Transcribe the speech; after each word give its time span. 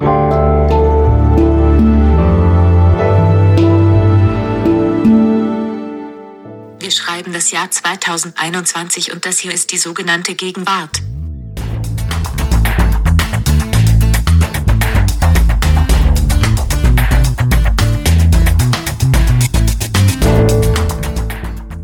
Wir 0.00 0.10
schreiben 6.90 7.32
das 7.32 7.52
Jahr 7.52 7.70
2021 7.70 9.12
und 9.12 9.24
das 9.24 9.38
hier 9.38 9.52
ist 9.52 9.70
die 9.70 9.76
sogenannte 9.76 10.34
Gegenwart. 10.34 11.00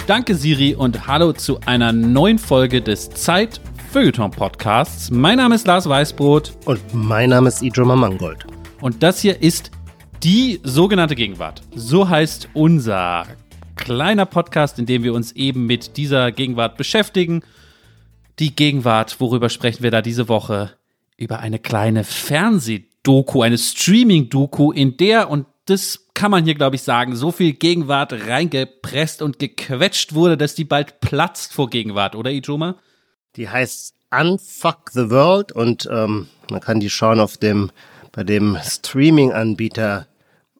Danke 0.08 0.34
Siri 0.34 0.74
und 0.74 1.06
hallo 1.06 1.32
zu 1.32 1.60
einer 1.60 1.92
neuen 1.92 2.40
Folge 2.40 2.82
des 2.82 3.10
Zeit 3.10 3.60
Feuilleton 3.92 4.30
Podcasts. 4.30 5.10
Mein 5.10 5.38
Name 5.38 5.56
ist 5.56 5.66
Lars 5.66 5.88
Weißbrot. 5.88 6.52
Und 6.64 6.80
mein 6.92 7.30
Name 7.30 7.48
ist 7.48 7.60
Idroma 7.60 7.96
Mangold. 7.96 8.46
Und 8.80 9.02
das 9.02 9.20
hier 9.20 9.42
ist 9.42 9.72
die 10.22 10.60
sogenannte 10.62 11.16
Gegenwart. 11.16 11.62
So 11.74 12.08
heißt 12.08 12.50
unser 12.54 13.26
kleiner 13.74 14.26
Podcast, 14.26 14.78
in 14.78 14.86
dem 14.86 15.02
wir 15.02 15.12
uns 15.12 15.32
eben 15.32 15.66
mit 15.66 15.96
dieser 15.96 16.30
Gegenwart 16.30 16.76
beschäftigen. 16.76 17.42
Die 18.38 18.54
Gegenwart, 18.54 19.18
worüber 19.18 19.48
sprechen 19.48 19.82
wir 19.82 19.90
da 19.90 20.02
diese 20.02 20.28
Woche? 20.28 20.70
Über 21.16 21.40
eine 21.40 21.58
kleine 21.58 22.04
Fernsehdoku, 22.04 23.42
eine 23.42 23.58
Streaming-Doku, 23.58 24.70
in 24.70 24.98
der, 24.98 25.28
und 25.28 25.46
das 25.64 26.06
kann 26.14 26.30
man 26.30 26.44
hier, 26.44 26.54
glaube 26.54 26.76
ich, 26.76 26.82
sagen, 26.82 27.16
so 27.16 27.32
viel 27.32 27.54
Gegenwart 27.54 28.12
reingepresst 28.12 29.20
und 29.20 29.40
gequetscht 29.40 30.14
wurde, 30.14 30.36
dass 30.36 30.54
die 30.54 30.64
bald 30.64 31.00
platzt 31.00 31.52
vor 31.52 31.68
Gegenwart, 31.68 32.14
oder 32.14 32.30
Ijoma? 32.30 32.76
Die 33.36 33.48
heißt 33.48 33.94
Unfuck 34.10 34.90
the 34.92 35.10
World 35.10 35.52
und 35.52 35.88
ähm, 35.90 36.28
man 36.50 36.60
kann 36.60 36.80
die 36.80 36.90
schauen 36.90 37.20
auf 37.20 37.36
dem 37.36 37.70
bei 38.12 38.24
dem 38.24 38.58
Streaming-Anbieter 38.60 40.08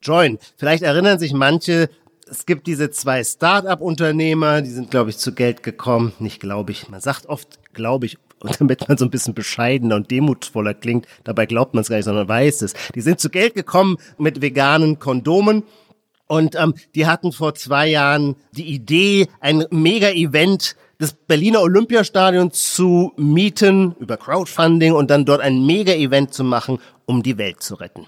Join. 0.03 0.39
Vielleicht 0.57 0.83
erinnern 0.83 1.19
sich 1.19 1.33
manche, 1.33 1.91
es 2.31 2.47
gibt 2.47 2.69
diese 2.69 2.91
zwei 2.91 3.25
Start-up-Unternehmer, 3.25 4.63
die 4.63 4.71
sind, 4.71 4.91
glaube 4.91 5.11
ich, 5.11 5.19
zu 5.19 5.35
Geld 5.35 5.63
gekommen. 5.63 6.13
Nicht 6.21 6.41
glaube 6.41 6.71
ich. 6.71 6.89
Man 6.89 7.01
sagt 7.01 7.27
oft, 7.27 7.59
glaube 7.73 8.07
ich, 8.07 8.19
damit 8.59 8.89
man 8.89 8.97
so 8.97 9.05
ein 9.05 9.11
bisschen 9.11 9.35
bescheidener 9.35 9.97
und 9.97 10.11
demutvoller 10.11 10.75
klingt. 10.75 11.07
Dabei 11.25 11.47
glaubt 11.47 11.75
man 11.75 11.83
es 11.83 11.89
gar 11.89 11.97
nicht, 11.97 12.05
sondern 12.05 12.29
weiß 12.29 12.63
es. 12.63 12.75
Die 12.95 13.01
sind 13.01 13.21
zu 13.21 13.31
Geld 13.31 13.55
gekommen 13.55 13.97
mit 14.17 14.41
veganen 14.41 14.99
Kondomen. 14.99 15.65
Und 16.29 16.55
ähm, 16.55 16.75
die 16.95 17.07
hatten 17.07 17.33
vor 17.33 17.57
zwei 17.57 17.89
Jahren 17.89 18.37
die 18.53 18.73
Idee, 18.73 19.27
ein 19.41 19.65
Mega-Event 19.71 20.77
das 21.01 21.15
Berliner 21.15 21.63
Olympiastadion 21.63 22.53
zu 22.53 23.13
mieten 23.17 23.97
über 23.99 24.19
Crowdfunding 24.19 24.93
und 24.93 25.11
dann 25.11 25.25
dort 25.25 25.41
ein 25.41 25.65
Mega-Event 25.65 26.35
zu 26.35 26.45
machen, 26.45 26.79
um 27.07 27.23
die 27.23 27.39
Welt 27.39 27.63
zu 27.63 27.75
retten. 27.77 28.07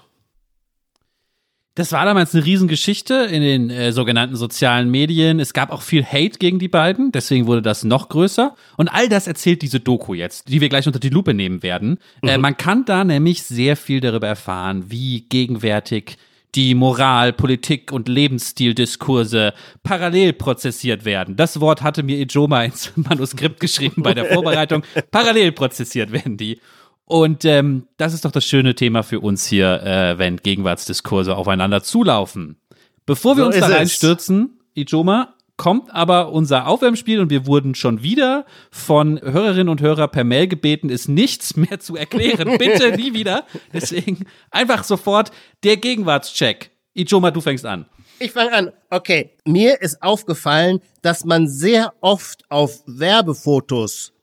Das 1.75 1.91
war 1.91 2.05
damals 2.05 2.35
eine 2.35 2.45
Riesengeschichte 2.45 3.15
in 3.15 3.41
den 3.41 3.71
äh, 3.71 3.91
sogenannten 3.91 4.35
sozialen 4.35 4.91
Medien. 4.91 5.39
Es 5.39 5.53
gab 5.53 5.71
auch 5.71 5.81
viel 5.81 6.05
Hate 6.05 6.37
gegen 6.37 6.59
die 6.59 6.67
beiden, 6.67 7.11
deswegen 7.11 7.47
wurde 7.47 7.63
das 7.63 7.83
noch 7.83 8.09
größer. 8.09 8.55
Und 8.77 8.89
all 8.89 9.09
das 9.09 9.25
erzählt 9.25 9.63
diese 9.63 9.79
Doku 9.79 10.13
jetzt, 10.13 10.49
die 10.49 10.61
wir 10.61 10.69
gleich 10.69 10.85
unter 10.85 10.99
die 10.99 11.09
Lupe 11.09 11.33
nehmen 11.33 11.63
werden. 11.63 11.97
Äh, 12.21 12.25
mhm. 12.25 12.29
Äh, 12.29 12.37
man 12.37 12.57
kann 12.57 12.85
da 12.85 13.03
nämlich 13.03 13.41
sehr 13.41 13.75
viel 13.75 14.01
darüber 14.01 14.27
erfahren, 14.27 14.83
wie 14.89 15.21
gegenwärtig 15.21 16.17
die 16.55 16.75
Moral, 16.75 17.33
Politik 17.33 17.91
und 17.91 18.07
Lebensstildiskurse 18.07 19.53
parallel 19.83 20.33
prozessiert 20.33 21.05
werden. 21.05 21.35
Das 21.35 21.59
Wort 21.59 21.81
hatte 21.81 22.03
mir 22.03 22.19
Ijoma 22.19 22.63
ins 22.63 22.91
Manuskript 22.95 23.59
geschrieben 23.59 24.03
bei 24.03 24.13
der 24.13 24.25
Vorbereitung. 24.25 24.83
parallel 25.11 25.51
prozessiert 25.51 26.11
werden 26.11 26.37
die. 26.37 26.59
Und 27.05 27.43
ähm, 27.45 27.87
das 27.97 28.13
ist 28.13 28.25
doch 28.25 28.31
das 28.31 28.45
schöne 28.45 28.75
Thema 28.75 29.03
für 29.03 29.19
uns 29.19 29.45
hier, 29.45 29.83
äh, 29.83 30.17
wenn 30.17 30.37
Gegenwartsdiskurse 30.37 31.35
aufeinander 31.35 31.83
zulaufen. 31.83 32.57
Bevor 33.05 33.35
wir 33.35 33.43
so 33.43 33.47
uns 33.47 33.59
da 33.59 33.67
reinstürzen, 33.67 34.59
Ijoma, 34.75 35.32
kommt 35.57 35.93
aber 35.93 36.31
unser 36.31 36.67
Aufwärmspiel 36.67 37.19
und 37.19 37.29
wir 37.29 37.45
wurden 37.45 37.75
schon 37.75 38.01
wieder 38.01 38.45
von 38.71 39.21
Hörerinnen 39.21 39.69
und 39.69 39.81
Hörern 39.81 40.09
per 40.09 40.23
Mail 40.23 40.47
gebeten, 40.47 40.89
ist 40.89 41.07
nichts 41.07 41.55
mehr 41.57 41.79
zu 41.79 41.95
erklären. 41.95 42.57
Bitte 42.57 42.95
nie 42.97 43.13
wieder. 43.13 43.45
Deswegen 43.71 44.25
einfach 44.51 44.83
sofort 44.83 45.31
der 45.63 45.77
Gegenwartscheck. 45.77 46.71
Ijoma, 46.93 47.31
du 47.31 47.41
fängst 47.41 47.65
an. 47.65 47.85
Ich 48.19 48.31
fange 48.31 48.53
an. 48.53 48.71
Okay. 48.89 49.31
Mir 49.45 49.81
ist 49.81 50.01
aufgefallen, 50.01 50.79
dass 51.01 51.25
man 51.25 51.47
sehr 51.47 51.93
oft 52.01 52.49
auf 52.49 52.83
Werbefotos 52.85 54.13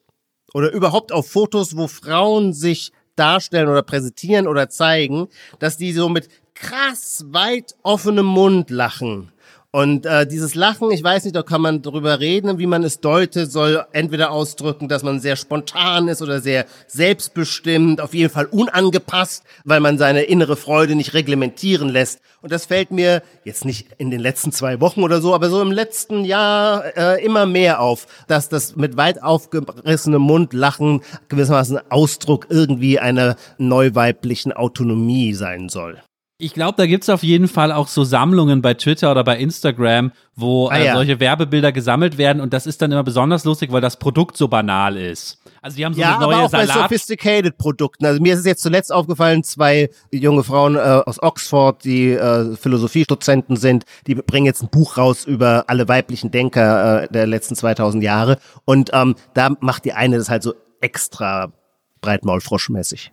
oder 0.55 0.73
überhaupt 0.73 1.13
auf 1.13 1.31
Fotos, 1.31 1.77
wo 1.77 1.87
Frauen 1.87 2.53
sich 2.53 2.93
darstellen 3.17 3.69
oder 3.69 3.83
präsentieren 3.83 4.47
oder 4.47 4.69
zeigen, 4.69 5.29
dass 5.59 5.77
die 5.77 5.93
so 5.93 6.09
mit 6.09 6.29
krass 6.55 7.25
weit 7.29 7.75
offenem 7.83 8.27
Mund 8.27 8.71
lachen. 8.71 9.33
Und 9.73 10.05
äh, 10.05 10.27
dieses 10.27 10.57
Lachen, 10.57 10.91
ich 10.91 11.05
weiß 11.05 11.23
nicht, 11.23 11.37
da 11.37 11.45
kann 11.45 11.61
man 11.61 11.81
drüber 11.81 12.19
reden, 12.19 12.59
wie 12.59 12.67
man 12.67 12.83
es 12.83 12.99
deutet, 12.99 13.53
soll 13.53 13.85
entweder 13.93 14.33
ausdrücken, 14.33 14.89
dass 14.89 15.05
man 15.05 15.21
sehr 15.21 15.37
spontan 15.37 16.09
ist 16.09 16.23
oder 16.23 16.41
sehr 16.41 16.67
selbstbestimmt, 16.89 18.01
auf 18.01 18.13
jeden 18.13 18.33
Fall 18.33 18.47
unangepasst, 18.47 19.45
weil 19.65 19.79
man 19.79 19.97
seine 19.97 20.23
innere 20.23 20.57
Freude 20.57 20.97
nicht 20.97 21.15
reglementieren 21.15 21.89
lässt. 21.89 22.21
Und 22.43 22.51
das 22.51 22.67
fällt 22.67 22.91
mir 22.91 23.23
jetzt 23.45 23.65
nicht 23.65 23.87
in 23.99 24.11
den 24.11 24.19
letzten 24.19 24.51
zwei 24.51 24.81
Wochen 24.81 25.05
oder 25.05 25.21
so, 25.21 25.37
aber 25.37 25.51
so 25.51 25.63
im 25.63 25.71
letzten 25.71 26.25
Jahr 26.25 26.97
äh, 26.97 27.25
immer 27.25 27.47
mehr 27.47 27.81
auf, 27.81 28.09
dass 28.27 28.49
das 28.49 28.75
mit 28.75 28.97
weit 28.97 29.23
aufgerissenem 29.23 30.23
Mund 30.23 30.53
Lachen 30.53 31.03
gewissermaßen 31.29 31.79
Ausdruck 31.91 32.49
irgendwie 32.51 32.99
einer 32.99 33.37
neuweiblichen 33.59 34.53
Autonomie 34.53 35.33
sein 35.35 35.69
soll. 35.69 36.03
Ich 36.41 36.55
glaube, 36.55 36.75
da 36.79 36.87
gibt's 36.87 37.11
auf 37.11 37.23
jeden 37.23 37.49
Fall 37.49 37.71
auch 37.71 37.87
so 37.87 38.03
Sammlungen 38.03 38.63
bei 38.63 38.73
Twitter 38.73 39.11
oder 39.11 39.23
bei 39.25 39.37
Instagram, 39.39 40.11
wo 40.35 40.69
ah, 40.69 40.79
äh, 40.79 40.87
ja. 40.87 40.95
solche 40.95 41.21
Werbebilder 41.21 41.71
gesammelt 41.71 42.17
werden 42.17 42.41
und 42.41 42.55
das 42.55 42.67
ist 42.67 42.81
dann 42.81 42.91
immer 42.91 43.03
besonders 43.03 43.45
lustig, 43.45 43.71
weil 43.73 43.83
das 43.83 43.99
Produkt 43.99 44.39
so 44.39 44.49
banal 44.49 44.97
ist. 44.97 45.39
Also 45.61 45.77
die 45.77 45.85
haben 45.85 45.93
so 45.93 46.01
ja, 46.01 46.17
eine 46.17 46.25
neue 46.25 46.37
aber 46.37 46.45
auch 46.47 46.51
Salat. 46.51 46.69
bei 46.69 46.83
sophisticated 46.83 47.59
Produkten. 47.59 48.07
Also 48.07 48.23
mir 48.23 48.33
ist 48.33 48.41
es 48.41 48.47
jetzt 48.47 48.63
zuletzt 48.63 48.91
aufgefallen, 48.91 49.45
zwei 49.45 49.91
junge 50.11 50.43
Frauen 50.43 50.77
äh, 50.77 50.79
aus 50.79 51.23
Oxford, 51.23 51.85
die 51.85 52.13
äh, 52.13 52.57
Philosophiedozenten 52.57 53.57
sind, 53.57 53.85
die 54.07 54.15
bringen 54.15 54.47
jetzt 54.47 54.63
ein 54.63 54.71
Buch 54.71 54.97
raus 54.97 55.27
über 55.27 55.65
alle 55.67 55.89
weiblichen 55.89 56.31
Denker 56.31 57.03
äh, 57.03 57.09
der 57.13 57.27
letzten 57.27 57.55
2000 57.55 58.03
Jahre 58.03 58.39
und 58.65 58.91
ähm, 58.95 59.15
da 59.35 59.51
macht 59.61 59.85
die 59.85 59.93
eine 59.93 60.17
das 60.17 60.31
halt 60.31 60.43
so 60.43 60.55
extra 60.81 61.53
breitmaulfroschmäßig. 62.01 63.13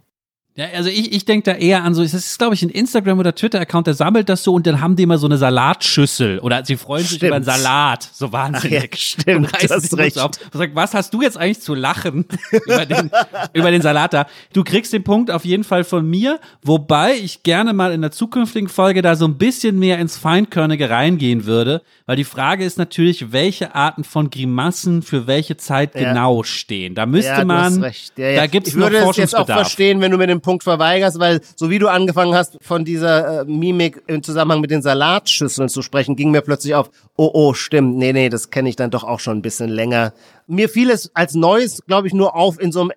Ja, 0.57 0.65
also 0.75 0.89
ich, 0.89 1.13
ich 1.13 1.23
denke 1.23 1.51
da 1.51 1.55
eher 1.55 1.83
an 1.83 1.93
so, 1.93 2.01
es 2.01 2.15
ist, 2.15 2.39
glaube 2.39 2.55
ich, 2.55 2.63
ein 2.63 2.71
Instagram- 2.71 3.19
oder 3.19 3.35
Twitter-Account, 3.35 3.85
der 3.85 3.93
sammelt 3.93 4.27
das 4.27 4.43
so 4.43 4.55
und 4.55 4.65
dann 4.65 4.81
haben 4.81 4.95
die 4.95 5.03
immer 5.03 5.19
so 5.19 5.27
eine 5.27 5.37
Salatschüssel 5.37 6.39
oder 6.39 6.65
sie 6.65 6.77
freuen 6.77 7.05
sich 7.05 7.21
über 7.21 7.35
einen 7.35 7.45
Salat. 7.45 8.09
So 8.11 8.31
wahnsinnig. 8.31 8.79
Ach 8.79 8.83
ja, 8.91 8.97
stimmt, 8.97 9.51
du 9.51 9.69
hast 9.69 9.97
recht. 9.97 10.17
Auf. 10.17 10.31
Sagt, 10.51 10.73
was 10.73 10.95
hast 10.95 11.13
du 11.13 11.21
jetzt 11.21 11.37
eigentlich 11.37 11.59
zu 11.59 11.75
lachen 11.75 12.25
über, 12.65 12.87
den, 12.87 13.11
über 13.53 13.69
den 13.69 13.83
Salat 13.83 14.13
da? 14.15 14.25
Du 14.51 14.63
kriegst 14.63 14.91
den 14.93 15.03
Punkt 15.03 15.29
auf 15.29 15.45
jeden 15.45 15.63
Fall 15.63 15.83
von 15.83 16.09
mir, 16.09 16.39
wobei 16.63 17.13
ich 17.13 17.43
gerne 17.43 17.73
mal 17.73 17.91
in 17.91 18.01
der 18.01 18.09
zukünftigen 18.09 18.67
Folge 18.67 19.03
da 19.03 19.15
so 19.15 19.25
ein 19.25 19.37
bisschen 19.37 19.77
mehr 19.77 19.99
ins 19.99 20.17
Feinkörnige 20.17 20.89
reingehen 20.89 21.45
würde, 21.45 21.83
weil 22.07 22.15
die 22.15 22.23
Frage 22.23 22.65
ist 22.65 22.79
natürlich, 22.79 23.31
welche 23.31 23.75
Arten 23.75 24.03
von 24.03 24.31
Grimassen 24.31 25.03
für 25.03 25.27
welche 25.27 25.57
Zeit 25.57 25.93
ja. 25.93 26.09
genau 26.09 26.41
stehen. 26.41 26.95
Da 26.95 27.05
müsste 27.05 27.29
ja, 27.29 27.45
man, 27.45 27.79
da 28.15 28.47
gibt's 28.47 28.69
ich 28.69 28.75
noch 28.75 28.87
würde 28.89 29.03
Forschungsbedarf. 29.03 29.17
Es 29.17 29.31
jetzt 29.31 29.35
auch 29.35 29.45
verstehen, 29.45 30.01
wenn 30.01 30.09
du 30.09 30.17
mir 30.17 30.25
den 30.25 30.41
Punkt 30.47 30.63
verweigerst, 30.63 31.19
weil 31.19 31.41
so 31.57 31.69
wie 31.69 31.77
du 31.77 31.89
angefangen 31.89 32.33
hast, 32.33 32.57
von 32.61 32.85
dieser 32.85 33.41
äh, 33.41 33.45
Mimik 33.45 34.01
im 34.07 34.23
Zusammenhang 34.23 34.61
mit 34.61 34.71
den 34.71 34.81
Salatschüsseln 34.81 35.67
zu 35.67 35.81
sprechen, 35.81 36.15
ging 36.15 36.31
mir 36.31 36.39
plötzlich 36.39 36.73
auf, 36.73 36.89
oh, 37.17 37.29
oh, 37.33 37.53
stimmt, 37.53 37.97
nee, 37.97 38.13
nee, 38.13 38.29
das 38.29 38.49
kenne 38.49 38.69
ich 38.69 38.77
dann 38.77 38.89
doch 38.89 39.03
auch 39.03 39.19
schon 39.19 39.39
ein 39.39 39.41
bisschen 39.41 39.67
länger. 39.67 40.13
Mir 40.47 40.69
fiel 40.69 40.89
es 40.89 41.13
als 41.13 41.33
Neues, 41.33 41.83
glaube 41.85 42.07
ich, 42.07 42.13
nur 42.13 42.33
auf 42.33 42.61
in 42.61 42.71
so 42.71 42.79
einem 42.79 42.91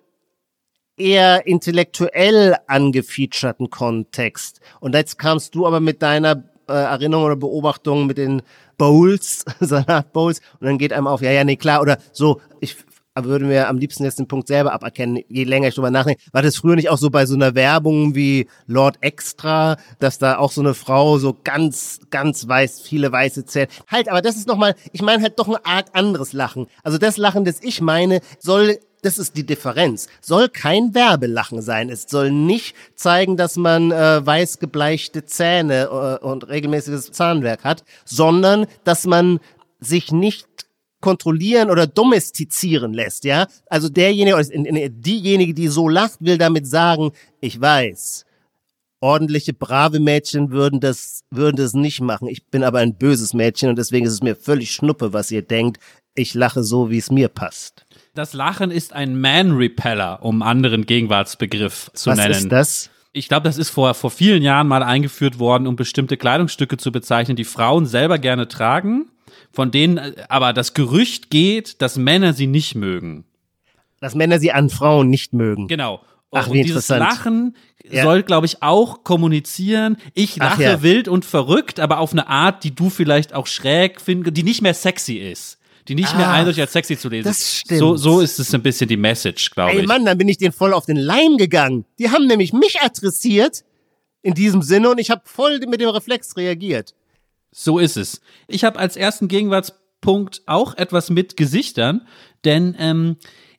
eher 0.95 1.45
intellektuell 1.45 2.55
angefeaturten 2.67 3.69
Kontext. 3.69 4.61
Und 4.79 4.95
jetzt 4.95 5.19
kamst 5.19 5.53
du 5.53 5.67
aber 5.67 5.81
mit 5.81 6.01
deiner 6.01 6.45
äh, 6.69 6.73
Erinnerung 6.73 7.25
oder 7.25 7.35
Beobachtung 7.35 8.07
mit 8.07 8.17
den 8.17 8.43
Bowls, 8.77 9.43
Salatbowls, 9.59 10.39
und 10.61 10.67
dann 10.67 10.77
geht 10.77 10.93
einem 10.93 11.07
auf, 11.07 11.21
ja, 11.21 11.31
ja, 11.31 11.43
nee, 11.43 11.57
klar, 11.57 11.81
oder 11.81 11.97
so, 12.13 12.39
ich 12.61 12.77
aber 13.13 13.27
würde 13.27 13.45
mir 13.45 13.67
am 13.67 13.77
liebsten 13.77 14.03
jetzt 14.03 14.19
den 14.19 14.27
Punkt 14.27 14.47
selber 14.47 14.73
aberkennen, 14.73 15.23
je 15.27 15.43
länger 15.43 15.67
ich 15.67 15.75
drüber 15.75 15.91
nachdenke. 15.91 16.21
War 16.31 16.41
das 16.41 16.57
früher 16.57 16.75
nicht 16.75 16.89
auch 16.89 16.97
so 16.97 17.09
bei 17.09 17.25
so 17.25 17.35
einer 17.35 17.55
Werbung 17.55 18.15
wie 18.15 18.47
Lord 18.67 18.97
Extra, 19.01 19.77
dass 19.99 20.17
da 20.17 20.37
auch 20.37 20.51
so 20.51 20.61
eine 20.61 20.73
Frau 20.73 21.17
so 21.17 21.37
ganz, 21.43 21.99
ganz 22.09 22.47
weiß, 22.47 22.81
viele 22.81 23.11
weiße 23.11 23.45
Zähne. 23.45 23.67
Halt, 23.87 24.09
aber 24.09 24.21
das 24.21 24.35
ist 24.35 24.47
nochmal, 24.47 24.75
ich 24.93 25.01
meine 25.01 25.21
halt 25.21 25.39
doch 25.39 25.47
eine 25.47 25.65
Art 25.65 25.93
anderes 25.93 26.33
Lachen. 26.33 26.67
Also 26.83 26.97
das 26.97 27.17
Lachen, 27.17 27.45
das 27.45 27.61
ich 27.61 27.81
meine, 27.81 28.21
soll 28.39 28.79
das 29.03 29.17
ist 29.17 29.35
die 29.35 29.45
Differenz. 29.45 30.07
Soll 30.21 30.47
kein 30.47 30.93
Werbelachen 30.93 31.63
sein. 31.63 31.89
Es 31.89 32.05
soll 32.07 32.31
nicht 32.31 32.75
zeigen, 32.95 33.35
dass 33.35 33.55
man 33.55 33.91
äh, 33.91 34.23
weiß 34.23 34.59
gebleichte 34.59 35.25
Zähne 35.25 36.19
äh, 36.21 36.23
und 36.23 36.47
regelmäßiges 36.47 37.11
Zahnwerk 37.11 37.63
hat, 37.63 37.83
sondern 38.05 38.67
dass 38.83 39.07
man 39.07 39.39
sich 39.79 40.11
nicht 40.11 40.47
kontrollieren 41.01 41.69
oder 41.69 41.87
domestizieren 41.87 42.93
lässt, 42.93 43.25
ja. 43.25 43.47
Also 43.67 43.89
derjenige 43.89 44.35
oder 44.35 44.45
diejenige, 44.89 45.53
die 45.53 45.67
so 45.67 45.89
lacht, 45.89 46.17
will 46.19 46.37
damit 46.37 46.67
sagen, 46.67 47.11
ich 47.39 47.59
weiß, 47.59 48.25
ordentliche, 49.01 49.53
brave 49.53 49.99
Mädchen 49.99 50.51
würden 50.51 50.79
das, 50.79 51.23
würden 51.31 51.57
das 51.57 51.73
nicht 51.73 52.01
machen. 52.01 52.27
Ich 52.27 52.45
bin 52.45 52.63
aber 52.63 52.79
ein 52.79 52.95
böses 52.95 53.33
Mädchen 53.33 53.69
und 53.69 53.77
deswegen 53.77 54.05
ist 54.05 54.13
es 54.13 54.23
mir 54.23 54.35
völlig 54.35 54.71
schnuppe, 54.71 55.11
was 55.11 55.31
ihr 55.31 55.41
denkt. 55.41 55.81
Ich 56.13 56.33
lache 56.33 56.63
so, 56.63 56.89
wie 56.89 56.97
es 56.97 57.09
mir 57.09 57.27
passt. 57.27 57.85
Das 58.13 58.33
Lachen 58.33 58.71
ist 58.71 58.93
ein 58.93 59.19
Man-Repeller, 59.19 60.23
um 60.23 60.41
anderen 60.41 60.85
Gegenwartsbegriff 60.85 61.89
zu 61.93 62.11
was 62.11 62.17
nennen. 62.17 62.31
ist 62.31 62.49
das? 62.49 62.89
Ich 63.13 63.27
glaube, 63.27 63.43
das 63.43 63.57
ist 63.57 63.69
vor, 63.69 63.93
vor 63.93 64.11
vielen 64.11 64.41
Jahren 64.41 64.67
mal 64.67 64.83
eingeführt 64.83 65.39
worden, 65.39 65.67
um 65.67 65.75
bestimmte 65.75 66.15
Kleidungsstücke 66.15 66.77
zu 66.77 66.91
bezeichnen, 66.91 67.35
die 67.35 67.43
Frauen 67.43 67.85
selber 67.85 68.17
gerne 68.17 68.47
tragen, 68.47 69.09
von 69.51 69.71
denen 69.71 69.99
aber 70.29 70.53
das 70.53 70.73
Gerücht 70.73 71.29
geht, 71.29 71.81
dass 71.81 71.97
Männer 71.97 72.33
sie 72.33 72.47
nicht 72.47 72.75
mögen. 72.75 73.25
Dass 73.99 74.15
Männer 74.15 74.39
sie 74.39 74.51
an 74.51 74.69
Frauen 74.69 75.09
nicht 75.09 75.33
mögen. 75.33 75.67
Genau. 75.67 76.01
Ach, 76.31 76.47
und 76.47 76.53
dieses. 76.63 76.87
Lachen 76.87 77.55
Ja. 77.89 78.03
soll, 78.03 78.23
glaube 78.23 78.45
ich, 78.45 78.63
auch 78.63 79.03
kommunizieren. 79.03 79.97
Ich 80.13 80.41
Ach, 80.41 80.51
lache 80.51 80.63
ja. 80.63 80.81
wild 80.81 81.07
und 81.09 81.25
verrückt, 81.25 81.79
aber 81.79 81.99
auf 81.99 82.13
eine 82.13 82.27
Art, 82.27 82.63
die 82.63 82.73
du 82.73 82.89
vielleicht 82.89 83.33
auch 83.33 83.47
schräg 83.47 83.99
findest, 83.99 84.37
die 84.37 84.43
nicht 84.43 84.61
mehr 84.61 84.73
sexy 84.73 85.15
ist. 85.15 85.57
Die 85.87 85.95
nicht 85.95 86.15
mehr 86.15 86.27
Ah, 86.29 86.33
eindeutig 86.33 86.61
als 86.61 86.73
sexy 86.73 86.95
zu 86.97 87.09
lesen 87.09 87.27
das 87.27 87.57
stimmt. 87.57 87.79
So, 87.79 87.97
so 87.97 88.21
ist 88.21 88.39
es 88.39 88.53
ein 88.53 88.61
bisschen 88.61 88.87
die 88.87 88.97
Message, 88.97 89.49
glaube 89.49 89.71
Ey 89.73 89.81
ich. 89.81 89.87
Mann, 89.87 90.05
dann 90.05 90.17
bin 90.17 90.29
ich 90.29 90.37
denen 90.37 90.53
voll 90.53 90.73
auf 90.73 90.85
den 90.85 90.95
Leim 90.95 91.37
gegangen. 91.37 91.85
Die 91.99 92.11
haben 92.11 92.27
nämlich 92.27 92.53
mich 92.53 92.79
adressiert 92.81 93.63
in 94.21 94.35
diesem 94.35 94.61
Sinne 94.61 94.91
und 94.91 94.99
ich 94.99 95.09
habe 95.09 95.23
voll 95.25 95.59
mit 95.67 95.81
dem 95.81 95.89
Reflex 95.89 96.37
reagiert. 96.37 96.93
So 97.51 97.79
ist 97.79 97.97
es. 97.97 98.21
Ich 98.47 98.63
habe 98.63 98.79
als 98.79 98.95
ersten 98.95 99.27
Gegenwartspunkt 99.27 100.41
auch 100.45 100.75
etwas 100.75 101.09
mit 101.09 101.37
Gesichtern, 101.37 102.07
denn 102.45 102.75
ähm, 102.79 103.17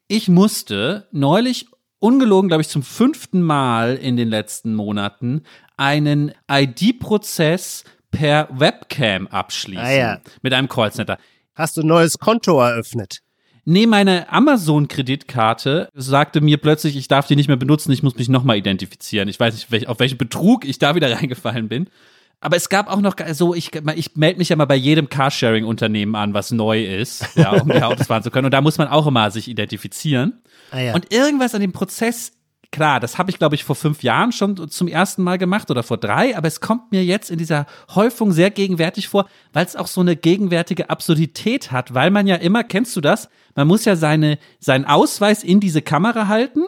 ich 0.09 0.29
musste 0.29 1.09
neulich 1.12 1.67
ungelogen, 1.99 2.49
glaube 2.49 2.62
ich, 2.62 2.69
zum 2.69 2.83
fünften 2.83 3.43
Mal 3.43 3.97
in 3.97 4.17
den 4.17 4.29
letzten 4.29 4.75
Monaten 4.75 5.43
einen 5.77 6.33
ID-Prozess 6.50 7.85
per 8.11 8.49
Webcam 8.50 9.27
abschließen 9.29 9.85
Ah 9.85 9.93
ja. 9.93 10.21
mit 10.43 10.53
einem 10.53 10.69
Callcenter. 10.69 11.19
Hast 11.55 11.77
du 11.77 11.83
ein 11.83 11.87
neues 11.87 12.19
Konto 12.19 12.61
eröffnet? 12.61 13.21
Nee, 13.65 13.87
meine 13.87 14.31
Amazon-Kreditkarte 14.31 15.89
sagte 15.94 16.41
mir 16.41 16.59
plötzlich, 16.59 16.97
ich 16.97 17.06
darf 17.06 17.29
die 17.29 17.37
nicht 17.37 17.47
mehr 17.47 17.56
benutzen, 17.56 17.93
ich 17.93 18.03
muss 18.03 18.17
mich 18.17 18.29
nochmal 18.29 18.56
identifizieren. 18.56 19.29
Ich 19.29 19.39
weiß 19.39 19.71
nicht, 19.71 19.89
auf 19.89 20.00
welchen 20.00 20.19
Betrug 20.19 20.65
ich 20.65 20.79
da 20.79 20.94
wieder 20.94 21.11
reingefallen 21.17 21.69
bin. 21.69 21.89
Aber 22.43 22.56
es 22.56 22.69
gab 22.69 22.91
auch 22.91 23.00
noch 23.00 23.15
so, 23.33 23.55
ich, 23.55 23.71
ich 23.94 24.17
melde 24.17 24.39
mich 24.39 24.49
ja 24.49 24.56
mal 24.56 24.65
bei 24.65 24.75
jedem 24.75 25.09
Carsharing-Unternehmen 25.09 26.17
an, 26.17 26.35
was 26.35 26.50
neu 26.50 26.85
ist, 26.85 27.25
ja, 27.37 27.53
um 27.53 27.69
die 27.69 27.81
Autos 27.81 28.09
fahren 28.09 28.25
zu 28.25 28.33
können. 28.33 28.47
Und 28.47 28.50
da 28.50 28.61
muss 28.61 28.79
man 28.79 28.89
auch 28.89 29.06
immer 29.06 29.31
sich 29.31 29.47
identifizieren. 29.47 30.43
Ah 30.73 30.81
ja. 30.81 30.94
Und 30.94 31.12
irgendwas 31.12 31.55
an 31.55 31.61
dem 31.61 31.71
Prozess, 31.71 32.33
klar, 32.73 32.99
das 32.99 33.17
habe 33.17 33.31
ich, 33.31 33.39
glaube 33.39 33.55
ich, 33.55 33.62
vor 33.62 33.77
fünf 33.77 34.03
Jahren 34.03 34.33
schon 34.33 34.69
zum 34.69 34.89
ersten 34.89 35.23
Mal 35.23 35.39
gemacht 35.39 35.71
oder 35.71 35.85
vor 35.85 35.99
drei, 35.99 36.37
aber 36.37 36.49
es 36.49 36.61
kommt 36.61 36.91
mir 36.91 37.05
jetzt 37.05 37.31
in 37.31 37.39
dieser 37.39 37.67
Häufung 37.94 38.33
sehr 38.33 38.50
gegenwärtig 38.50 39.06
vor, 39.06 39.29
weil 39.53 39.65
es 39.65 39.77
auch 39.77 39.87
so 39.87 40.00
eine 40.00 40.17
gegenwärtige 40.17 40.91
Absurdität 40.91 41.71
hat, 41.71 41.94
weil 41.94 42.11
man 42.11 42.27
ja 42.27 42.35
immer, 42.35 42.65
kennst 42.65 42.97
du 42.97 43.00
das? 43.00 43.29
Man 43.55 43.69
muss 43.69 43.85
ja 43.85 43.94
seine, 43.94 44.39
seinen 44.59 44.85
Ausweis 44.85 45.44
in 45.44 45.61
diese 45.61 45.83
Kamera 45.83 46.27
halten. 46.27 46.65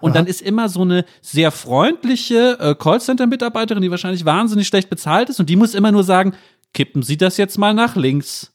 Und 0.00 0.16
dann 0.16 0.26
ist 0.26 0.40
immer 0.42 0.68
so 0.68 0.82
eine 0.82 1.04
sehr 1.20 1.50
freundliche 1.50 2.58
äh, 2.60 2.74
Callcenter-Mitarbeiterin, 2.74 3.82
die 3.82 3.90
wahrscheinlich 3.90 4.24
wahnsinnig 4.24 4.66
schlecht 4.66 4.90
bezahlt 4.90 5.28
ist, 5.28 5.40
und 5.40 5.48
die 5.50 5.56
muss 5.56 5.74
immer 5.74 5.92
nur 5.92 6.04
sagen, 6.04 6.34
kippen 6.74 7.02
Sie 7.02 7.16
das 7.16 7.36
jetzt 7.36 7.58
mal 7.58 7.74
nach 7.74 7.96
links, 7.96 8.52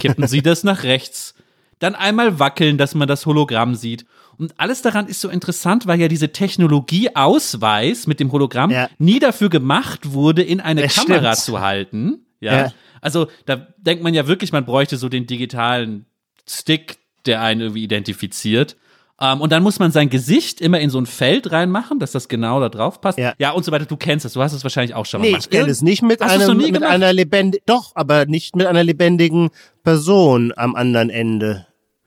kippen 0.00 0.26
Sie 0.26 0.42
das 0.42 0.64
nach 0.64 0.82
rechts, 0.82 1.34
dann 1.78 1.94
einmal 1.94 2.38
wackeln, 2.38 2.78
dass 2.78 2.94
man 2.94 3.08
das 3.08 3.26
Hologramm 3.26 3.74
sieht. 3.74 4.04
Und 4.38 4.54
alles 4.58 4.82
daran 4.82 5.06
ist 5.08 5.20
so 5.20 5.28
interessant, 5.28 5.86
weil 5.86 6.00
ja 6.00 6.08
diese 6.08 6.32
Technologieausweis 6.32 8.06
mit 8.06 8.20
dem 8.20 8.32
Hologramm 8.32 8.70
Ja. 8.70 8.88
nie 8.98 9.18
dafür 9.18 9.50
gemacht 9.50 10.12
wurde, 10.12 10.42
in 10.42 10.60
eine 10.60 10.82
Das 10.82 10.94
Kamera 10.94 11.32
stimmt. 11.34 11.44
zu 11.44 11.60
halten. 11.60 12.26
Ja. 12.40 12.56
Ja. 12.56 12.72
Also 13.00 13.28
da 13.46 13.56
denkt 13.78 14.02
man 14.02 14.14
ja 14.14 14.26
wirklich, 14.26 14.52
man 14.52 14.64
bräuchte 14.64 14.96
so 14.96 15.08
den 15.08 15.26
digitalen 15.26 16.06
Stick, 16.48 16.98
der 17.26 17.40
einen 17.40 17.60
irgendwie 17.60 17.84
identifiziert. 17.84 18.76
Ähm, 19.20 19.40
und 19.40 19.52
dann 19.52 19.62
muss 19.62 19.78
man 19.78 19.92
sein 19.92 20.10
Gesicht 20.10 20.60
immer 20.60 20.80
in 20.80 20.90
so 20.90 20.98
ein 20.98 21.06
Feld 21.06 21.52
reinmachen, 21.52 21.98
dass 21.98 22.12
das 22.12 22.28
genau 22.28 22.60
da 22.60 22.68
drauf 22.68 23.00
passt. 23.00 23.18
Ja. 23.18 23.34
ja, 23.38 23.52
und 23.52 23.64
so 23.64 23.70
weiter. 23.70 23.84
Du 23.86 23.96
kennst 23.96 24.24
es, 24.24 24.32
du 24.32 24.42
hast 24.42 24.52
es 24.52 24.64
wahrscheinlich 24.64 24.94
auch 24.94 25.06
schon 25.06 25.20
mal 25.20 25.26
Nee, 25.26 25.32
gemacht. 25.32 25.48
ich 25.50 25.58
kenne 25.58 25.70
es 25.70 25.82
nicht 25.82 26.02
mit, 26.02 26.20
Hast 26.20 26.30
einem, 26.32 26.56
mit 26.56 26.72
gemacht? 26.74 26.90
einer 26.90 27.12
lebendigen, 27.12 27.62
doch, 27.66 27.92
aber 27.94 28.26
nicht 28.26 28.56
mit 28.56 28.66
einer 28.66 28.82
lebendigen 28.82 29.50
Person 29.84 30.52
am 30.56 30.74
anderen 30.74 31.10
Ende. 31.10 31.66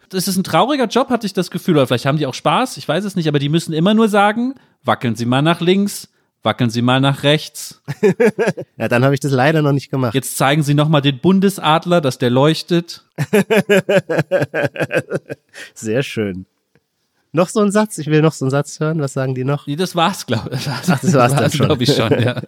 Das 0.09 0.27
ist 0.27 0.37
ein 0.37 0.43
trauriger 0.43 0.85
Job, 0.87 1.09
hatte 1.09 1.25
ich 1.25 1.33
das 1.33 1.51
Gefühl. 1.51 1.75
Oder 1.77 1.87
vielleicht 1.87 2.05
haben 2.05 2.17
die 2.17 2.25
auch 2.25 2.33
Spaß, 2.33 2.77
ich 2.77 2.87
weiß 2.87 3.05
es 3.05 3.15
nicht, 3.15 3.27
aber 3.27 3.39
die 3.39 3.49
müssen 3.49 3.73
immer 3.73 3.93
nur 3.93 4.09
sagen, 4.09 4.55
wackeln 4.83 5.15
Sie 5.15 5.25
mal 5.25 5.41
nach 5.41 5.61
links, 5.61 6.09
wackeln 6.43 6.69
Sie 6.69 6.81
mal 6.81 6.99
nach 6.99 7.23
rechts. 7.23 7.81
Ja, 8.77 8.89
dann 8.89 9.03
habe 9.05 9.13
ich 9.13 9.21
das 9.21 9.31
leider 9.31 9.61
noch 9.61 9.71
nicht 9.71 9.89
gemacht. 9.89 10.13
Jetzt 10.13 10.35
zeigen 10.37 10.61
Sie 10.61 10.73
noch 10.73 10.89
mal 10.89 10.99
den 11.01 11.19
Bundesadler, 11.19 12.01
dass 12.01 12.17
der 12.17 12.29
leuchtet. 12.29 13.05
Sehr 15.73 16.03
schön. 16.03 16.45
Noch 17.35 17.49
so 17.49 17.59
ein 17.59 17.69
Satz? 17.69 17.97
Ich 17.97 18.07
will 18.07 18.21
noch 18.21 18.31
so 18.31 18.45
einen 18.45 18.49
Satz 18.51 18.79
hören. 18.79 19.01
Was 19.01 19.11
sagen 19.11 19.35
die 19.35 19.43
noch? 19.43 19.67
Nee, 19.67 19.75
das 19.75 19.93
war's, 19.93 20.25
glaube 20.25 20.51
ich. 20.53 20.67
Ach, 20.69 20.81
das 20.81 21.13
war's 21.13 21.35
dann 21.35 21.51
schon. 21.51 21.81
ich 21.81 21.93
schon, 21.93 22.21
ja. 22.21 22.41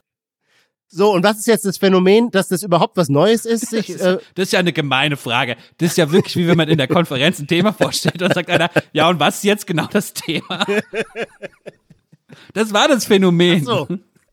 So, 0.87 1.13
und 1.13 1.21
was 1.23 1.39
ist 1.39 1.47
jetzt 1.47 1.65
das 1.65 1.77
Phänomen, 1.77 2.31
dass 2.31 2.47
das 2.47 2.63
überhaupt 2.63 2.95
was 2.95 3.09
Neues 3.09 3.45
ist? 3.45 3.69
Sich, 3.69 3.87
Das 3.87 3.95
ist, 3.97 4.01
äh, 4.01 4.17
das 4.35 4.43
ist 4.45 4.51
ja 4.53 4.59
eine 4.59 4.71
gemeine 4.71 5.17
Frage. 5.17 5.57
Das 5.77 5.91
ist 5.91 5.97
ja 5.97 6.09
wirklich, 6.13 6.37
wie 6.37 6.47
wenn 6.47 6.55
man 6.55 6.69
in 6.69 6.77
der 6.77 6.87
Konferenz 6.87 7.37
ein 7.39 7.47
Thema 7.47 7.73
vorstellt 7.73 8.21
und 8.21 8.33
sagt 8.33 8.49
einer, 8.49 8.69
ja, 8.93 9.09
und 9.09 9.19
was 9.19 9.37
ist 9.37 9.43
jetzt 9.43 9.67
genau 9.67 9.87
das 9.91 10.13
Thema? 10.13 10.65
Das 12.53 12.73
war 12.73 12.87
das 12.87 13.05
Phänomen. 13.05 13.63
so. 13.63 13.87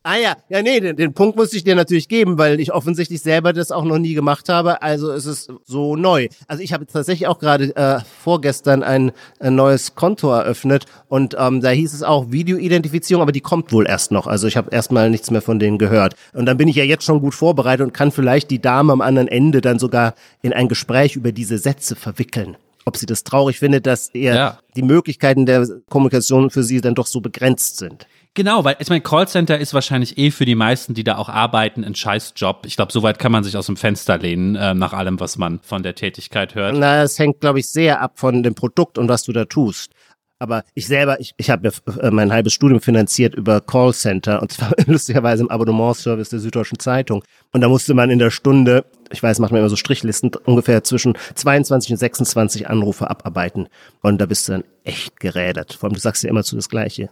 Ah 0.06 0.16
ja, 0.16 0.36
ja 0.50 0.60
nee, 0.62 0.80
den, 0.80 0.96
den 0.96 1.14
Punkt 1.14 1.34
muss 1.36 1.54
ich 1.54 1.64
dir 1.64 1.74
natürlich 1.74 2.08
geben, 2.08 2.36
weil 2.36 2.60
ich 2.60 2.74
offensichtlich 2.74 3.22
selber 3.22 3.54
das 3.54 3.72
auch 3.72 3.84
noch 3.84 3.98
nie 3.98 4.12
gemacht 4.12 4.50
habe. 4.50 4.82
Also 4.82 5.10
es 5.10 5.24
ist 5.24 5.50
so 5.64 5.96
neu. 5.96 6.28
Also 6.46 6.62
ich 6.62 6.74
habe 6.74 6.84
tatsächlich 6.86 7.26
auch 7.26 7.38
gerade 7.38 7.74
äh, 7.74 8.00
vorgestern 8.22 8.82
ein, 8.82 9.12
ein 9.40 9.54
neues 9.54 9.94
Konto 9.94 10.30
eröffnet 10.30 10.84
und 11.08 11.34
ähm, 11.38 11.62
da 11.62 11.70
hieß 11.70 11.94
es 11.94 12.02
auch 12.02 12.30
Videoidentifizierung, 12.30 13.22
aber 13.22 13.32
die 13.32 13.40
kommt 13.40 13.72
wohl 13.72 13.86
erst 13.86 14.10
noch. 14.12 14.26
Also 14.26 14.46
ich 14.46 14.58
habe 14.58 14.70
erstmal 14.72 15.08
nichts 15.08 15.30
mehr 15.30 15.40
von 15.40 15.58
denen 15.58 15.78
gehört. 15.78 16.16
Und 16.34 16.44
dann 16.44 16.58
bin 16.58 16.68
ich 16.68 16.76
ja 16.76 16.84
jetzt 16.84 17.04
schon 17.04 17.20
gut 17.20 17.34
vorbereitet 17.34 17.86
und 17.86 17.94
kann 17.94 18.12
vielleicht 18.12 18.50
die 18.50 18.60
Dame 18.60 18.92
am 18.92 19.00
anderen 19.00 19.28
Ende 19.28 19.62
dann 19.62 19.78
sogar 19.78 20.14
in 20.42 20.52
ein 20.52 20.68
Gespräch 20.68 21.16
über 21.16 21.32
diese 21.32 21.56
Sätze 21.56 21.96
verwickeln. 21.96 22.58
Ob 22.84 22.98
sie 22.98 23.06
das 23.06 23.24
traurig 23.24 23.58
findet, 23.58 23.86
dass 23.86 24.08
eher 24.10 24.34
Ja. 24.34 24.58
die 24.76 24.82
Möglichkeiten 24.82 25.46
der 25.46 25.66
Kommunikation 25.88 26.50
für 26.50 26.62
sie 26.62 26.82
dann 26.82 26.94
doch 26.94 27.06
so 27.06 27.22
begrenzt 27.22 27.78
sind. 27.78 28.06
Genau, 28.36 28.64
weil 28.64 28.76
ich 28.80 28.88
meine, 28.88 29.00
Callcenter 29.00 29.58
ist 29.58 29.74
wahrscheinlich 29.74 30.18
eh 30.18 30.32
für 30.32 30.44
die 30.44 30.56
meisten, 30.56 30.92
die 30.92 31.04
da 31.04 31.18
auch 31.18 31.28
arbeiten, 31.28 31.84
ein 31.84 31.94
Scheißjob. 31.94 32.66
Ich 32.66 32.74
glaube, 32.74 32.90
soweit 32.90 33.20
kann 33.20 33.30
man 33.30 33.44
sich 33.44 33.56
aus 33.56 33.66
dem 33.66 33.76
Fenster 33.76 34.18
lehnen, 34.18 34.56
äh, 34.56 34.74
nach 34.74 34.92
allem, 34.92 35.20
was 35.20 35.38
man 35.38 35.60
von 35.62 35.84
der 35.84 35.94
Tätigkeit 35.94 36.56
hört. 36.56 36.74
Na, 36.76 37.04
es 37.04 37.16
hängt, 37.16 37.40
glaube 37.40 37.60
ich, 37.60 37.68
sehr 37.68 38.00
ab 38.00 38.18
von 38.18 38.42
dem 38.42 38.56
Produkt 38.56 38.98
und 38.98 39.08
was 39.08 39.22
du 39.22 39.32
da 39.32 39.44
tust. 39.44 39.92
Aber 40.40 40.64
ich 40.74 40.88
selber, 40.88 41.20
ich, 41.20 41.32
ich 41.36 41.48
habe 41.48 41.68
ja 41.68 41.92
äh, 42.02 42.10
mein 42.10 42.32
halbes 42.32 42.52
Studium 42.52 42.80
finanziert 42.80 43.36
über 43.36 43.60
Callcenter 43.60 44.42
und 44.42 44.50
zwar 44.50 44.72
lustigerweise 44.86 45.44
im 45.44 45.50
Abonnementservice 45.50 46.30
der 46.30 46.40
Süddeutschen 46.40 46.80
Zeitung. 46.80 47.22
Und 47.52 47.60
da 47.60 47.68
musste 47.68 47.94
man 47.94 48.10
in 48.10 48.18
der 48.18 48.30
Stunde, 48.30 48.84
ich 49.12 49.22
weiß, 49.22 49.38
macht 49.38 49.52
man 49.52 49.60
immer 49.60 49.70
so 49.70 49.76
Strichlisten, 49.76 50.32
ungefähr 50.44 50.82
zwischen 50.82 51.16
22 51.36 51.92
und 51.92 51.98
26 51.98 52.68
Anrufe 52.68 53.08
abarbeiten. 53.08 53.68
Und 54.02 54.20
da 54.20 54.26
bist 54.26 54.48
du 54.48 54.52
dann 54.52 54.64
echt 54.82 55.20
gerädert. 55.20 55.74
Vor 55.74 55.88
allem, 55.88 55.94
du 55.94 56.00
sagst 56.00 56.24
ja 56.24 56.30
immer 56.30 56.42
zu 56.42 56.56
das 56.56 56.68
Gleiche. 56.68 57.10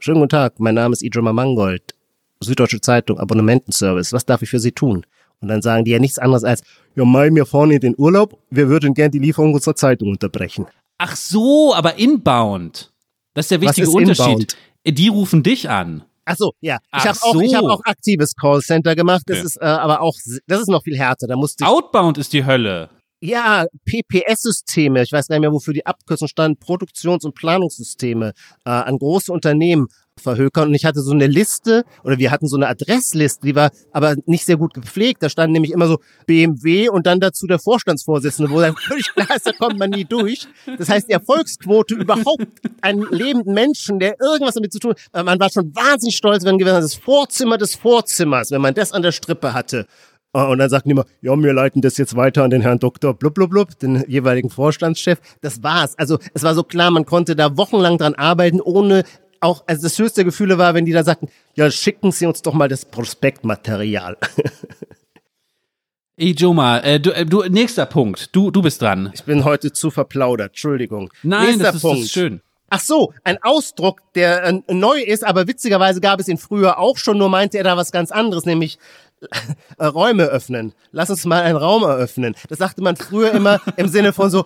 Schönen 0.00 0.18
guten 0.20 0.28
Tag, 0.28 0.60
mein 0.60 0.76
Name 0.76 0.92
ist 0.92 1.02
Idrima 1.02 1.32
Mangold, 1.32 1.82
Süddeutsche 2.40 2.80
Zeitung, 2.80 3.18
Abonnementenservice. 3.18 4.12
Was 4.12 4.24
darf 4.24 4.42
ich 4.42 4.48
für 4.50 4.60
Sie 4.60 4.70
tun? 4.70 5.04
Und 5.40 5.48
dann 5.48 5.60
sagen 5.60 5.84
die 5.84 5.90
ja 5.90 5.98
nichts 5.98 6.18
anderes 6.20 6.44
als, 6.44 6.62
ja, 6.94 7.04
mal 7.04 7.30
mir 7.32 7.46
vorne 7.46 7.74
in 7.74 7.80
den 7.80 7.94
Urlaub, 7.98 8.38
wir 8.50 8.68
würden 8.68 8.94
gern 8.94 9.10
die 9.10 9.18
Lieferung 9.18 9.54
unserer 9.54 9.74
Zeitung 9.74 10.10
unterbrechen. 10.10 10.66
Ach 10.98 11.16
so, 11.16 11.74
aber 11.74 11.96
inbound. 11.98 12.92
Das 13.34 13.46
ist 13.46 13.50
der 13.50 13.60
wichtige 13.60 13.88
ist 13.88 13.94
Unterschied. 13.94 14.24
inbound? 14.26 14.56
Die 14.84 15.08
rufen 15.08 15.42
dich 15.42 15.68
an. 15.68 16.04
Ach 16.24 16.36
so, 16.36 16.52
ja. 16.60 16.78
Ich 16.96 17.04
habe 17.06 17.18
auch, 17.22 17.40
ich 17.40 17.50
so. 17.50 17.56
hab 17.56 17.64
auch 17.64 17.80
aktives 17.84 18.34
Callcenter 18.36 18.94
gemacht. 18.94 19.22
Das 19.26 19.38
Okay. 19.38 19.46
ist 19.46 19.56
äh, 19.60 19.64
aber 19.64 20.00
auch, 20.00 20.14
das 20.46 20.60
ist 20.60 20.68
noch 20.68 20.82
viel 20.84 20.96
härter. 20.96 21.26
Da 21.26 21.36
musste 21.36 21.64
ich, 21.64 21.68
Outbound 21.68 22.18
ist 22.18 22.32
die 22.32 22.44
Hölle. 22.44 22.90
Ja, 23.20 23.66
PPS-Systeme, 23.84 25.02
ich 25.02 25.12
weiß 25.12 25.28
gar 25.28 25.36
nicht 25.36 25.42
mehr, 25.42 25.52
wofür 25.52 25.74
die 25.74 25.86
Abkürzung 25.86 26.28
stand, 26.28 26.60
Produktions- 26.60 27.24
und 27.24 27.34
Planungssysteme 27.34 28.32
äh, 28.64 28.70
an 28.70 28.98
große 28.98 29.32
Unternehmen 29.32 29.88
verhökern. 30.18 30.68
Und 30.68 30.74
ich 30.74 30.84
hatte 30.84 31.00
so 31.00 31.12
eine 31.12 31.26
Liste, 31.26 31.84
oder 32.04 32.18
wir 32.18 32.30
hatten 32.30 32.46
so 32.46 32.56
eine 32.56 32.68
Adressliste, 32.68 33.46
die 33.46 33.54
war 33.54 33.70
aber 33.92 34.16
nicht 34.26 34.44
sehr 34.44 34.56
gut 34.56 34.74
gepflegt. 34.74 35.22
Da 35.22 35.28
stand 35.28 35.52
nämlich 35.52 35.72
immer 35.72 35.86
so 35.86 35.98
BMW 36.26 36.88
und 36.88 37.06
dann 37.06 37.20
dazu 37.20 37.46
der 37.46 37.58
Vorstandsvorsitzende, 37.58 38.50
wo 38.50 38.60
dann 38.60 38.76
völlig 38.76 39.12
klar 39.14 39.34
ist, 39.34 39.46
da 39.46 39.52
kommt 39.52 39.78
man 39.78 39.90
nie 39.90 40.04
durch. 40.04 40.46
Das 40.78 40.88
heißt, 40.88 41.08
die 41.08 41.12
Erfolgsquote 41.12 41.94
überhaupt 41.94 42.46
einen 42.80 43.06
lebenden 43.10 43.54
Menschen, 43.54 43.98
der 43.98 44.16
irgendwas 44.20 44.54
damit 44.54 44.72
zu 44.72 44.78
tun 44.78 44.94
hat, 45.12 45.24
man 45.24 45.40
war 45.40 45.50
schon 45.50 45.74
wahnsinnig 45.74 46.16
stolz, 46.16 46.44
wenn 46.44 46.58
gewesen 46.58 46.80
das 46.80 46.94
Vorzimmer 46.94 47.58
des 47.58 47.74
Vorzimmers, 47.74 48.50
wenn 48.50 48.60
man 48.60 48.74
das 48.74 48.92
an 48.92 49.02
der 49.02 49.12
Strippe 49.12 49.54
hatte. 49.54 49.86
Äh, 50.32 50.42
Und 50.42 50.58
dann 50.58 50.70
sagten 50.70 50.88
die 50.88 50.92
immer, 50.92 51.06
ja, 51.20 51.34
wir 51.36 51.52
leiten 51.52 51.80
das 51.82 51.96
jetzt 51.96 52.16
weiter 52.16 52.44
an 52.44 52.50
den 52.50 52.62
Herrn 52.62 52.78
Doktor 52.78 53.14
blub, 53.14 53.34
blub, 53.34 53.50
blub, 53.50 53.78
den 53.78 54.04
jeweiligen 54.08 54.50
Vorstandschef. 54.50 55.18
Das 55.40 55.62
war's. 55.62 55.98
Also 55.98 56.18
es 56.34 56.42
war 56.42 56.54
so 56.54 56.62
klar, 56.62 56.90
man 56.90 57.06
konnte 57.06 57.36
da 57.36 57.56
wochenlang 57.56 57.98
dran 57.98 58.14
arbeiten, 58.14 58.60
ohne 58.60 59.04
auch, 59.40 59.64
also 59.66 59.82
das 59.82 59.98
höchste 59.98 60.24
Gefühle 60.24 60.58
war, 60.58 60.74
wenn 60.74 60.84
die 60.84 60.92
da 60.92 61.04
sagten, 61.04 61.28
ja, 61.54 61.70
schicken 61.70 62.10
Sie 62.12 62.26
uns 62.26 62.42
doch 62.42 62.54
mal 62.54 62.68
das 62.68 62.84
Prospektmaterial. 62.84 64.16
Ey, 66.16 66.32
Joma, 66.32 66.80
äh, 66.80 66.98
du, 66.98 67.12
äh, 67.12 67.24
du, 67.24 67.44
nächster 67.44 67.86
Punkt. 67.86 68.34
Du, 68.34 68.50
du 68.50 68.60
bist 68.60 68.82
dran. 68.82 69.10
Ich 69.14 69.22
bin 69.22 69.44
heute 69.44 69.72
zu 69.72 69.92
verplaudert, 69.92 70.48
Entschuldigung. 70.50 71.12
Nein, 71.22 71.58
Nächster 71.58 71.64
das 71.64 71.74
ist, 71.76 71.84
das 71.84 71.90
Punkt. 71.90 72.04
ist 72.04 72.12
schön. 72.12 72.40
Ach 72.70 72.80
so, 72.80 73.14
ein 73.22 73.38
Ausdruck, 73.40 74.00
der 74.14 74.42
äh, 74.44 74.60
neu 74.74 75.00
ist, 75.00 75.24
aber 75.24 75.46
witzigerweise 75.46 76.00
gab 76.00 76.18
es 76.18 76.26
ihn 76.26 76.36
früher 76.36 76.78
auch 76.78 76.98
schon, 76.98 77.16
nur 77.16 77.28
meinte 77.30 77.56
er 77.56 77.64
da 77.64 77.76
was 77.76 77.92
ganz 77.92 78.10
anderes, 78.10 78.44
nämlich 78.46 78.78
äh, 79.78 79.86
Räume 79.86 80.24
öffnen. 80.24 80.72
Lass 80.92 81.10
uns 81.10 81.24
mal 81.24 81.42
einen 81.42 81.56
Raum 81.56 81.82
eröffnen. 81.82 82.34
Das 82.48 82.58
sagte 82.58 82.82
man 82.82 82.96
früher 82.96 83.32
immer 83.32 83.60
im 83.76 83.88
Sinne 83.88 84.12
von 84.12 84.30
so, 84.30 84.44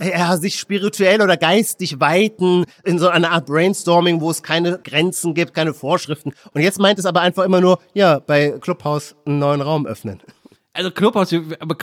ja, 0.00 0.36
sich 0.36 0.58
spirituell 0.58 1.20
oder 1.20 1.36
geistig 1.36 2.00
weiten 2.00 2.64
in 2.84 2.98
so 2.98 3.08
einer 3.08 3.32
Art 3.32 3.46
Brainstorming, 3.46 4.20
wo 4.20 4.30
es 4.30 4.42
keine 4.42 4.78
Grenzen 4.78 5.34
gibt, 5.34 5.54
keine 5.54 5.74
Vorschriften. 5.74 6.32
Und 6.52 6.62
jetzt 6.62 6.78
meint 6.78 6.98
es 6.98 7.06
aber 7.06 7.20
einfach 7.20 7.44
immer 7.44 7.60
nur, 7.60 7.78
ja, 7.94 8.18
bei 8.18 8.50
Clubhouse 8.60 9.16
einen 9.26 9.38
neuen 9.38 9.60
Raum 9.60 9.86
öffnen. 9.86 10.22
Also 10.76 10.90
Clubhouse, 10.90 11.34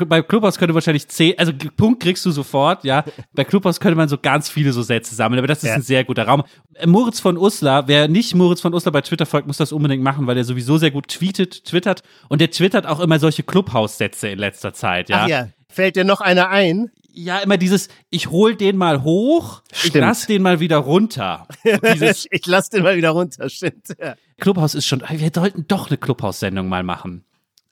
bei 0.06 0.22
Clubhouse 0.22 0.58
könnte 0.58 0.74
wahrscheinlich 0.76 1.08
zehn, 1.08 1.38
also 1.40 1.52
Punkt 1.76 2.02
kriegst 2.04 2.26
du 2.26 2.32
sofort, 2.32 2.84
ja. 2.84 3.04
Bei 3.34 3.44
Clubhouse 3.44 3.80
könnte 3.80 3.96
man 3.96 4.08
so 4.08 4.18
ganz 4.18 4.50
viele 4.50 4.72
so 4.72 4.82
Sätze 4.84 5.16
sammeln, 5.16 5.40
aber 5.40 5.48
das 5.48 5.64
ist 5.64 5.70
Ja. 5.70 5.76
ein 5.76 5.82
sehr 5.82 6.04
guter 6.04 6.26
Raum. 6.28 6.44
Moritz 6.86 7.20
von 7.20 7.38
Uslar, 7.38 7.88
wer 7.88 8.08
nicht 8.08 8.36
Moritz 8.36 8.62
von 8.62 8.74
Uslar 8.74 8.92
bei 8.92 9.02
Twitter 9.02 9.26
folgt, 9.26 9.48
muss 9.48 9.58
das 9.58 9.72
unbedingt 9.72 10.04
machen, 10.04 10.28
weil 10.28 10.36
der 10.36 10.44
sowieso 10.46 10.78
sehr 10.78 10.92
gut 10.92 11.08
tweetet, 11.08 11.66
twittert 11.66 12.04
und 12.30 12.40
der 12.42 12.52
twittert 12.52 12.86
auch 12.86 13.00
immer 13.00 13.18
solche 13.20 13.44
Clubhouse-Sätze 13.44 14.30
in 14.30 14.40
letzter 14.40 14.74
Zeit, 14.74 15.10
ja. 15.10 15.22
Ach 15.24 15.28
ja, 15.28 15.48
fällt 15.70 15.96
dir 15.96 16.04
noch 16.04 16.22
einer 16.22 16.50
ein? 16.50 16.92
Ja, 17.16 17.40
immer 17.40 17.58
dieses, 17.58 17.90
ich 18.10 18.32
hol 18.32 18.56
den 18.56 18.76
mal 18.78 19.04
hoch, 19.04 19.62
ich 19.72 19.78
Stimmt. 19.80 19.96
lass 19.98 20.26
den 20.28 20.42
mal 20.42 20.60
wieder 20.60 20.78
runter. 20.78 21.48
Dieses 21.94 22.26
ich 22.32 22.46
lass 22.48 22.70
den 22.70 22.82
mal 22.82 22.96
wieder 22.96 23.12
runter, 23.12 23.50
stimmt. 23.50 23.88
Ja. 24.00 24.16
Clubhouse 24.40 24.74
ist 24.74 24.88
schon, 24.88 25.04
wir 25.08 25.32
sollten 25.34 25.66
doch 25.68 25.90
eine 25.90 25.98
Clubhouse-Sendung 25.98 26.68
mal 26.68 26.82
machen. 26.82 27.24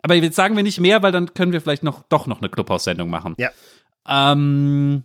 Aber 0.03 0.15
jetzt 0.15 0.35
sagen 0.35 0.55
wir 0.55 0.63
nicht 0.63 0.79
mehr, 0.79 1.03
weil 1.03 1.11
dann 1.11 1.33
können 1.33 1.51
wir 1.51 1.61
vielleicht 1.61 1.83
noch, 1.83 2.03
doch 2.09 2.27
noch 2.27 2.39
eine 2.41 2.49
Clubhouse-Sendung 2.49 3.09
machen. 3.09 3.35
ja. 3.37 3.49
Ähm, 4.07 5.03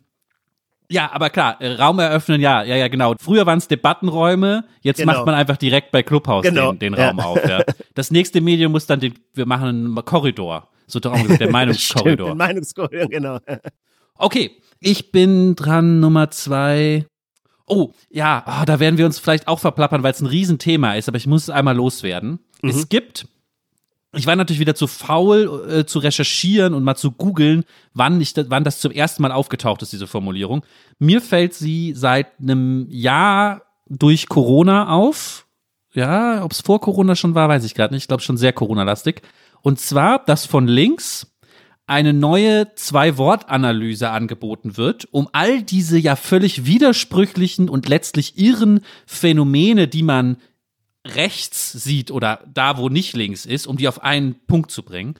ja, 0.88 1.11
aber 1.12 1.31
klar, 1.31 1.61
äh, 1.61 1.73
Raum 1.75 1.99
eröffnen, 1.99 2.41
ja, 2.41 2.62
ja, 2.62 2.76
ja, 2.76 2.88
genau. 2.88 3.15
Früher 3.21 3.45
waren 3.45 3.59
es 3.59 3.67
Debattenräume, 3.69 4.65
jetzt 4.83 4.99
Genau. 4.99 5.12
macht 5.15 5.26
man 5.26 5.35
einfach 5.35 5.57
direkt 5.57 5.91
bei 5.91 6.03
Clubhouse 6.05 6.45
Genau, 6.45 6.71
den, 6.73 6.79
den 6.79 6.95
ja. 6.95 7.09
Raum 7.09 7.21
auf. 7.21 7.47
Ja. 7.47 7.62
Das 7.95 8.11
nächste 8.12 8.41
Medium 8.41 8.71
muss 8.73 8.87
dann, 8.87 9.00
den, 9.00 9.15
wir 9.35 9.47
machen 9.47 9.69
einen 9.69 10.05
Korridor. 10.05 10.69
So 10.87 11.00
darum 11.00 11.23
gesagt, 11.25 11.41
der 11.41 11.47
Stimmt, 11.47 11.53
Meinungskorridor. 11.53 12.29
den 12.29 12.38
Meinungskorridor, 12.38 13.09
genau. 13.09 13.38
Okay, 14.15 14.62
ich 14.81 15.11
bin 15.11 15.57
dran, 15.57 15.99
Nummer 16.00 16.31
zwei. 16.31 17.05
Oh, 17.67 17.91
ja, 18.09 18.45
ah, 18.47 18.65
da 18.65 18.79
werden 18.79 18.97
wir 18.97 19.07
uns 19.07 19.19
vielleicht 19.19 19.49
auch 19.49 19.59
verplappern, 19.59 20.05
weil 20.05 20.12
es 20.12 20.21
ein 20.21 20.26
Riesenthema 20.26 20.95
ist, 20.95 21.09
aber 21.09 21.17
ich 21.19 21.26
muss 21.26 21.43
es 21.43 21.50
einmal 21.50 21.75
loswerden. 21.76 22.38
Es 22.62 22.88
gibt, 22.88 23.26
ich 24.16 24.26
war 24.26 24.37
natürlich 24.37 24.61
wieder 24.61 24.75
zu 24.75 24.87
faul 24.87 25.68
äh, 25.70 25.87
zu 25.87 25.99
recherchieren 25.99 26.75
und 26.75 26.85
mal 26.85 26.96
zu 26.96 27.12
googeln, 27.12 27.64
wann, 27.94 28.20
ich, 28.20 28.35
wann 28.49 28.64
das 28.64 28.80
zum 28.80 28.92
ersten 28.92 29.23
Mal 29.23 29.32
aufgetaucht 29.32 29.82
ist, 29.82 29.92
diese 29.92 30.06
Formulierung. 30.06 30.64
Mir 30.99 31.20
fällt 31.20 31.54
sie 31.54 31.92
seit 31.94 32.40
einem 32.40 32.87
Jahr 32.90 33.62
durch 33.88 34.28
Corona 34.28 34.88
auf. 34.88 35.46
Ja, 35.92 36.44
ob 36.44 36.52
es 36.52 36.61
vor 36.61 36.80
Corona 36.80 37.16
schon 37.16 37.35
war, 37.35 37.49
weiß 37.49 37.64
ich 37.64 37.75
gerade 37.75 37.94
nicht. 37.94 38.04
Ich 38.04 38.08
glaube 38.08 38.23
schon 38.23 38.37
sehr 38.37 38.52
Corona-lastig. 38.52 39.23
Und 39.62 39.80
zwar, 39.80 40.25
dass 40.25 40.44
von 40.44 40.68
links 40.68 41.37
eine 41.87 42.12
neue 42.12 42.75
Zwei-Wort-Analyse 42.75 44.11
angeboten 44.11 44.76
wird, 44.76 45.06
um 45.12 45.28
all 45.32 45.62
diese 45.62 45.99
ja 45.99 46.16
völlig 46.16 46.66
widersprüchlichen 46.66 47.68
und 47.68 47.88
letztlich 47.88 48.38
irren 48.38 48.80
Phänomene, 49.06 49.87
die 49.87 50.02
man 50.02 50.37
rechts 51.14 51.72
sieht 51.72 52.10
oder 52.10 52.40
da, 52.52 52.76
wo 52.78 52.88
nicht 52.88 53.14
links 53.14 53.46
ist, 53.46 53.66
um 53.66 53.76
die 53.76 53.88
auf 53.88 54.02
einen 54.02 54.34
Punkt 54.46 54.70
zu 54.70 54.82
bringen. 54.82 55.14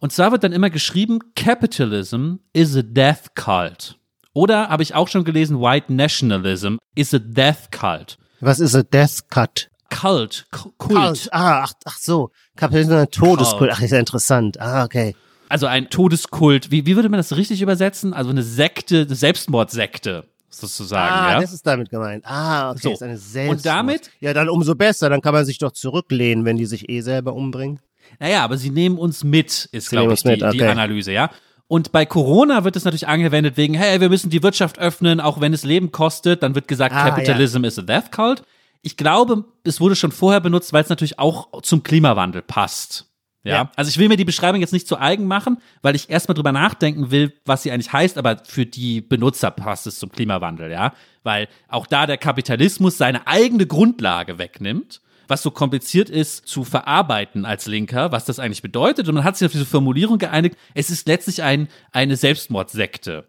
Und 0.00 0.12
zwar 0.12 0.30
wird 0.32 0.44
dann 0.44 0.52
immer 0.52 0.70
geschrieben, 0.70 1.18
Capitalism 1.34 2.36
is 2.52 2.76
a 2.76 2.82
death 2.82 3.34
cult. 3.34 3.96
Oder 4.32 4.68
habe 4.68 4.82
ich 4.82 4.94
auch 4.94 5.08
schon 5.08 5.24
gelesen, 5.24 5.60
White 5.60 5.92
Nationalism 5.92 6.76
is 6.94 7.12
a 7.14 7.18
death 7.18 7.70
cult. 7.72 8.16
Was 8.40 8.60
ist 8.60 8.76
a 8.76 8.82
Death 8.84 9.28
Cut? 9.30 9.68
Cult, 9.90 10.46
K- 10.52 10.70
Kult. 10.78 10.94
Kult. 10.96 11.28
Ah, 11.32 11.64
ach, 11.64 11.72
ach 11.84 11.96
so. 11.98 12.30
Kapitalismus 12.56 12.98
ein 13.00 13.10
Todeskult. 13.10 13.70
Ach, 13.72 13.80
ist 13.80 13.90
ja 13.90 13.98
interessant. 13.98 14.60
Ah, 14.60 14.84
okay. 14.84 15.16
Also 15.48 15.66
ein 15.66 15.90
Todeskult. 15.90 16.70
Wie, 16.70 16.86
wie 16.86 16.94
würde 16.94 17.08
man 17.08 17.18
das 17.18 17.34
richtig 17.34 17.62
übersetzen? 17.62 18.14
Also 18.14 18.30
eine 18.30 18.44
Sekte, 18.44 19.00
eine 19.08 19.14
Selbstmordsekte 19.16 20.28
sozusagen. 20.50 21.12
ah, 21.14 21.32
ja? 21.32 21.40
das 21.40 21.52
ist 21.52 21.66
damit 21.66 21.90
gemeint. 21.90 22.24
Ah, 22.26 22.70
okay. 22.70 22.80
So. 22.82 22.92
Ist 22.92 23.02
eine 23.02 23.16
Selbstmord. 23.18 23.58
Und 23.58 23.66
damit- 23.66 24.10
Ja, 24.20 24.32
dann 24.34 24.48
umso 24.48 24.74
besser. 24.74 25.08
Dann 25.10 25.20
kann 25.20 25.34
man 25.34 25.44
sich 25.44 25.58
doch 25.58 25.72
zurücklehnen, 25.72 26.44
wenn 26.44 26.56
die 26.56 26.66
sich 26.66 26.88
eh 26.88 27.00
selber 27.00 27.34
umbringen. 27.34 27.80
Naja, 28.18 28.42
aber 28.42 28.56
sie 28.56 28.70
nehmen 28.70 28.96
uns 28.98 29.22
mit, 29.24 29.68
ist, 29.72 29.90
glaube 29.90 30.14
ich, 30.14 30.22
die, 30.22 30.28
mit, 30.28 30.40
die 30.40 30.44
okay. 30.46 30.66
Analyse, 30.68 31.12
ja. 31.12 31.30
Und 31.66 31.92
bei 31.92 32.06
Corona 32.06 32.64
wird 32.64 32.76
es 32.76 32.84
natürlich 32.84 33.06
angewendet 33.06 33.58
wegen, 33.58 33.74
hey, 33.74 34.00
wir 34.00 34.08
müssen 34.08 34.30
die 34.30 34.42
Wirtschaft 34.42 34.78
öffnen, 34.78 35.20
auch 35.20 35.40
wenn 35.42 35.52
es 35.52 35.64
Leben 35.64 35.92
kostet. 35.92 36.42
Dann 36.42 36.54
wird 36.54 36.66
gesagt, 36.66 36.94
Ah, 36.94 37.10
Capitalism 37.10 37.64
is 37.64 37.78
a 37.78 37.82
death 37.82 38.10
cult. 38.10 38.42
Ich 38.80 38.96
glaube, 38.96 39.44
es 39.64 39.80
wurde 39.80 39.94
schon 39.96 40.12
vorher 40.12 40.40
benutzt, 40.40 40.72
weil 40.72 40.82
es 40.82 40.88
natürlich 40.88 41.18
auch 41.18 41.60
zum 41.62 41.82
Klimawandel 41.82 42.40
passt. 42.42 43.07
Ja? 43.44 43.54
Ja. 43.54 43.72
Also 43.76 43.88
ich 43.88 43.98
will 43.98 44.08
mir 44.08 44.16
die 44.16 44.24
Beschreibung 44.24 44.60
jetzt 44.60 44.72
nicht 44.72 44.88
zu 44.88 44.98
eigen 44.98 45.26
machen, 45.26 45.58
weil 45.82 45.94
ich 45.94 46.10
erstmal 46.10 46.34
drüber 46.34 46.52
nachdenken 46.52 47.10
will, 47.10 47.32
was 47.44 47.62
sie 47.62 47.70
eigentlich 47.72 47.92
heißt, 47.92 48.18
aber 48.18 48.42
für 48.44 48.66
die 48.66 49.00
Benutzer 49.00 49.50
passt 49.50 49.86
es 49.86 49.98
zum 49.98 50.10
Klimawandel, 50.10 50.70
ja. 50.70 50.92
Weil 51.22 51.48
auch 51.68 51.86
da 51.86 52.06
der 52.06 52.18
Kapitalismus 52.18 52.98
seine 52.98 53.26
eigene 53.26 53.66
Grundlage 53.66 54.38
wegnimmt, 54.38 55.00
was 55.28 55.42
so 55.42 55.50
kompliziert 55.50 56.08
ist 56.10 56.46
zu 56.46 56.64
verarbeiten 56.64 57.44
als 57.44 57.66
Linker, 57.66 58.12
was 58.12 58.24
das 58.24 58.38
eigentlich 58.38 58.62
bedeutet. 58.62 59.08
Und 59.08 59.14
man 59.14 59.24
hat 59.24 59.36
sich 59.36 59.46
auf 59.46 59.52
diese 59.52 59.66
Formulierung 59.66 60.18
geeinigt, 60.18 60.56
es 60.74 60.90
ist 60.90 61.06
letztlich 61.06 61.42
ein, 61.42 61.68
eine 61.92 62.16
Selbstmordsekte. 62.16 63.28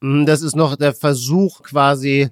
Mm, 0.00 0.24
Das 0.24 0.42
ist 0.42 0.54
noch 0.56 0.76
der 0.76 0.94
Versuch, 0.94 1.62
quasi 1.62 2.30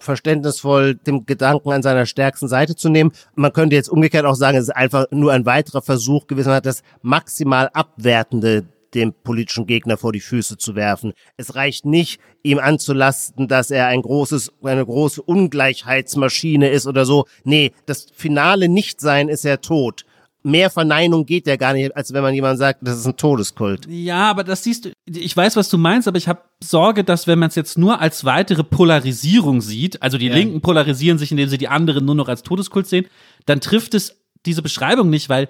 verständnisvoll 0.00 0.94
dem 0.94 1.26
Gedanken 1.26 1.70
an 1.70 1.82
seiner 1.82 2.06
stärksten 2.06 2.48
Seite 2.48 2.76
zu 2.76 2.88
nehmen. 2.88 3.12
Man 3.34 3.52
könnte 3.52 3.76
jetzt 3.76 3.88
umgekehrt 3.88 4.26
auch 4.26 4.34
sagen, 4.34 4.58
es 4.58 4.64
ist 4.64 4.76
einfach 4.76 5.06
nur 5.10 5.32
ein 5.32 5.46
weiterer 5.46 5.82
Versuch, 5.82 6.26
gewissermaßen 6.26 6.62
das 6.64 6.82
maximal 7.02 7.70
Abwertende 7.72 8.66
dem 8.94 9.12
politischen 9.12 9.66
Gegner 9.66 9.96
vor 9.96 10.12
die 10.12 10.20
Füße 10.20 10.56
zu 10.56 10.74
werfen. 10.74 11.12
Es 11.36 11.54
reicht 11.54 11.84
nicht, 11.84 12.20
ihm 12.42 12.58
anzulasten, 12.58 13.48
dass 13.48 13.70
er 13.70 13.86
ein 13.86 14.02
großes, 14.02 14.52
eine 14.62 14.84
große 14.84 15.22
Ungleichheitsmaschine 15.22 16.70
ist 16.70 16.86
oder 16.86 17.04
so. 17.04 17.26
Nee, 17.44 17.72
das 17.86 18.06
finale 18.12 18.68
Nichtsein 18.68 19.28
ist 19.28 19.44
ja 19.44 19.58
tot. 19.58 20.04
Mehr 20.42 20.70
Verneinung 20.70 21.26
geht 21.26 21.46
ja 21.46 21.56
gar 21.56 21.74
nicht, 21.74 21.94
als 21.94 22.12
wenn 22.12 22.22
man 22.22 22.34
jemand 22.34 22.58
sagt, 22.58 22.78
das 22.82 22.98
ist 22.98 23.06
ein 23.06 23.16
Todeskult. 23.16 23.86
Ja, 23.88 24.30
aber 24.30 24.42
das 24.42 24.64
siehst 24.64 24.86
du, 24.86 24.92
ich 25.06 25.36
weiß, 25.36 25.56
was 25.56 25.68
du 25.68 25.76
meinst, 25.76 26.08
aber 26.08 26.16
ich 26.16 26.28
habe 26.28 26.40
Sorge, 26.62 27.04
dass 27.04 27.26
wenn 27.26 27.38
man 27.38 27.48
es 27.48 27.56
jetzt 27.56 27.76
nur 27.76 28.00
als 28.00 28.24
weitere 28.24 28.64
Polarisierung 28.64 29.60
sieht, 29.60 30.02
also 30.02 30.16
die 30.16 30.28
Ja. 30.28 30.34
Linken 30.34 30.60
polarisieren 30.62 31.18
sich, 31.18 31.30
indem 31.30 31.48
sie 31.48 31.58
die 31.58 31.68
anderen 31.68 32.04
nur 32.06 32.14
noch 32.14 32.28
als 32.28 32.42
Todeskult 32.42 32.86
sehen, 32.86 33.06
dann 33.44 33.60
trifft 33.60 33.94
es 33.94 34.16
diese 34.46 34.62
Beschreibung 34.62 35.10
nicht, 35.10 35.28
weil 35.28 35.48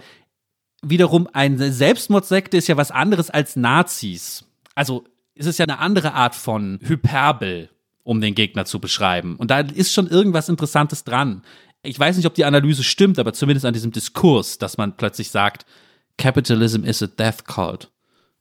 wiederum 0.83 1.29
eine 1.33 1.73
Selbstmordsekte 1.73 2.57
ist 2.57 2.69
ja 2.69 2.77
was 2.77 2.91
anderes 2.91 3.31
als 3.31 3.55
Nazis. 3.57 4.45
Also 4.75 5.05
es 5.35 5.47
ist 5.47 5.59
ja 5.59 5.65
eine 5.67 5.79
andere 5.79 6.15
Art 6.15 6.35
von 6.35 6.81
Hyperbel, 6.83 7.69
um 8.03 8.21
den 8.21 8.35
Gegner 8.35 8.65
zu 8.65 8.81
beschreiben. 8.81 9.37
Und 9.37 9.51
da 9.51 9.61
ist 9.61 9.93
schon 9.93 10.09
irgendwas 10.09 10.49
Interessantes 10.49 11.05
dran. 11.05 11.43
Ich 11.83 11.99
weiß 11.99 12.17
nicht, 12.17 12.27
ob 12.27 12.35
die 12.35 12.45
Analyse 12.45 12.85
stimmt, 12.85 13.19
aber 13.19 13.33
zumindest 13.33 13.65
an 13.65 13.73
diesem 13.73 13.91
Diskurs, 13.91 14.59
dass 14.59 14.77
man 14.77 14.97
plötzlich 14.97 15.31
sagt, 15.31 15.65
Capitalism 16.19 16.85
is 16.85 17.03
a 17.03 17.07
death 17.07 17.47
cult. 17.47 17.91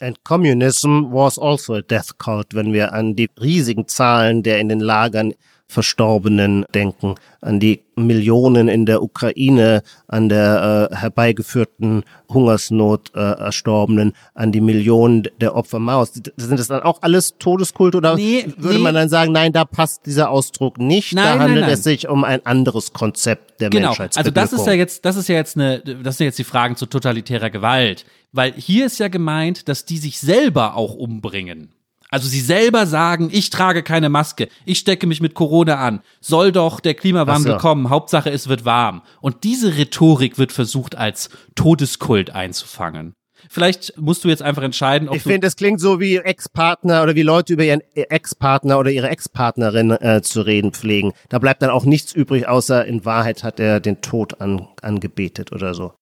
And 0.02 0.22
communism 0.24 1.12
was 1.12 1.40
also 1.40 1.76
a 1.76 1.82
death 1.82 2.18
cult, 2.18 2.54
wenn 2.54 2.74
wir 2.74 2.94
an 2.94 3.16
die 3.16 3.30
riesigen 3.40 3.88
Zahlen 3.88 4.44
der 4.44 4.60
in 4.60 4.68
den 4.68 4.82
Lagern 4.82 5.34
Verstorbenen 5.72 6.66
denken, 6.74 7.14
an 7.42 7.60
die 7.60 7.84
Millionen 7.96 8.68
in 8.70 8.88
der 8.88 9.04
Ukraine, 9.04 9.84
an 10.08 10.28
der 10.28 10.90
äh, 10.92 10.96
herbeigeführten 10.96 12.04
Hungersnot 12.28 13.12
äh, 13.14 13.20
Erstorbenen, 13.20 14.14
an 14.34 14.52
die 14.52 14.62
Millionen 14.62 15.28
der 15.40 15.56
Opfer 15.56 15.78
Maus. 15.78 16.14
Sind 16.14 16.60
das 16.60 16.70
dann 16.70 16.82
auch 16.82 17.04
alles 17.04 17.36
Todeskult 17.38 17.94
oder 17.94 18.16
Nee, 18.16 18.48
würde 18.58 18.78
nee. 18.78 18.84
man 18.84 18.96
dann 18.96 19.10
sagen, 19.10 19.32
nein, 19.32 19.54
da 19.54 19.64
passt 19.64 20.08
dieser 20.08 20.32
Ausdruck 20.32 20.80
nicht, 20.80 21.14
Nein, 21.14 21.24
da 21.24 21.30
nein, 21.36 21.40
handelt 21.42 21.66
nein. 21.68 21.74
es 21.76 21.84
sich 21.84 22.10
um 22.10 22.24
ein 22.24 22.44
anderes 22.48 22.92
Konzept 22.92 23.62
der 23.62 23.70
Genau. 23.70 23.94
Also 23.94 24.32
das 24.32 24.54
ist 24.54 24.66
ja 24.66 24.74
jetzt, 24.74 25.06
das 25.06 25.18
ist 25.18 25.30
ja 25.30 25.36
jetzt 25.36 25.56
eine, 25.56 25.82
das 25.82 26.18
sind 26.18 26.26
jetzt 26.26 26.40
die 26.40 26.44
Fragen 26.44 26.78
zu 26.78 26.88
totalitärer 26.88 27.52
Gewalt. 27.52 28.06
Weil 28.32 28.54
hier 28.54 28.88
ist 28.88 29.00
ja 29.00 29.08
gemeint, 29.08 29.70
dass 29.70 29.86
die 29.86 29.98
sich 29.98 30.20
selber 30.20 30.76
auch 30.76 30.96
umbringen. 30.96 31.70
Also 32.12 32.28
sie 32.28 32.42
selber 32.42 32.88
sagen, 32.88 33.30
ich 33.32 33.52
trage 33.52 33.84
keine 33.84 34.10
Maske, 34.10 34.50
ich 34.66 34.80
stecke 34.80 35.06
mich 35.06 35.22
mit 35.22 35.36
Corona 35.36 35.76
an, 35.76 36.02
soll 36.22 36.52
doch 36.52 36.80
der 36.80 36.96
Klimawandel 36.96 37.54
so. 37.54 37.58
kommen, 37.60 37.90
Hauptsache 37.90 38.32
es 38.32 38.48
wird 38.48 38.66
warm. 38.66 39.04
Und 39.22 39.44
diese 39.44 39.78
Rhetorik 39.78 40.40
wird 40.40 40.52
versucht 40.52 40.96
als 40.96 41.30
Todeskult 41.56 42.32
einzufangen. 42.32 43.14
Vielleicht 43.48 43.98
musst 43.98 44.24
du 44.24 44.28
jetzt 44.28 44.42
einfach 44.42 44.64
entscheiden, 44.64 45.08
ob 45.08 45.16
Ich 45.16 45.24
finde, 45.24 45.48
es 45.48 45.56
klingt 45.56 45.80
so 45.80 46.00
wie 46.00 46.18
Ex-Partner 46.18 47.04
oder 47.04 47.16
wie 47.16 47.22
Leute 47.22 47.54
über 47.54 47.64
ihren 47.64 47.82
Ex-Partner 47.94 48.80
oder 48.80 48.92
ihre 48.92 49.10
Ex-Partnerin 49.10 49.92
äh, 49.92 50.22
zu 50.22 50.42
reden 50.42 50.74
pflegen. 50.74 51.14
Da 51.30 51.40
bleibt 51.40 51.62
dann 51.62 51.70
auch 51.70 51.86
nichts 51.86 52.14
übrig, 52.14 52.48
außer 52.48 52.86
in 52.86 53.06
Wahrheit 53.06 53.44
hat 53.44 53.60
er 53.60 53.80
den 53.80 54.02
Tod 54.02 54.42
an, 54.42 54.68
angebetet 54.82 55.52
oder 55.52 55.74
so. 55.74 55.94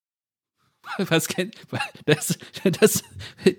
Was 1.09 1.27
kennt, 1.27 1.55
das, 2.05 2.37
das, 2.79 3.03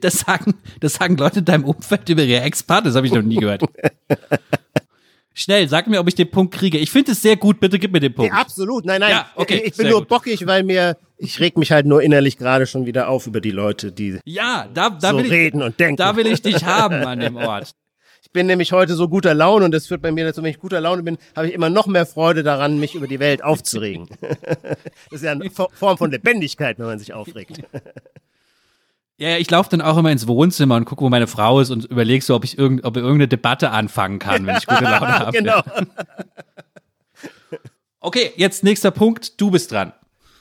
das, 0.00 0.18
sagen, 0.20 0.54
das 0.80 0.94
sagen 0.94 1.16
Leute 1.16 1.40
in 1.40 1.44
deinem 1.44 1.64
Umfeld 1.64 2.08
über 2.08 2.23
ihre 2.23 2.42
Ex-Partner, 2.42 2.90
das 2.90 2.97
habe 2.97 3.06
ich 3.06 3.12
noch 3.12 3.23
nie 3.23 3.37
gehört. 3.37 3.62
Schnell, 5.35 5.68
sag 5.68 5.87
mir, 5.87 6.00
ob 6.00 6.08
ich 6.08 6.16
den 6.16 6.28
Punkt 6.28 6.52
kriege. 6.52 6.78
Ich 6.78 6.90
finde 6.90 7.12
es 7.12 7.23
sehr 7.23 7.37
gut, 7.37 7.61
bitte 7.61 7.78
gib 7.78 7.92
mir 7.92 8.00
den 8.00 8.12
Punkt. 8.12 8.32
Ja, 8.32 8.40
absolut. 8.40 8.85
Nein, 8.85 9.00
nein. 9.00 9.12
Ja, 9.12 9.30
okay, 9.37 9.62
ich 9.64 9.76
bin 9.76 9.85
sehr 9.85 9.90
nur 9.90 10.00
gut. 10.00 10.08
bockig, 10.08 10.44
weil 10.47 10.64
mir, 10.64 10.97
ich 11.16 11.38
reg 11.38 11.56
mich 11.56 11.70
halt 11.70 11.87
nur 11.87 12.02
innerlich 12.02 12.38
gerade 12.38 12.66
schon 12.66 12.87
wieder 12.87 13.08
auf 13.08 13.28
über 13.28 13.40
die 13.40 13.52
Leute, 13.52 13.92
die 13.92 14.18
Ja, 14.25 14.68
da, 14.75 14.90
da, 14.90 15.11
so 15.11 15.18
will 15.18 15.26
ich, 15.26 15.30
reden 15.30 15.62
und 15.62 15.78
denken. 15.78 15.97
da 15.97 16.16
will 16.16 16.26
ich 16.26 16.42
dich 16.42 16.64
haben 16.64 17.04
an 17.06 17.20
dem 17.20 17.37
Ort. 17.37 17.73
Ich 18.28 18.32
bin 18.35 18.47
nämlich 18.47 18.73
heute 18.73 18.92
so 18.94 19.08
guter 19.08 19.32
Laune 19.32 19.64
und 19.64 19.70
das 19.73 19.87
führt 19.87 20.02
bei 20.02 20.12
mir 20.12 20.26
dazu, 20.26 20.42
wenn 20.42 20.50
ich 20.50 20.58
guter 20.58 20.82
Laune 20.82 21.02
bin, 21.02 21.16
habe 21.35 21.49
ich 21.49 21.54
immer 21.54 21.70
noch 21.70 21.87
mehr 21.87 22.04
Freude 22.04 22.42
daran, 22.42 22.78
mich 22.78 22.94
über 22.94 23.06
die 23.06 23.18
Welt 23.20 23.42
aufzuregen. 23.42 24.06
das 24.20 24.76
ist 25.12 25.23
ja 25.25 25.32
eine 25.32 25.49
Fo- 25.49 25.70
Form 25.73 25.97
von 25.97 26.11
Lebendigkeit, 26.11 26.78
wenn 26.78 26.87
man 26.87 26.99
sich 26.99 27.12
aufregt. 27.14 27.62
Ja, 29.20 29.37
ich 29.37 29.50
laufe 29.50 29.68
dann 29.70 29.80
auch 29.80 29.99
immer 29.99 30.12
ins 30.12 30.28
Wohnzimmer 30.28 30.76
und 30.76 30.85
gucke, 30.85 31.02
wo 31.02 31.08
meine 31.08 31.26
Frau 31.26 31.58
ist 31.58 31.70
und 31.70 31.87
überlege 31.87 32.25
so, 32.25 32.37
ob 32.37 32.44
ich 32.44 32.56
irgend, 32.56 32.85
ob 32.85 32.97
irgendeine 32.97 33.26
Debatte 33.26 33.70
anfangen 33.70 34.20
kann, 34.20 34.47
wenn 34.47 34.54
ich 34.56 34.64
gute 34.64 34.85
Laune 34.85 35.18
habe. 35.18 35.32
genau. 35.37 35.61
Okay, 37.99 38.30
jetzt 38.37 38.62
nächster 38.62 38.92
Punkt. 38.92 39.40
Du 39.40 39.50
bist 39.50 39.73
dran. 39.73 39.92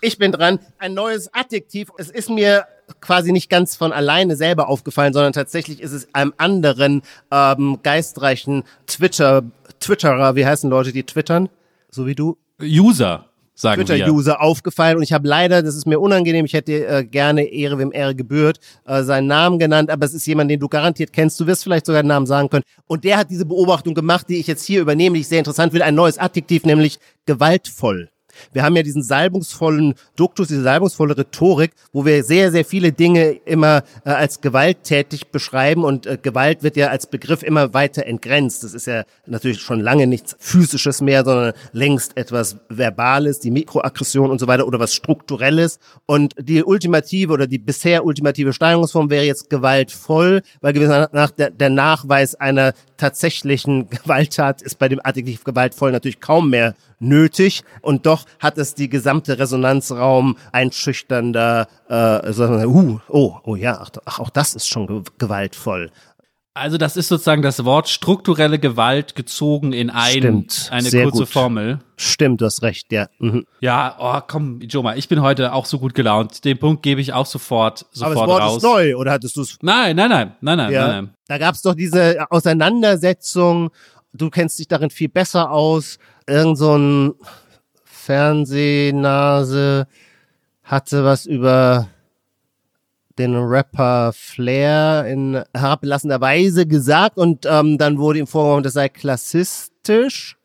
Ich 0.01 0.20
bin 0.20 0.32
dran. 0.32 0.60
Ein 0.77 0.94
neues 0.94 1.34
Adjektiv. 1.34 1.89
Es 1.98 2.12
ist 2.12 2.29
mir 2.29 2.67
quasi 3.01 3.32
nicht 3.32 3.50
ganz 3.50 3.75
von 3.75 3.92
alleine 3.92 4.36
selber 4.36 4.70
aufgefallen, 4.70 5.13
sondern 5.13 5.34
tatsächlich 5.34 5.82
ist 5.82 5.92
es 5.92 6.08
einem 6.13 6.34
anderen 6.38 7.01
ähm, 7.32 7.80
geistreichen 7.84 8.63
Twitter, 8.86 9.44
Twitterer, 9.80 10.36
wie 10.36 10.46
heißen 10.46 10.70
Leute, 10.70 10.92
die 10.92 11.04
twittern? 11.04 11.50
So 11.89 12.06
wie 12.06 12.16
du? 12.16 12.38
User, 12.62 13.25
sagen 13.54 13.80
wir. 13.80 13.86
Twitter-User 13.86 14.42
aufgefallen 14.42 14.98
und 14.98 15.04
ich 15.04 15.13
habe 15.13 15.27
leider, 15.27 15.62
das 15.62 15.75
ist 15.75 15.86
mir 15.86 16.00
unangenehm, 16.00 16.46
ich 16.46 16.54
hätte 16.54 16.86
äh, 16.86 17.04
gerne 17.04 17.44
Ehre, 17.44 17.77
wem 17.77 17.92
Ehre 17.92 18.16
gebührt, 18.16 18.60
äh, 18.86 19.04
seinen 19.04 19.27
Namen 19.27 19.60
genannt, 19.60 19.89
aber 19.89 20.06
es 20.06 20.13
ist 20.13 20.25
jemand, 20.25 20.50
den 20.50 20.60
du 20.60 20.68
garantiert 20.68 21.13
kennst, 21.13 21.39
du 21.39 21.48
wirst 21.48 21.63
vielleicht 21.63 21.86
sogar 21.86 22.04
den 22.04 22.08
Namen 22.08 22.25
sagen 22.25 22.50
können. 22.50 22.63
Und 22.88 23.04
der 23.04 23.18
hat 23.18 23.30
diese 23.30 23.46
Beobachtung 23.46 23.94
gemacht, 23.94 24.27
die 24.30 24.38
ich 24.38 24.48
jetzt 24.48 24.63
hier 24.63 24.82
übernehme, 24.82 25.16
die 25.16 25.22
ich 25.22 25.27
sehr 25.27 25.39
interessant 25.39 25.72
finde, 25.72 25.86
ein 25.86 25.96
neues 25.96 26.18
Adjektiv, 26.18 26.66
nämlich 26.66 27.00
gewaltvoll. 27.25 28.10
Wir 28.53 28.63
haben 28.63 28.75
ja 28.75 28.84
diesen 28.84 29.03
salbungsvollen 29.03 29.96
Duktus, 30.15 30.48
diese 30.48 30.63
salbungsvolle 30.63 31.17
Rhetorik, 31.17 31.72
wo 31.91 32.06
wir 32.06 32.24
sehr, 32.24 32.51
sehr 32.51 32.65
viele 32.65 32.91
Dinge 32.91 33.32
immer 33.46 33.84
äh, 34.06 34.10
als 34.10 34.41
gewalttätig 34.41 35.27
beschreiben 35.27 35.84
und 35.84 36.06
äh, 36.06 36.17
Gewalt 36.22 36.63
wird 36.63 36.77
ja 36.77 36.88
als 36.88 37.08
Begriff 37.08 37.44
immer 37.44 37.74
weiter 37.74 38.06
entgrenzt. 38.06 38.63
Das 38.63 38.74
ist 38.74 38.88
ja 38.88 39.03
natürlich 39.25 39.62
schon 39.62 39.79
lange 39.79 40.08
nichts 40.08 40.36
Physisches 40.39 41.01
mehr, 41.01 41.24
sondern 41.24 41.53
längst 41.72 42.17
etwas 42.17 42.58
Verbales, 42.70 43.39
die 43.39 43.51
Mikroaggression 43.51 44.32
und 44.32 44.39
so 44.39 44.48
weiter 44.48 44.67
oder 44.67 44.79
was 44.79 44.94
Strukturelles. 44.94 45.79
Und 46.06 46.34
die 46.39 46.63
ultimative 46.63 47.34
oder 47.34 47.48
die 47.48 47.60
bisher 47.60 48.06
ultimative 48.06 48.53
Steigerungsform 48.53 49.10
wäre 49.10 49.25
jetzt 49.25 49.50
gewaltvoll, 49.50 50.41
weil 50.62 50.74
gewisser 50.74 51.10
nach 51.12 51.32
der, 51.32 51.50
der 51.51 51.70
Nachweis 51.70 52.36
einer 52.36 52.74
tatsächlichen 52.98 53.89
Gewalttat 53.89 54.62
ist 54.62 54.79
bei 54.79 54.89
dem 54.89 55.00
Adjektiv 55.03 55.44
gewaltvoll 55.44 55.91
natürlich 55.91 56.20
kaum 56.20 56.50
mehr 56.50 56.75
nötig 57.00 57.63
und 57.82 58.06
doch 58.06 58.25
hat 58.39 58.58
es 58.58 58.75
die 58.75 58.89
gesamte 58.89 59.39
Resonanzraum 59.39 60.38
einschüchternder, 60.51 61.68
äh, 61.89 61.94
wir, 61.94 62.68
uh, 62.68 63.00
oh, 63.10 63.38
oh 63.44 63.56
ja, 63.56 63.80
ach, 63.82 63.89
ach, 64.06 64.20
auch 64.20 64.30
das 64.30 64.56
ist 64.56 64.68
schon 64.68 64.88
ge 64.88 65.01
gewaltvoll. 65.18 65.92
Also 66.54 66.80
das 66.80 66.98
ist 66.98 67.08
sozusagen 67.08 67.44
das 67.44 67.66
Wort 67.66 67.88
strukturelle 67.88 68.58
Gewalt 68.58 69.13
gezogen 69.13 69.74
in 69.74 69.92
ein, 69.92 70.10
Stimmt, 70.18 70.70
eine 70.72 70.89
kurze 70.89 71.20
gut. 71.20 71.30
Formel. 71.30 71.80
Stimmt, 71.98 72.42
du 72.42 72.46
hast 72.46 72.63
recht, 72.63 72.92
ja. 72.92 73.08
Mhm. 73.20 73.46
Ja, 73.60 73.96
oh, 74.00 74.20
komm, 74.27 74.60
Joma, 74.62 74.96
ich 74.96 75.08
bin 75.08 75.22
heute 75.22 75.54
auch 75.54 75.68
so 75.68 75.77
gut 75.77 75.94
gelaunt. 75.94 76.46
Den 76.46 76.58
Punkt 76.58 76.82
gebe 76.82 77.00
ich 77.00 77.13
auch 77.13 77.27
sofort, 77.27 77.86
Aber 78.01 78.16
sofort 78.16 78.16
das 78.18 78.27
Wort 78.27 78.42
raus. 78.42 78.58
ist 78.58 78.63
neu, 78.63 78.96
oder 78.96 79.12
hattest 79.12 79.38
du 79.38 79.42
es? 79.42 79.58
Nein, 79.62 79.96
nein, 79.96 80.10
nein, 80.10 80.32
nein, 80.41 80.58
nein, 80.58 80.72
Ja. 80.74 80.88
nein, 80.88 81.06
nein. 81.06 81.13
Da 81.28 81.38
gab 81.38 81.54
es 81.54 81.62
doch 81.62 81.76
diese 81.76 82.26
Auseinandersetzung, 82.32 83.69
du 84.21 84.30
kennst 84.30 84.60
dich 84.60 84.67
darin 84.67 84.89
viel 84.89 85.10
besser 85.10 85.51
aus, 85.51 85.97
irgend 86.27 86.58
so 86.58 86.77
ein 86.77 87.13
Fernsehnase 87.86 89.88
hatte 90.63 91.03
was 91.03 91.25
über 91.25 91.88
den 93.17 93.36
Rapper 93.36 94.12
Flair 94.13 95.06
in 95.08 95.41
herablassender 95.53 96.21
Weise 96.21 96.67
gesagt 96.67 97.17
und 97.17 97.45
ähm, 97.49 97.77
dann 97.77 97.97
wurde 97.97 98.19
ihm 98.19 98.27
vorgeworfen, 98.27 98.63
das 98.63 98.73
sei 98.73 98.89
klassistisch. 98.89 100.38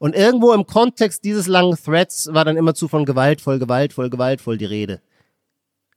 Und 0.00 0.16
irgendwo 0.16 0.52
im 0.52 0.66
Kontext 0.66 1.24
dieses 1.24 1.46
langen 1.46 1.76
Threads 1.76 2.30
war 2.32 2.44
dann 2.44 2.56
immerzu 2.56 2.88
von 2.88 3.04
gewaltvoll, 3.04 3.58
gewaltvoll, 3.58 4.10
gewaltvoll 4.10 4.58
die 4.58 4.64
Rede. 4.64 5.00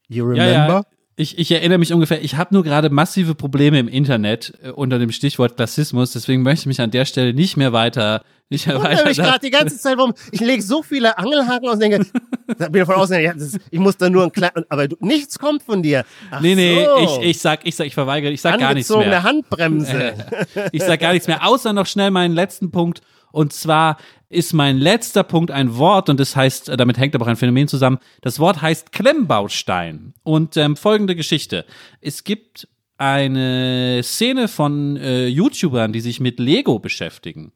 You 0.09 0.31
Ja, 0.33 0.43
remember? 0.43 0.73
ja. 0.73 0.83
Ich, 1.15 1.37
ich 1.37 1.51
erinnere 1.51 1.77
mich 1.77 1.93
ungefähr, 1.93 2.23
ich 2.23 2.37
habe 2.37 2.55
nur 2.55 2.63
gerade 2.63 2.89
massive 2.89 3.35
Probleme 3.35 3.77
im 3.77 3.87
Internet 3.87 4.53
äh, 4.63 4.71
unter 4.71 4.97
dem 4.97 5.11
Stichwort 5.11 5.55
Klassismus, 5.55 6.11
deswegen 6.11 6.41
möchte 6.41 6.61
ich 6.61 6.65
mich 6.65 6.81
an 6.81 6.89
der 6.89 7.05
Stelle 7.05 7.35
nicht 7.35 7.55
mehr 7.55 7.71
weiter, 7.71 8.23
nicht 8.49 8.65
mehr 8.65 8.77
wundere 8.77 8.93
weiter. 8.93 9.09
mich 9.09 9.17
gerade 9.17 9.39
die 9.39 9.51
ganze 9.51 9.77
Zeit, 9.77 9.97
warum 9.97 10.15
ich 10.31 10.39
lege 10.39 10.63
so 10.63 10.81
viele 10.81 11.15
Angelhaken 11.19 11.67
aus 11.67 11.75
und 11.75 11.81
denke, 11.81 12.07
da 12.57 12.67
bin 12.67 12.81
ich 12.81 12.87
davon 12.87 13.37
ist, 13.37 13.59
ich 13.69 13.79
muss 13.79 13.95
da 13.97 14.09
nur 14.09 14.23
ein 14.23 14.31
klein, 14.31 14.51
aber 14.69 14.87
du, 14.87 14.95
nichts 15.01 15.37
kommt 15.37 15.61
von 15.61 15.83
dir. 15.83 16.03
Ach 16.31 16.41
nee, 16.41 16.55
nee, 16.55 16.83
so. 16.83 17.21
ich, 17.21 17.29
ich 17.29 17.39
sag, 17.39 17.59
ich 17.63 17.75
sag, 17.75 17.85
ich 17.85 17.93
verweigere, 17.93 18.31
ich 18.31 18.41
sag 18.41 18.59
gar 18.59 18.73
nichts 18.73 18.89
Angezogene 18.89 19.09
mehr. 19.11 19.23
Handbremse. 19.23 20.13
Ich 20.71 20.81
sag 20.81 20.99
gar 20.99 21.13
nichts 21.13 21.27
mehr, 21.27 21.45
außer 21.47 21.73
noch 21.73 21.85
schnell 21.85 22.09
meinen 22.09 22.33
letzten 22.33 22.71
Punkt. 22.71 23.01
Und 23.33 23.51
zwar 23.51 23.97
ist 24.29 24.53
mein 24.53 24.77
letzter 24.77 25.23
Punkt 25.23 25.49
ein 25.49 25.75
Wort 25.77 26.07
und 26.07 26.19
das 26.19 26.35
heißt, 26.35 26.69
äh, 26.69 26.77
damit 26.77 26.99
hängt 26.99 27.15
aber 27.15 27.25
auch 27.25 27.29
ein 27.29 27.35
Phänomen 27.35 27.67
zusammen. 27.67 27.97
Das 28.21 28.39
Wort 28.39 28.61
heißt 28.61 28.91
Klemmbaustein. 28.91 30.13
Und 30.21 30.55
ähm, 30.55 30.77
folgende 30.77 31.15
Geschichte. 31.15 31.65
Es 31.99 32.23
gibt 32.23 32.67
eine 32.97 34.01
Szene 34.03 34.47
von 34.47 34.97
äh, 34.97 35.25
YouTubern, 35.27 35.91
die 35.91 35.99
sich 35.99 36.19
mit 36.19 36.39
Lego 36.39 36.77
beschäftigen. 36.77 37.53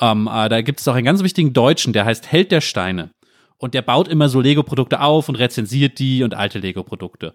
Ähm, 0.00 0.30
äh, 0.32 0.48
da 0.48 0.62
gibt 0.62 0.78
es 0.78 0.86
auch 0.86 0.94
einen 0.94 1.04
ganz 1.04 1.24
wichtigen 1.24 1.52
Deutschen, 1.52 1.92
der 1.92 2.04
heißt 2.04 2.30
Held 2.30 2.52
der 2.52 2.60
Steine. 2.60 3.10
Und 3.58 3.74
der 3.74 3.82
baut 3.82 4.06
immer 4.06 4.28
so 4.28 4.40
Lego-Produkte 4.40 5.00
auf 5.00 5.28
und 5.28 5.34
rezensiert 5.34 5.98
die 5.98 6.22
und 6.22 6.34
alte 6.34 6.60
Lego-Produkte. 6.60 7.34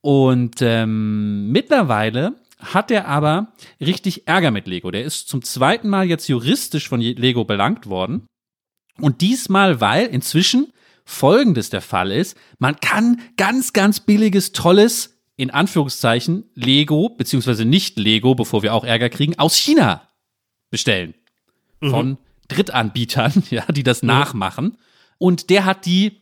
Und 0.00 0.56
ähm, 0.60 1.52
mittlerweile 1.52 2.34
hat 2.58 2.90
er 2.90 3.06
aber 3.06 3.52
richtig 3.80 4.26
Ärger 4.26 4.50
mit 4.50 4.66
Lego. 4.66 4.90
Der 4.90 5.04
ist 5.04 5.28
zum 5.28 5.42
zweiten 5.42 5.88
Mal 5.88 6.06
jetzt 6.06 6.28
juristisch 6.28 6.88
von 6.88 7.00
Lego 7.00 7.44
belangt 7.44 7.86
worden. 7.86 8.26
Und 9.00 9.20
diesmal, 9.20 9.80
weil 9.80 10.06
inzwischen 10.06 10.72
folgendes 11.04 11.70
der 11.70 11.80
Fall 11.80 12.10
ist, 12.10 12.36
man 12.58 12.76
kann 12.80 13.20
ganz, 13.36 13.72
ganz 13.72 14.00
billiges, 14.00 14.52
tolles, 14.52 15.18
in 15.36 15.50
Anführungszeichen, 15.50 16.44
Lego, 16.54 17.10
beziehungsweise 17.10 17.64
nicht 17.64 17.96
Lego, 17.98 18.34
bevor 18.34 18.62
wir 18.62 18.74
auch 18.74 18.84
Ärger 18.84 19.08
kriegen, 19.08 19.38
aus 19.38 19.56
China 19.56 20.08
bestellen. 20.70 21.14
Von 21.80 22.18
Drittanbietern, 22.48 23.44
ja, 23.50 23.64
die 23.70 23.84
das 23.84 24.02
nachmachen. 24.02 24.76
Und 25.18 25.48
der 25.50 25.64
hat 25.64 25.86
die 25.86 26.20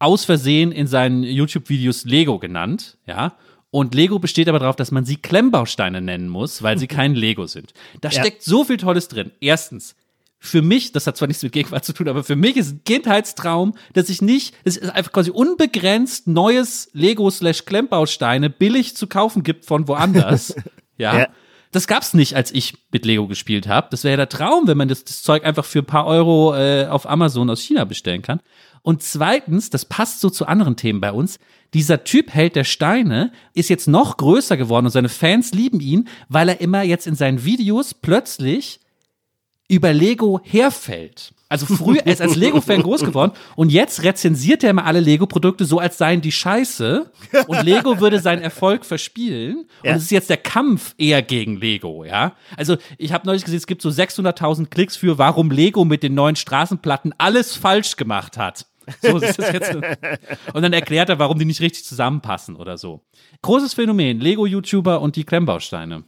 aus 0.00 0.24
Versehen 0.24 0.72
in 0.72 0.88
seinen 0.88 1.22
YouTube-Videos 1.22 2.04
Lego 2.04 2.40
genannt, 2.40 2.98
ja. 3.06 3.36
Und 3.72 3.94
Lego 3.94 4.18
besteht 4.18 4.48
aber 4.50 4.58
darauf, 4.58 4.76
dass 4.76 4.90
man 4.90 5.06
sie 5.06 5.16
Klemmbausteine 5.16 6.02
nennen 6.02 6.28
muss, 6.28 6.62
weil 6.62 6.78
sie 6.78 6.86
kein 6.88 7.14
Lego 7.14 7.46
sind. 7.46 7.72
Da 8.02 8.10
Ja. 8.10 8.20
steckt 8.20 8.42
so 8.42 8.64
viel 8.64 8.76
Tolles 8.76 9.08
drin. 9.08 9.32
Erstens, 9.40 9.96
für 10.38 10.60
mich, 10.60 10.92
das 10.92 11.06
hat 11.06 11.16
zwar 11.16 11.26
nichts 11.26 11.42
mit 11.42 11.52
Gegenwart 11.52 11.82
zu 11.84 11.94
tun, 11.94 12.06
aber 12.08 12.22
für 12.22 12.36
mich 12.36 12.56
ist 12.58 12.70
ein 12.72 12.84
Kindheitstraum, 12.84 13.74
dass 13.94 14.10
ich 14.10 14.20
nicht, 14.20 14.54
es 14.64 14.76
ist 14.76 14.90
einfach 14.90 15.12
quasi 15.12 15.30
unbegrenzt 15.30 16.26
neues 16.28 16.90
Lego 16.92 17.30
slash 17.30 17.64
Klemmbausteine 17.64 18.50
billig 18.50 18.94
zu 18.94 19.06
kaufen 19.06 19.42
gibt 19.42 19.64
von 19.64 19.88
woanders. 19.88 20.54
ja. 20.98 21.18
Ja. 21.20 21.28
Das 21.70 21.86
gab's 21.86 22.12
nicht, 22.12 22.34
als 22.36 22.52
ich 22.52 22.74
mit 22.90 23.06
Lego 23.06 23.26
gespielt 23.26 23.66
habe. 23.66 23.86
Das 23.90 24.04
wäre 24.04 24.12
ja 24.12 24.16
der 24.18 24.28
Traum, 24.28 24.66
wenn 24.66 24.76
man 24.76 24.88
das, 24.88 25.04
das 25.04 25.22
Zeug 25.22 25.46
einfach 25.46 25.64
für 25.64 25.78
ein 25.78 25.86
paar 25.86 26.04
Euro 26.06 26.54
äh, 26.54 26.86
auf 26.88 27.08
Amazon 27.08 27.48
aus 27.48 27.62
China 27.62 27.84
bestellen 27.86 28.20
kann. 28.20 28.40
Und 28.82 29.02
zweitens, 29.02 29.70
das 29.70 29.84
passt 29.84 30.20
so 30.20 30.28
zu 30.28 30.46
anderen 30.46 30.76
Themen 30.76 31.00
bei 31.00 31.12
uns, 31.12 31.38
dieser 31.72 32.04
Typ 32.04 32.34
Held 32.34 32.56
der 32.56 32.64
Steine 32.64 33.32
ist 33.54 33.70
jetzt 33.70 33.88
noch 33.88 34.16
größer 34.16 34.56
geworden 34.56 34.86
und 34.86 34.92
seine 34.92 35.08
Fans 35.08 35.52
lieben 35.52 35.80
ihn, 35.80 36.08
weil 36.28 36.48
er 36.48 36.60
immer 36.60 36.82
jetzt 36.82 37.06
in 37.06 37.14
seinen 37.14 37.44
Videos 37.44 37.94
plötzlich 37.94 38.80
über 39.68 39.92
Lego 39.92 40.40
herfällt. 40.44 41.32
Also 41.48 41.66
früher, 41.66 42.00
er 42.04 42.12
ist 42.12 42.20
als 42.22 42.34
Lego-Fan 42.34 42.82
groß 42.82 43.04
geworden 43.04 43.32
und 43.56 43.70
jetzt 43.70 44.02
rezensiert 44.02 44.64
er 44.64 44.70
immer 44.70 44.86
alle 44.86 45.00
Lego-Produkte 45.00 45.66
so, 45.66 45.78
als 45.78 45.98
seien 45.98 46.22
die 46.22 46.32
scheiße 46.32 47.10
und 47.46 47.62
Lego 47.62 48.00
würde 48.00 48.20
seinen 48.20 48.42
Erfolg 48.42 48.86
verspielen 48.86 49.58
und 49.58 49.84
Ja. 49.84 49.94
es 49.94 50.04
ist 50.04 50.10
jetzt 50.10 50.30
der 50.30 50.38
Kampf 50.38 50.94
eher 50.96 51.22
gegen 51.22 51.56
Lego, 51.58 52.04
ja. 52.04 52.34
Also 52.56 52.76
ich 52.96 53.12
habe 53.12 53.26
neulich 53.26 53.44
gesehen, 53.44 53.58
es 53.58 53.66
gibt 53.66 53.82
so 53.82 53.90
600.000 53.90 54.66
Klicks 54.70 54.96
für, 54.96 55.18
warum 55.18 55.50
Lego 55.50 55.84
mit 55.84 56.02
den 56.02 56.14
neuen 56.14 56.36
Straßenplatten 56.36 57.14
alles 57.18 57.54
falsch 57.54 57.96
gemacht 57.96 58.38
hat. 58.38 58.66
So 59.00 59.18
ist 59.18 59.38
das 59.38 59.52
jetzt. 59.52 59.74
Und 59.74 60.62
dann 60.62 60.72
erklärt 60.72 61.08
er, 61.08 61.18
warum 61.18 61.38
die 61.38 61.44
nicht 61.44 61.60
richtig 61.60 61.84
zusammenpassen 61.84 62.56
oder 62.56 62.78
so. 62.78 63.02
Großes 63.42 63.74
Phänomen, 63.74 64.20
Lego-YouTuber 64.20 65.00
und 65.00 65.16
die 65.16 65.24
Klemmbausteine. 65.24 66.04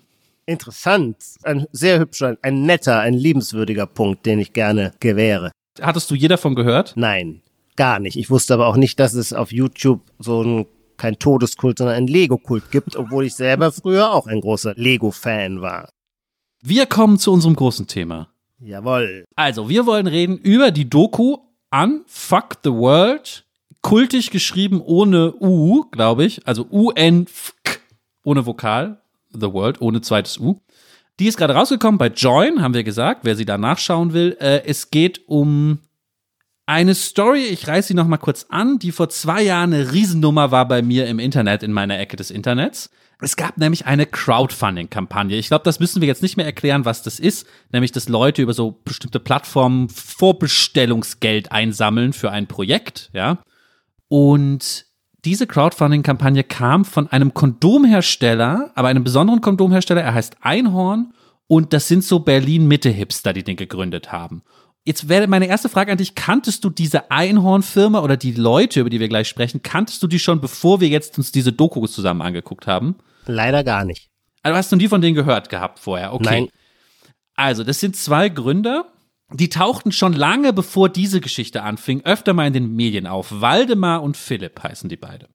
Interessant. 0.46 1.16
Ein 1.42 1.66
sehr 1.72 1.98
hübscher, 1.98 2.36
ein 2.42 2.62
netter, 2.62 3.00
ein 3.00 3.14
liebenswürdiger 3.14 3.86
Punkt, 3.86 4.26
den 4.26 4.38
ich 4.38 4.52
gerne 4.52 4.92
gewähre. 5.00 5.50
Hattest 5.80 6.10
du 6.10 6.14
je 6.14 6.28
davon 6.28 6.54
gehört? 6.54 6.92
Nein, 6.96 7.42
gar 7.76 7.98
nicht. 7.98 8.16
Ich 8.16 8.30
wusste 8.30 8.54
aber 8.54 8.66
auch 8.66 8.76
nicht, 8.76 9.00
dass 9.00 9.14
es 9.14 9.32
auf 9.32 9.52
YouTube 9.52 10.02
so 10.18 10.42
ein 10.42 10.66
kein 10.96 11.18
Todeskult, 11.18 11.78
sondern 11.78 11.96
ein 11.96 12.06
Lego-Kult 12.06 12.70
gibt, 12.70 12.94
obwohl 12.96 13.24
ich 13.24 13.34
selber 13.34 13.72
früher 13.72 14.12
auch 14.12 14.26
ein 14.26 14.40
großer 14.40 14.74
Lego-Fan 14.76 15.60
war. 15.60 15.88
Wir 16.62 16.86
kommen 16.86 17.18
zu 17.18 17.32
unserem 17.32 17.56
großen 17.56 17.86
Thema. 17.86 18.28
Jawohl. 18.60 19.24
Also, 19.34 19.68
wir 19.68 19.86
wollen 19.86 20.06
reden 20.06 20.38
über 20.38 20.70
die 20.70 20.88
Doku 20.88 21.38
an 21.74 22.04
Fuck 22.06 22.58
the 22.62 22.70
World. 22.70 23.44
Kultig 23.82 24.30
geschrieben 24.30 24.80
ohne 24.80 25.34
U, 25.40 25.84
glaube 25.90 26.24
ich. 26.24 26.46
Also 26.46 26.66
U-N, 26.70 27.26
ohne 28.22 28.46
Vokal. 28.46 29.00
The 29.32 29.52
World, 29.52 29.80
ohne 29.80 30.00
zweites 30.00 30.38
U. 30.38 30.60
Die 31.18 31.26
ist 31.26 31.36
gerade 31.36 31.54
rausgekommen 31.54 31.98
bei 31.98 32.06
Join, 32.06 32.62
haben 32.62 32.74
wir 32.74 32.84
gesagt, 32.84 33.24
wer 33.24 33.34
sie 33.34 33.44
da 33.44 33.58
nachschauen 33.58 34.12
will. 34.12 34.36
Äh, 34.38 34.62
es 34.66 34.90
geht 34.90 35.28
um 35.28 35.80
eine 36.66 36.94
Story, 36.94 37.42
ich 37.42 37.66
reiß 37.66 37.88
sie 37.88 37.94
noch 37.94 38.06
mal 38.06 38.18
kurz 38.18 38.46
an, 38.48 38.78
die 38.78 38.92
vor 38.92 39.08
zwei 39.08 39.42
Jahren 39.42 39.74
eine 39.74 39.92
Riesennummer 39.92 40.52
war 40.52 40.68
bei 40.68 40.80
mir 40.80 41.08
im 41.08 41.18
Internet, 41.18 41.64
in 41.64 41.72
meiner 41.72 41.98
Ecke 41.98 42.14
des 42.16 42.30
Internets. 42.30 42.90
Es 43.24 43.36
gab 43.36 43.56
nämlich 43.56 43.86
eine 43.86 44.04
Crowdfunding-Kampagne. 44.04 45.38
Ich 45.38 45.48
glaube, 45.48 45.64
das 45.64 45.80
müssen 45.80 46.02
wir 46.02 46.08
jetzt 46.08 46.22
nicht 46.22 46.36
mehr 46.36 46.44
erklären, 46.44 46.84
was 46.84 47.02
das 47.02 47.18
ist. 47.18 47.46
Nämlich, 47.72 47.90
dass 47.90 48.10
Leute 48.10 48.42
über 48.42 48.52
so 48.52 48.82
bestimmte 48.84 49.18
Plattformen 49.18 49.88
Vorbestellungsgeld 49.88 51.50
einsammeln 51.50 52.12
für 52.12 52.30
ein 52.30 52.46
Projekt, 52.46 53.08
ja. 53.14 53.38
Und 54.08 54.84
diese 55.24 55.46
Crowdfunding-Kampagne 55.46 56.44
kam 56.44 56.84
von 56.84 57.08
einem 57.08 57.32
Kondomhersteller, 57.32 58.72
aber 58.74 58.88
einem 58.88 59.04
besonderen 59.04 59.40
Kondomhersteller. 59.40 60.02
Er 60.02 60.12
heißt 60.12 60.36
Einhorn. 60.42 61.14
Und 61.46 61.72
das 61.72 61.88
sind 61.88 62.04
so 62.04 62.20
Berlin-Mitte-Hipster, 62.20 63.32
die 63.32 63.42
den 63.42 63.56
gegründet 63.56 64.12
haben. 64.12 64.42
Jetzt 64.86 65.08
wäre 65.08 65.26
meine 65.26 65.46
erste 65.46 65.70
Frage 65.70 65.92
an 65.92 65.98
dich, 65.98 66.14
kanntest 66.14 66.62
du 66.62 66.68
diese 66.68 67.10
Einhornfirma 67.10 68.00
oder 68.00 68.18
die 68.18 68.32
Leute, 68.32 68.80
über 68.80 68.90
die 68.90 69.00
wir 69.00 69.08
gleich 69.08 69.28
sprechen, 69.28 69.62
kanntest 69.62 70.02
du 70.02 70.06
die 70.06 70.18
schon, 70.18 70.42
bevor 70.42 70.80
wir 70.80 70.88
jetzt 70.88 71.16
uns 71.16 71.32
diese 71.32 71.52
Dokus 71.52 71.92
zusammen 71.92 72.20
angeguckt 72.20 72.66
haben? 72.66 72.96
Leider 73.24 73.64
gar 73.64 73.84
nicht. 73.86 74.10
Also 74.42 74.58
hast 74.58 74.70
du 74.70 74.76
nie 74.76 74.88
von 74.88 75.00
denen 75.00 75.14
gehört 75.14 75.48
gehabt 75.48 75.78
vorher? 75.78 76.12
Okay. 76.12 76.24
Nein. 76.24 76.48
Also, 77.34 77.64
das 77.64 77.80
sind 77.80 77.96
zwei 77.96 78.28
Gründer, 78.28 78.92
die 79.32 79.48
tauchten 79.48 79.90
schon 79.90 80.12
lange 80.12 80.52
bevor 80.52 80.90
diese 80.90 81.20
Geschichte 81.20 81.62
anfing, 81.62 82.02
öfter 82.04 82.34
mal 82.34 82.46
in 82.46 82.52
den 82.52 82.76
Medien 82.76 83.06
auf. 83.06 83.40
Waldemar 83.40 84.02
und 84.02 84.18
Philipp 84.18 84.62
heißen 84.62 84.90
die 84.90 84.96
beide 84.96 85.28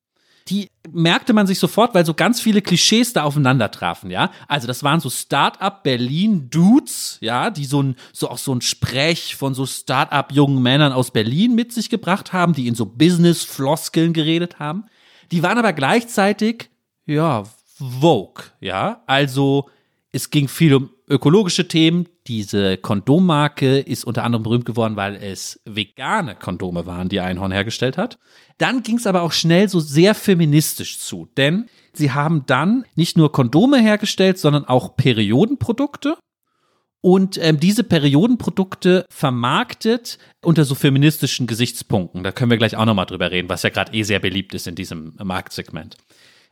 die 0.49 0.69
merkte 0.91 1.33
man 1.33 1.45
sich 1.47 1.59
sofort, 1.59 1.93
weil 1.93 2.05
so 2.05 2.13
ganz 2.13 2.41
viele 2.41 2.61
Klischees 2.61 3.13
da 3.13 3.23
aufeinander 3.23 3.69
trafen, 3.69 4.09
ja. 4.09 4.31
Also 4.47 4.67
das 4.67 4.83
waren 4.83 4.99
so 4.99 5.09
Start-up 5.09 5.83
Berlin 5.83 6.49
Dudes, 6.49 7.17
ja, 7.21 7.49
die 7.49 7.65
so 7.65 7.83
ein 7.83 7.95
so 8.13 8.29
auch 8.29 8.37
so 8.37 8.53
ein 8.53 8.61
Sprech 8.61 9.35
von 9.35 9.53
so 9.53 9.65
Start-up 9.65 10.31
jungen 10.31 10.61
Männern 10.61 10.91
aus 10.91 11.11
Berlin 11.11 11.55
mit 11.55 11.71
sich 11.71 11.89
gebracht 11.89 12.33
haben, 12.33 12.53
die 12.53 12.67
in 12.67 12.75
so 12.75 12.85
Business 12.85 13.43
Floskeln 13.43 14.13
geredet 14.13 14.59
haben. 14.59 14.85
Die 15.31 15.43
waren 15.43 15.57
aber 15.57 15.73
gleichzeitig 15.73 16.69
ja, 17.05 17.43
Vogue, 17.77 18.45
ja? 18.59 19.03
Also 19.05 19.69
es 20.11 20.29
ging 20.29 20.47
viel 20.47 20.73
um 20.75 20.89
ökologische 21.07 21.67
Themen. 21.67 22.07
Diese 22.29 22.77
Kondommarke 22.77 23.79
ist 23.79 24.05
unter 24.05 24.23
anderem 24.23 24.43
berühmt 24.43 24.65
geworden, 24.65 24.95
weil 24.95 25.15
es 25.15 25.59
vegane 25.65 26.35
Kondome 26.35 26.85
waren, 26.85 27.09
die 27.09 27.21
Einhorn 27.21 27.51
hergestellt 27.51 27.97
hat. 27.97 28.19
Dann 28.59 28.83
ging 28.83 28.97
es 28.97 29.07
aber 29.07 29.23
auch 29.23 29.31
schnell 29.31 29.67
so 29.67 29.79
sehr 29.79 30.13
feministisch 30.13 30.99
zu, 30.99 31.27
denn 31.37 31.65
sie 31.91 32.11
haben 32.11 32.45
dann 32.45 32.85
nicht 32.93 33.17
nur 33.17 33.31
Kondome 33.31 33.79
hergestellt, 33.79 34.37
sondern 34.37 34.65
auch 34.65 34.95
Periodenprodukte. 34.95 36.17
Und 37.01 37.39
ähm, 37.41 37.59
diese 37.59 37.83
Periodenprodukte 37.83 39.05
vermarktet 39.09 40.19
unter 40.43 40.65
so 40.65 40.75
feministischen 40.75 41.47
Gesichtspunkten. 41.47 42.23
Da 42.23 42.31
können 42.31 42.51
wir 42.51 42.59
gleich 42.59 42.75
auch 42.75 42.85
nochmal 42.85 43.07
drüber 43.07 43.31
reden, 43.31 43.49
was 43.49 43.63
ja 43.63 43.69
gerade 43.69 43.93
eh 43.93 44.03
sehr 44.03 44.19
beliebt 44.19 44.53
ist 44.53 44.67
in 44.67 44.75
diesem 44.75 45.15
Marktsegment 45.17 45.97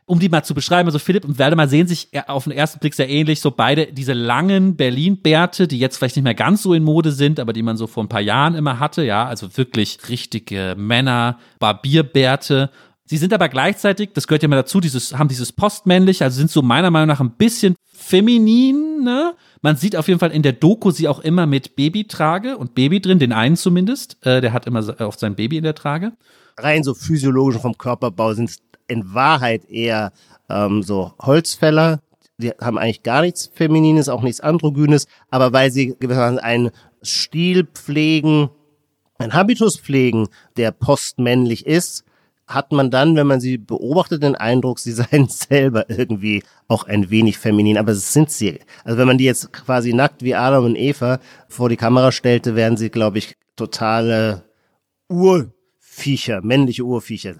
um 0.08 0.18
die 0.18 0.30
mal 0.30 0.42
zu 0.42 0.54
beschreiben, 0.54 0.88
also 0.88 0.98
Philipp 0.98 1.26
und 1.26 1.38
Waldemar 1.38 1.68
sehen 1.68 1.86
sich 1.86 2.08
auf 2.26 2.44
den 2.44 2.54
ersten 2.54 2.78
Blick 2.78 2.94
sehr 2.94 3.10
ähnlich, 3.10 3.40
so 3.40 3.50
beide 3.50 3.92
diese 3.92 4.14
langen 4.14 4.74
Berlin-Bärte, 4.74 5.68
die 5.68 5.78
jetzt 5.78 5.98
vielleicht 5.98 6.16
nicht 6.16 6.24
mehr 6.24 6.34
ganz 6.34 6.62
so 6.62 6.72
in 6.72 6.82
Mode 6.82 7.12
sind, 7.12 7.38
aber 7.38 7.52
die 7.52 7.62
man 7.62 7.76
so 7.76 7.86
vor 7.86 8.02
ein 8.02 8.08
paar 8.08 8.22
Jahren 8.22 8.54
immer 8.54 8.80
hatte, 8.80 9.04
ja, 9.04 9.26
also 9.26 9.56
wirklich 9.56 9.98
richtige 10.08 10.74
Männer, 10.78 11.38
Barbierbärte. 11.58 12.70
Sie 13.04 13.18
sind 13.18 13.34
aber 13.34 13.50
gleichzeitig, 13.50 14.10
das 14.14 14.26
gehört 14.26 14.42
ja 14.42 14.48
mal 14.48 14.56
dazu, 14.56 14.80
dieses, 14.80 15.16
haben 15.18 15.28
dieses 15.28 15.52
postmännlich, 15.52 16.22
also 16.22 16.38
sind 16.38 16.50
so 16.50 16.62
meiner 16.62 16.90
Meinung 16.90 17.08
nach 17.08 17.20
ein 17.20 17.32
bisschen 17.32 17.76
feminin, 17.92 19.04
ne? 19.04 19.34
Man 19.60 19.76
sieht 19.76 19.96
auf 19.96 20.08
jeden 20.08 20.20
Fall 20.20 20.30
in 20.30 20.42
der 20.42 20.52
Doku 20.52 20.90
sie 20.90 21.08
auch 21.08 21.18
immer 21.18 21.46
mit 21.46 21.76
Babytrage 21.76 22.56
und 22.56 22.74
Baby 22.74 23.00
drin, 23.00 23.18
den 23.18 23.32
einen 23.32 23.56
zumindest. 23.56 24.24
Äh, 24.24 24.40
der 24.40 24.52
hat 24.52 24.66
immer 24.66 24.82
oft 25.00 25.18
sein 25.18 25.34
Baby 25.34 25.58
in 25.58 25.64
der 25.64 25.74
Trage. 25.74 26.12
Rein 26.56 26.82
so 26.82 26.94
physiologisch 26.94 27.60
vom 27.60 27.76
Körperbau 27.76 28.34
sind 28.34 28.50
es 28.50 28.58
in 28.88 29.14
Wahrheit 29.14 29.68
eher 29.70 30.12
ähm, 30.48 30.82
so 30.82 31.12
Holzfäller. 31.20 32.00
Die 32.38 32.50
haben 32.50 32.78
eigentlich 32.78 33.02
gar 33.02 33.22
nichts 33.22 33.50
Feminines, 33.52 34.08
auch 34.08 34.22
nichts 34.22 34.40
Androgynes, 34.40 35.06
aber 35.30 35.52
weil 35.52 35.70
sie 35.70 35.96
gewissermaßen 35.98 36.38
einen 36.38 36.70
Stil 37.02 37.64
pflegen, 37.64 38.50
einen 39.18 39.34
Habitus 39.34 39.78
pflegen, 39.78 40.28
der 40.56 40.70
postmännlich 40.70 41.66
ist, 41.66 42.04
hat 42.46 42.72
man 42.72 42.90
dann, 42.90 43.14
wenn 43.14 43.26
man 43.26 43.40
sie 43.40 43.58
beobachtet, 43.58 44.22
den 44.22 44.34
Eindruck, 44.34 44.78
sie 44.78 44.92
seien 44.92 45.28
selber 45.28 45.88
irgendwie 45.90 46.42
auch 46.66 46.84
ein 46.84 47.10
wenig 47.10 47.38
feminin, 47.38 47.76
aber 47.78 47.92
es 47.92 48.12
sind 48.12 48.30
sie. 48.30 48.58
Also 48.84 48.98
wenn 48.98 49.06
man 49.06 49.18
die 49.18 49.24
jetzt 49.24 49.52
quasi 49.52 49.92
nackt 49.92 50.22
wie 50.22 50.34
Adam 50.34 50.64
und 50.64 50.76
Eva 50.76 51.20
vor 51.48 51.68
die 51.68 51.76
Kamera 51.76 52.10
stellte, 52.10 52.56
wären 52.56 52.76
sie, 52.76 52.90
glaube 52.90 53.18
ich, 53.18 53.36
totale 53.56 54.44
Urviecher, 55.08 56.40
männliche 56.42 56.84
Urviecher. 56.84 57.36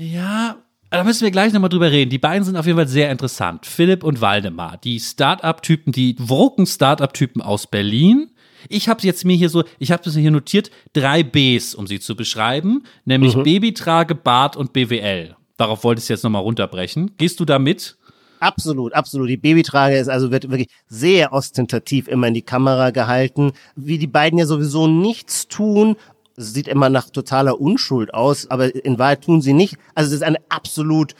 Ja, 0.00 0.56
da 0.88 1.04
müssen 1.04 1.24
wir 1.24 1.30
gleich 1.30 1.52
nochmal 1.52 1.68
drüber 1.68 1.90
reden. 1.90 2.08
Die 2.08 2.16
beiden 2.16 2.42
sind 2.42 2.56
auf 2.56 2.64
jeden 2.64 2.78
Fall 2.78 2.88
sehr 2.88 3.10
interessant. 3.10 3.66
Philipp 3.66 4.02
und 4.02 4.22
Waldemar, 4.22 4.78
die 4.78 4.98
Start-up-Typen, 4.98 5.92
die 5.92 6.16
woken 6.18 6.64
Start-up-Typen 6.64 7.42
aus 7.42 7.66
Berlin. 7.66 8.30
Ich 8.70 8.88
habe 8.88 9.02
jetzt 9.02 9.26
mir 9.26 9.36
hier 9.36 9.50
so, 9.50 9.62
ich 9.78 9.92
habe 9.92 10.02
das 10.02 10.16
hier 10.16 10.30
notiert, 10.30 10.70
drei 10.94 11.22
Bs, 11.22 11.74
um 11.74 11.86
sie 11.86 12.00
zu 12.00 12.16
beschreiben, 12.16 12.84
nämlich 13.04 13.36
mhm. 13.36 13.42
Babytrage, 13.42 14.14
Bart 14.14 14.56
und 14.56 14.72
BWL. 14.72 15.36
Darauf 15.58 15.84
wollte 15.84 16.00
ich 16.00 16.08
jetzt 16.08 16.24
nochmal 16.24 16.42
runterbrechen. 16.42 17.10
Gehst 17.18 17.38
du 17.38 17.44
da 17.44 17.58
mit? 17.58 17.98
Absolut, 18.38 18.94
absolut. 18.94 19.28
Die 19.28 19.36
Babytrage 19.36 19.98
ist 19.98 20.08
also 20.08 20.30
wird 20.30 20.50
wirklich 20.50 20.70
sehr 20.86 21.34
ostentativ 21.34 22.08
immer 22.08 22.28
in 22.28 22.34
die 22.34 22.40
Kamera 22.40 22.88
gehalten. 22.88 23.52
Wie 23.76 23.98
die 23.98 24.06
beiden 24.06 24.38
ja 24.38 24.46
sowieso 24.46 24.88
nichts 24.88 25.46
tun, 25.46 25.96
sieht 26.36 26.68
immer 26.68 26.88
nach 26.88 27.10
totaler 27.10 27.60
Unschuld 27.60 28.14
aus, 28.14 28.50
aber 28.50 28.74
in 28.74 28.98
Wahrheit 28.98 29.22
tun 29.22 29.42
sie 29.42 29.52
nicht. 29.52 29.76
Also 29.94 30.08
es 30.08 30.16
ist 30.16 30.22
eine 30.22 30.38
absolut, 30.48 31.14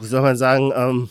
wie 0.00 0.06
soll 0.06 0.22
man 0.22 0.36
sagen, 0.36 0.72
ähm, 0.74 1.08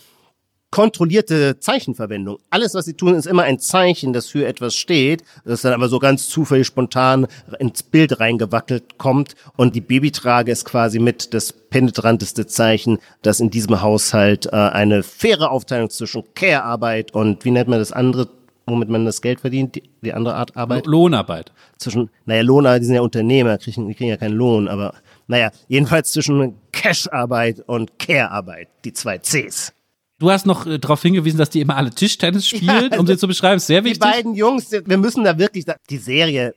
kontrollierte 0.72 1.60
Zeichenverwendung. 1.60 2.38
Alles, 2.50 2.74
was 2.74 2.86
sie 2.86 2.94
tun, 2.94 3.14
ist 3.14 3.28
immer 3.28 3.44
ein 3.44 3.60
Zeichen, 3.60 4.14
das 4.14 4.28
für 4.28 4.48
etwas 4.48 4.74
steht, 4.74 5.24
das 5.44 5.62
dann 5.62 5.74
aber 5.74 5.90
so 5.90 6.00
ganz 6.00 6.30
zufällig 6.30 6.66
spontan 6.66 7.28
ins 7.60 7.84
Bild 7.84 8.20
reingewackelt 8.22 8.98
kommt. 8.98 9.36
Und 9.58 9.76
die 9.76 9.82
Babytrage 9.82 10.52
ist 10.52 10.64
quasi 10.64 11.00
mit 11.00 11.34
das 11.34 11.52
penetranteste 11.52 12.48
Zeichen, 12.48 13.00
dass 13.22 13.42
in 13.42 13.52
diesem 13.52 13.82
Haushalt 13.82 14.46
äh, 14.46 14.52
eine 14.52 15.04
faire 15.04 15.52
Aufteilung 15.52 15.90
zwischen 15.90 16.24
Care-Arbeit 16.36 17.14
und 17.14 17.44
wie 17.44 17.52
nennt 17.52 17.68
man 17.68 17.80
das 17.80 17.92
andere 17.92 18.30
womit 18.66 18.90
man 18.90 19.06
das 19.06 19.22
Geld 19.22 19.40
verdient, 19.40 19.76
die, 19.76 19.84
die 20.02 20.14
andere 20.14 20.36
Art 20.36 20.56
Arbeit? 20.56 20.86
Lohnarbeit. 20.86 21.52
Zwischen, 21.78 22.10
naja, 22.26 22.42
Lohnarbeit, 22.42 22.82
die 22.82 22.86
sind 22.86 22.96
ja 22.96 23.02
Unternehmer, 23.02 23.58
kriegen, 23.58 23.88
die 23.88 23.96
kriegen 23.96 24.10
ja 24.10 24.18
keinen 24.18 24.36
Lohn, 24.36 24.68
aber 24.68 24.94
naja, 25.28 25.52
jedenfalls 25.68 26.12
zwischen 26.12 26.56
Cash-Arbeit 26.72 27.62
und 27.68 27.98
Care-Arbeit, 28.00 28.70
die 28.84 28.94
zwei 28.94 29.18
Cs. 29.18 29.74
Du 30.20 30.30
hast 30.30 30.46
noch 30.46 30.68
äh, 30.68 30.78
darauf 30.78 31.02
hingewiesen, 31.02 31.40
dass 31.40 31.50
die 31.50 31.62
immer 31.62 31.78
alle 31.78 31.90
Tischtennis 31.90 32.48
spielen, 32.48 32.90
ja, 32.92 33.00
um 33.00 33.08
sie 33.08 33.18
zu 33.18 33.28
beschreiben. 33.28 33.60
Sehr 33.60 33.84
wichtig. 33.84 34.02
Die 34.02 34.08
beiden 34.08 34.36
Jungs, 34.36 34.72
wir 34.72 34.98
müssen 34.98 35.24
da 35.24 35.38
wirklich, 35.38 35.66
die 35.90 35.98
Serie 35.98 36.54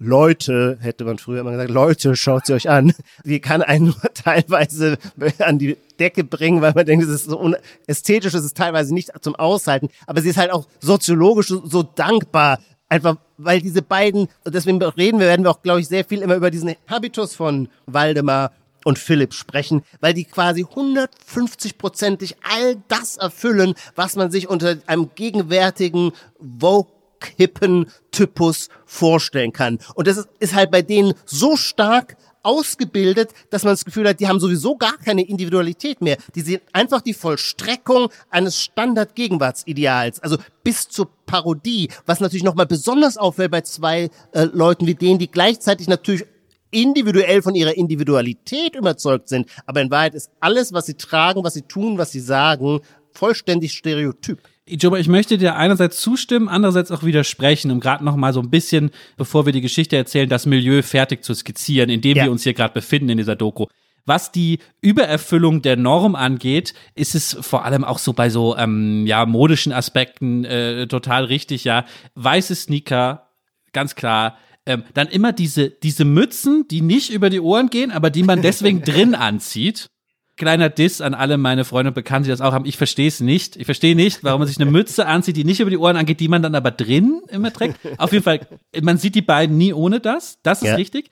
Leute, 0.00 0.78
hätte 0.80 1.04
man 1.04 1.18
früher 1.18 1.40
immer 1.40 1.50
gesagt, 1.50 1.70
Leute, 1.70 2.14
schaut 2.14 2.46
sie 2.46 2.54
euch 2.54 2.68
an. 2.68 2.94
Die 3.24 3.40
kann 3.40 3.62
einen 3.62 3.86
nur 3.86 4.00
teilweise 4.14 4.96
an 5.40 5.58
die 5.58 5.76
Decke 5.98 6.22
bringen, 6.22 6.62
weil 6.62 6.72
man 6.74 6.86
denkt, 6.86 7.04
es 7.04 7.10
ist 7.10 7.24
so 7.24 7.54
ästhetisch, 7.86 8.34
es 8.34 8.44
ist 8.44 8.56
teilweise 8.56 8.94
nicht 8.94 9.10
zum 9.20 9.34
Aushalten, 9.34 9.88
aber 10.06 10.22
sie 10.22 10.28
ist 10.30 10.36
halt 10.36 10.52
auch 10.52 10.68
soziologisch 10.80 11.48
so, 11.48 11.82
dankbar, 11.82 12.60
einfach 12.88 13.16
weil 13.38 13.60
diese 13.60 13.82
beiden, 13.82 14.28
deswegen 14.46 14.80
reden 14.82 15.18
wir, 15.18 15.26
werden 15.26 15.44
wir 15.44 15.50
auch, 15.50 15.62
glaube 15.62 15.80
ich, 15.80 15.88
sehr 15.88 16.04
viel 16.04 16.22
immer 16.22 16.36
über 16.36 16.50
diesen 16.50 16.74
Habitus 16.88 17.34
von 17.34 17.68
Waldemar 17.86 18.52
und 18.84 18.98
Philipp 18.98 19.34
sprechen, 19.34 19.82
weil 20.00 20.14
die 20.14 20.24
quasi 20.24 20.64
150-prozentig 20.64 22.36
all 22.42 22.76
das 22.86 23.16
erfüllen, 23.16 23.74
was 23.96 24.14
man 24.14 24.30
sich 24.30 24.48
unter 24.48 24.78
einem 24.86 25.10
gegenwärtigen 25.14 26.12
Vogue 26.40 26.92
Kippen-Typus 27.20 28.68
vorstellen 28.86 29.52
kann. 29.52 29.78
Und 29.94 30.06
das 30.06 30.18
ist, 30.18 30.28
ist 30.38 30.54
halt 30.54 30.70
bei 30.70 30.82
denen 30.82 31.14
so 31.24 31.56
stark 31.56 32.16
ausgebildet, 32.42 33.32
dass 33.50 33.64
man 33.64 33.72
das 33.72 33.84
Gefühl 33.84 34.08
hat, 34.08 34.20
die 34.20 34.28
haben 34.28 34.40
sowieso 34.40 34.76
gar 34.76 34.96
keine 34.96 35.22
Individualität 35.22 36.00
mehr. 36.00 36.16
Die 36.34 36.40
sind 36.40 36.62
einfach 36.72 37.02
die 37.02 37.14
Vollstreckung 37.14 38.08
eines 38.30 38.62
Standard-Gegenwartsideals, 38.62 40.20
also 40.20 40.38
bis 40.62 40.88
zur 40.88 41.10
Parodie, 41.26 41.90
was 42.06 42.20
natürlich 42.20 42.44
nochmal 42.44 42.66
besonders 42.66 43.16
auffällt 43.16 43.50
bei 43.50 43.60
zwei 43.62 44.10
äh, 44.32 44.44
Leuten 44.44 44.86
wie 44.86 44.94
denen, 44.94 45.18
die 45.18 45.30
gleichzeitig 45.30 45.88
natürlich 45.88 46.24
individuell 46.70 47.42
von 47.42 47.54
ihrer 47.54 47.76
Individualität 47.76 48.76
überzeugt 48.76 49.28
sind, 49.28 49.48
aber 49.66 49.80
in 49.80 49.90
Wahrheit 49.90 50.14
ist 50.14 50.30
alles, 50.40 50.72
was 50.72 50.86
sie 50.86 50.94
tragen, 50.94 51.44
was 51.44 51.54
sie 51.54 51.62
tun, 51.62 51.98
was 51.98 52.12
sie 52.12 52.20
sagen, 52.20 52.80
vollständig 53.12 53.72
stereotyp. 53.72 54.40
Joba, 54.70 54.98
ich 54.98 55.08
möchte 55.08 55.38
dir 55.38 55.56
einerseits 55.56 56.00
zustimmen, 56.00 56.48
andererseits 56.48 56.90
auch 56.90 57.02
widersprechen, 57.02 57.70
um 57.70 57.80
gerade 57.80 58.04
noch 58.04 58.16
mal 58.16 58.32
so 58.32 58.40
ein 58.40 58.50
bisschen, 58.50 58.90
bevor 59.16 59.46
wir 59.46 59.52
die 59.52 59.60
Geschichte 59.60 59.96
erzählen, 59.96 60.28
das 60.28 60.46
Milieu 60.46 60.82
fertig 60.82 61.24
zu 61.24 61.34
skizzieren, 61.34 61.90
in 61.90 62.00
dem 62.00 62.16
ja. 62.16 62.24
wir 62.24 62.30
uns 62.30 62.42
hier 62.42 62.54
gerade 62.54 62.74
befinden 62.74 63.10
in 63.10 63.18
dieser 63.18 63.36
Doku. 63.36 63.66
Was 64.04 64.32
die 64.32 64.58
Übererfüllung 64.80 65.60
der 65.60 65.76
Norm 65.76 66.14
angeht, 66.14 66.72
ist 66.94 67.14
es 67.14 67.36
vor 67.40 67.64
allem 67.66 67.84
auch 67.84 67.98
so 67.98 68.14
bei 68.14 68.30
so 68.30 68.56
ähm, 68.56 69.06
ja 69.06 69.26
modischen 69.26 69.72
Aspekten 69.72 70.46
äh, 70.46 70.86
total 70.86 71.24
richtig. 71.24 71.64
Ja, 71.64 71.84
weiße 72.14 72.54
Sneaker, 72.54 73.28
ganz 73.74 73.96
klar. 73.96 74.38
Ähm, 74.64 74.84
dann 74.94 75.08
immer 75.08 75.32
diese 75.32 75.68
diese 75.68 76.06
Mützen, 76.06 76.66
die 76.70 76.80
nicht 76.80 77.10
über 77.10 77.28
die 77.28 77.40
Ohren 77.40 77.68
gehen, 77.68 77.90
aber 77.90 78.08
die 78.08 78.22
man 78.22 78.40
deswegen 78.40 78.82
drin 78.84 79.14
anzieht 79.14 79.90
kleiner 80.38 80.70
Diss 80.70 81.00
an 81.00 81.14
alle 81.14 81.36
meine 81.36 81.64
Freunde 81.64 81.90
und 81.90 81.94
Bekannte, 81.94 82.28
die 82.28 82.30
das 82.30 82.40
auch 82.40 82.52
haben. 82.52 82.64
Ich 82.64 82.76
verstehe 82.76 83.08
es 83.08 83.20
nicht. 83.20 83.56
Ich 83.56 83.66
verstehe 83.66 83.94
nicht, 83.94 84.24
warum 84.24 84.40
man 84.40 84.48
sich 84.48 84.58
eine 84.58 84.70
Mütze 84.70 85.06
anzieht, 85.06 85.36
die 85.36 85.44
nicht 85.44 85.60
über 85.60 85.70
die 85.70 85.76
Ohren 85.76 85.96
angeht, 85.96 86.20
die 86.20 86.28
man 86.28 86.42
dann 86.42 86.54
aber 86.54 86.70
drin 86.70 87.20
immer 87.28 87.52
trägt. 87.52 87.78
Auf 87.98 88.12
jeden 88.12 88.24
Fall, 88.24 88.40
man 88.80 88.96
sieht 88.96 89.14
die 89.14 89.22
beiden 89.22 89.58
nie 89.58 89.74
ohne 89.74 90.00
das. 90.00 90.38
Das 90.42 90.62
ist 90.62 90.68
ja. 90.68 90.74
richtig. 90.76 91.10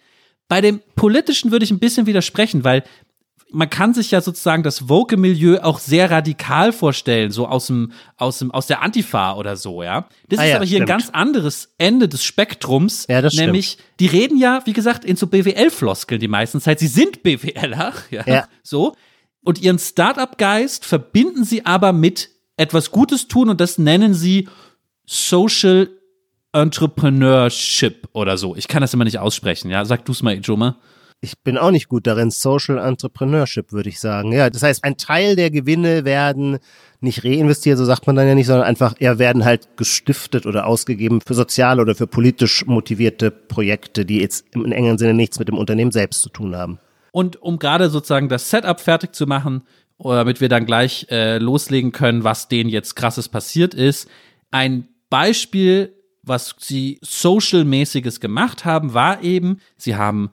Bei 0.48 0.60
dem 0.60 0.80
politischen 0.94 1.50
würde 1.50 1.64
ich 1.64 1.70
ein 1.70 1.80
bisschen 1.80 2.06
widersprechen, 2.06 2.64
weil 2.64 2.84
man 3.50 3.70
kann 3.70 3.94
sich 3.94 4.10
ja 4.10 4.20
sozusagen 4.20 4.62
das 4.62 4.88
Woke-Milieu 4.88 5.60
auch 5.62 5.78
sehr 5.78 6.10
radikal 6.10 6.72
vorstellen, 6.72 7.30
so 7.30 7.46
aus 7.46 7.68
dem, 7.68 7.92
aus 8.16 8.38
dem, 8.38 8.50
aus 8.50 8.66
der 8.66 8.82
Antifa 8.82 9.34
oder 9.36 9.56
so, 9.56 9.82
ja. 9.82 10.08
Das 10.28 10.40
ah, 10.40 10.44
ist 10.44 10.50
ja, 10.50 10.56
aber 10.56 10.64
hier 10.64 10.78
stimmt. 10.78 10.90
ein 10.90 10.98
ganz 10.98 11.10
anderes 11.10 11.74
Ende 11.78 12.08
des 12.08 12.24
Spektrums. 12.24 13.06
Ja, 13.08 13.22
das 13.22 13.34
nämlich, 13.34 13.72
stimmt. 13.72 13.88
die 14.00 14.06
reden 14.06 14.38
ja, 14.38 14.62
wie 14.64 14.72
gesagt, 14.72 15.04
in 15.04 15.16
so 15.16 15.28
BWL-Floskeln 15.28 16.20
die 16.20 16.28
meisten 16.28 16.60
Zeit. 16.60 16.80
Sie 16.80 16.88
sind 16.88 17.22
BWLer, 17.22 17.92
ja, 18.10 18.24
ja. 18.26 18.48
so 18.62 18.94
und 19.46 19.62
ihren 19.62 19.78
Startup-Geist 19.78 20.84
verbinden 20.84 21.44
sie 21.44 21.64
aber 21.64 21.92
mit 21.92 22.30
etwas 22.56 22.90
Gutes 22.90 23.28
tun 23.28 23.48
und 23.48 23.60
das 23.60 23.78
nennen 23.78 24.12
sie 24.12 24.48
Social 25.06 25.88
Entrepreneurship 26.52 28.08
oder 28.12 28.38
so. 28.38 28.56
Ich 28.56 28.66
kann 28.66 28.80
das 28.80 28.92
immer 28.92 29.04
nicht 29.04 29.20
aussprechen, 29.20 29.70
ja. 29.70 29.84
Sag 29.84 30.04
du's 30.04 30.22
mal, 30.22 30.34
Ijoma. 30.34 30.78
Ich 31.20 31.38
bin 31.44 31.58
auch 31.58 31.70
nicht 31.70 31.88
gut 31.88 32.08
darin. 32.08 32.32
Social 32.32 32.78
Entrepreneurship, 32.78 33.72
würde 33.72 33.88
ich 33.88 34.00
sagen. 34.00 34.32
Ja, 34.32 34.50
das 34.50 34.64
heißt, 34.64 34.82
ein 34.82 34.96
Teil 34.96 35.36
der 35.36 35.50
Gewinne 35.50 36.04
werden 36.04 36.58
nicht 37.00 37.24
reinvestiert, 37.24 37.78
so 37.78 37.84
sagt 37.84 38.08
man 38.08 38.16
dann 38.16 38.26
ja 38.26 38.34
nicht, 38.34 38.46
sondern 38.46 38.66
einfach, 38.66 38.94
ja, 38.98 39.18
werden 39.20 39.44
halt 39.44 39.76
gestiftet 39.76 40.44
oder 40.44 40.66
ausgegeben 40.66 41.20
für 41.24 41.34
soziale 41.34 41.82
oder 41.82 41.94
für 41.94 42.08
politisch 42.08 42.66
motivierte 42.66 43.30
Projekte, 43.30 44.04
die 44.04 44.20
jetzt 44.20 44.46
im 44.54 44.72
engeren 44.72 44.98
Sinne 44.98 45.14
nichts 45.14 45.38
mit 45.38 45.46
dem 45.46 45.58
Unternehmen 45.58 45.92
selbst 45.92 46.22
zu 46.22 46.30
tun 46.30 46.56
haben. 46.56 46.80
Und 47.16 47.40
um 47.40 47.58
gerade 47.58 47.88
sozusagen 47.88 48.28
das 48.28 48.50
Setup 48.50 48.78
fertig 48.78 49.14
zu 49.14 49.26
machen, 49.26 49.62
damit 49.98 50.42
wir 50.42 50.50
dann 50.50 50.66
gleich 50.66 51.06
äh, 51.10 51.38
loslegen 51.38 51.90
können, 51.90 52.24
was 52.24 52.48
denen 52.48 52.68
jetzt 52.68 52.94
krasses 52.94 53.30
passiert 53.30 53.72
ist, 53.72 54.06
ein 54.50 54.86
Beispiel, 55.08 55.94
was 56.22 56.54
sie 56.58 56.98
social-mäßiges 57.00 58.20
gemacht 58.20 58.66
haben, 58.66 58.92
war 58.92 59.22
eben, 59.22 59.62
sie 59.78 59.96
haben 59.96 60.30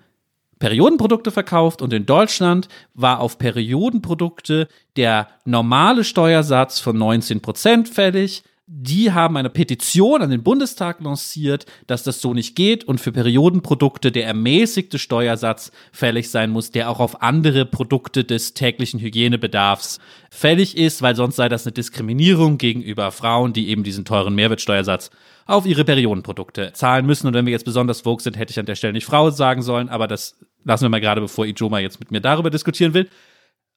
Periodenprodukte 0.59 1.31
verkauft 1.31 1.81
und 1.81 1.93
in 1.93 2.05
Deutschland 2.05 2.67
war 2.93 3.21
auf 3.21 3.37
Periodenprodukte 3.37 4.67
der 4.97 5.29
normale 5.45 6.03
Steuersatz 6.03 6.81
von 6.81 6.97
19 6.97 7.39
Prozent 7.41 7.87
fällig 7.87 8.43
die 8.65 9.11
haben 9.11 9.35
eine 9.35 9.49
Petition 9.49 10.21
an 10.21 10.29
den 10.29 10.41
Bundestag 10.41 11.01
lanciert, 11.01 11.65
dass 11.85 12.03
das 12.03 12.21
so 12.21 12.33
nicht 12.33 12.55
geht 12.55 12.85
und 12.85 13.01
für 13.01 13.11
Periodenprodukte 13.11 14.09
der 14.09 14.25
ermäßigte 14.25 14.99
Steuersatz 14.99 15.71
fällig 15.91 16.31
sein 16.31 16.49
muss, 16.49 16.71
der 16.71 16.89
auch 16.89 17.01
auf 17.01 17.21
andere 17.21 17.65
Produkte 17.65 18.23
des 18.23 18.53
täglichen 18.53 19.01
Hygienebedarfs 19.01 19.99
fällig 20.31 20.77
ist, 20.77 21.01
weil 21.01 21.15
sonst 21.15 21.35
sei 21.35 21.49
das 21.49 21.65
eine 21.65 21.73
Diskriminierung 21.73 22.57
gegenüber 22.57 23.11
Frauen, 23.11 23.51
die 23.51 23.67
eben 23.67 23.83
diesen 23.83 24.05
teuren 24.05 24.33
Mehrwertsteuersatz 24.35 25.11
auf 25.45 25.65
ihre 25.65 25.83
Periodenprodukte 25.83 26.71
zahlen 26.71 27.05
müssen. 27.05 27.27
Und 27.27 27.33
wenn 27.33 27.45
wir 27.45 27.51
jetzt 27.51 27.65
besonders 27.65 27.99
vogue 28.01 28.23
sind, 28.23 28.37
hätte 28.37 28.51
ich 28.51 28.59
an 28.59 28.65
der 28.65 28.75
Stelle 28.75 28.93
nicht 28.93 29.05
Frau 29.05 29.29
sagen 29.29 29.61
sollen, 29.61 29.89
aber 29.89 30.07
das 30.07 30.39
lassen 30.63 30.85
wir 30.85 30.89
mal 30.89 31.01
gerade, 31.01 31.19
bevor 31.19 31.45
Ijoma 31.45 31.79
jetzt 31.79 31.99
mit 31.99 32.11
mir 32.11 32.21
darüber 32.21 32.49
diskutieren 32.49 32.93
will. 32.93 33.09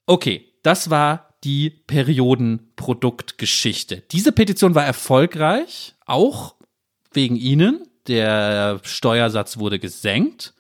Okay, 0.07 0.53
das 0.62 0.90
war 0.90 1.36
die 1.46 1.70
Periodenproduktgeschichte. 1.70 4.02
Diese 4.11 4.32
Petition 4.32 4.74
war 4.74 4.85
erfolgreich, 4.85 5.94
auch 6.04 6.56
wegen 7.12 7.37
Ihnen. 7.37 7.87
Der 8.09 8.80
Steuersatz 8.82 9.56
wurde 9.56 9.78
gesenkt. 9.78 10.54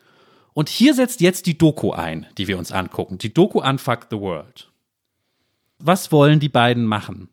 Und 0.54 0.68
hier 0.68 0.94
setzt 0.94 1.20
jetzt 1.20 1.46
die 1.46 1.58
Doku 1.58 1.90
ein, 1.90 2.26
die 2.38 2.46
wir 2.46 2.56
uns 2.56 2.70
angucken. 2.70 3.18
Die 3.18 3.34
Doku 3.34 3.60
Unfuck 3.60 4.06
the 4.10 4.18
World. 4.18 4.70
Was 5.78 6.12
wollen 6.12 6.38
die 6.38 6.48
beiden 6.48 6.86
machen? 6.86 7.30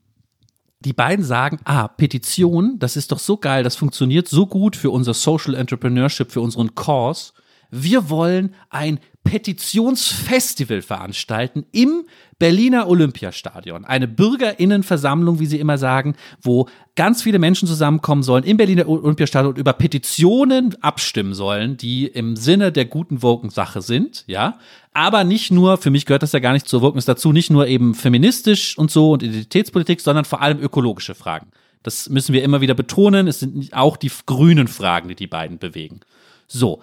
Die 0.80 0.94
beiden 0.94 1.24
sagen, 1.24 1.60
ah, 1.64 1.88
Petition, 1.88 2.80
das 2.80 2.98
ist 2.98 3.12
doch 3.12 3.20
so 3.20 3.38
geil, 3.38 3.64
das 3.64 3.76
funktioniert 3.76 4.28
so 4.28 4.48
gut 4.48 4.76
für 4.76 4.90
unser 4.90 5.14
Social 5.14 5.54
Entrepreneurship, 5.54 6.32
für 6.32 6.42
unseren 6.42 6.74
Cause. 6.74 7.34
Wir 7.70 8.10
wollen 8.10 8.56
ein 8.70 9.00
Petitionsfestival 9.24 10.82
veranstalten 10.82 11.66
im 11.72 12.06
Berliner 12.44 12.90
Olympiastadion. 12.90 13.86
Eine 13.86 14.06
Bürgerinnenversammlung, 14.06 15.40
wie 15.40 15.46
sie 15.46 15.62
immer 15.62 15.78
sagen, 15.78 16.16
wo 16.42 16.68
ganz 16.98 17.24
viele 17.24 17.40
Menschen 17.40 17.70
zusammenkommen 17.70 18.22
sollen 18.22 18.44
im 18.44 18.58
Berliner 18.58 18.90
Olympiastadion 18.90 19.54
und 19.54 19.58
über 19.58 19.72
Petitionen 19.72 20.76
abstimmen 20.82 21.34
sollen, 21.36 21.78
die 21.78 22.06
im 22.06 22.36
Sinne 22.36 22.74
der 22.74 22.84
guten 22.84 23.22
Woken-Sache 23.22 23.82
sind, 23.82 24.26
ja. 24.28 24.60
Aber 24.92 25.24
nicht 25.24 25.52
nur, 25.52 25.78
für 25.78 25.90
mich 25.90 26.06
gehört 26.06 26.22
das 26.22 26.34
ja 26.34 26.40
gar 26.40 26.52
nicht 26.52 26.68
zur 26.68 26.82
Wokeness 26.82 27.06
dazu, 27.06 27.32
nicht 27.32 27.50
nur 27.50 27.66
eben 27.68 27.96
feministisch 27.96 28.78
und 28.78 28.92
so 28.92 29.14
und 29.14 29.24
Identitätspolitik, 29.24 30.02
sondern 30.02 30.26
vor 30.26 30.42
allem 30.42 30.60
ökologische 30.60 31.16
Fragen. 31.16 31.48
Das 31.82 32.10
müssen 32.10 32.34
wir 32.34 32.44
immer 32.44 32.60
wieder 32.60 32.74
betonen. 32.74 33.30
Es 33.30 33.40
sind 33.40 33.74
auch 33.74 33.96
die 33.96 34.12
grünen 34.26 34.68
Fragen, 34.68 35.08
die 35.08 35.16
die 35.16 35.28
beiden 35.28 35.60
bewegen. 35.60 36.02
So, 36.48 36.82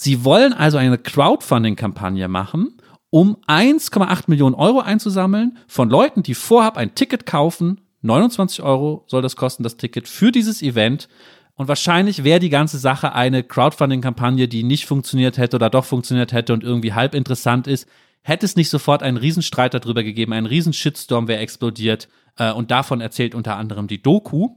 Sie 0.00 0.24
wollen 0.24 0.52
also 0.52 0.78
eine 0.78 0.96
Crowdfunding-Kampagne 0.96 2.28
machen, 2.28 2.78
um 3.10 3.36
1,8 3.46 4.24
Millionen 4.26 4.54
Euro 4.54 4.80
einzusammeln 4.80 5.58
von 5.66 5.88
Leuten, 5.88 6.22
die 6.22 6.34
vorab 6.34 6.76
ein 6.76 6.94
Ticket 6.94 7.26
kaufen. 7.26 7.80
29 8.02 8.62
Euro 8.62 9.04
soll 9.06 9.22
das 9.22 9.36
kosten, 9.36 9.62
das 9.62 9.76
Ticket 9.76 10.08
für 10.08 10.30
dieses 10.30 10.62
Event. 10.62 11.08
Und 11.54 11.66
wahrscheinlich 11.68 12.22
wäre 12.22 12.38
die 12.38 12.50
ganze 12.50 12.78
Sache 12.78 13.14
eine 13.14 13.42
Crowdfunding-Kampagne, 13.42 14.46
die 14.46 14.62
nicht 14.62 14.86
funktioniert 14.86 15.38
hätte 15.38 15.56
oder 15.56 15.70
doch 15.70 15.84
funktioniert 15.84 16.32
hätte 16.32 16.52
und 16.52 16.62
irgendwie 16.62 16.92
halb 16.92 17.14
interessant 17.14 17.66
ist, 17.66 17.88
hätte 18.22 18.46
es 18.46 18.56
nicht 18.56 18.70
sofort 18.70 19.02
einen 19.02 19.16
Riesenstreit 19.16 19.74
darüber 19.74 20.02
gegeben, 20.02 20.32
einen 20.32 20.46
Riesen-Shitstorm 20.46 21.26
wäre 21.26 21.40
explodiert. 21.40 22.08
Äh, 22.36 22.52
und 22.52 22.70
davon 22.70 23.00
erzählt 23.00 23.34
unter 23.34 23.56
anderem 23.56 23.88
die 23.88 24.02
Doku. 24.02 24.50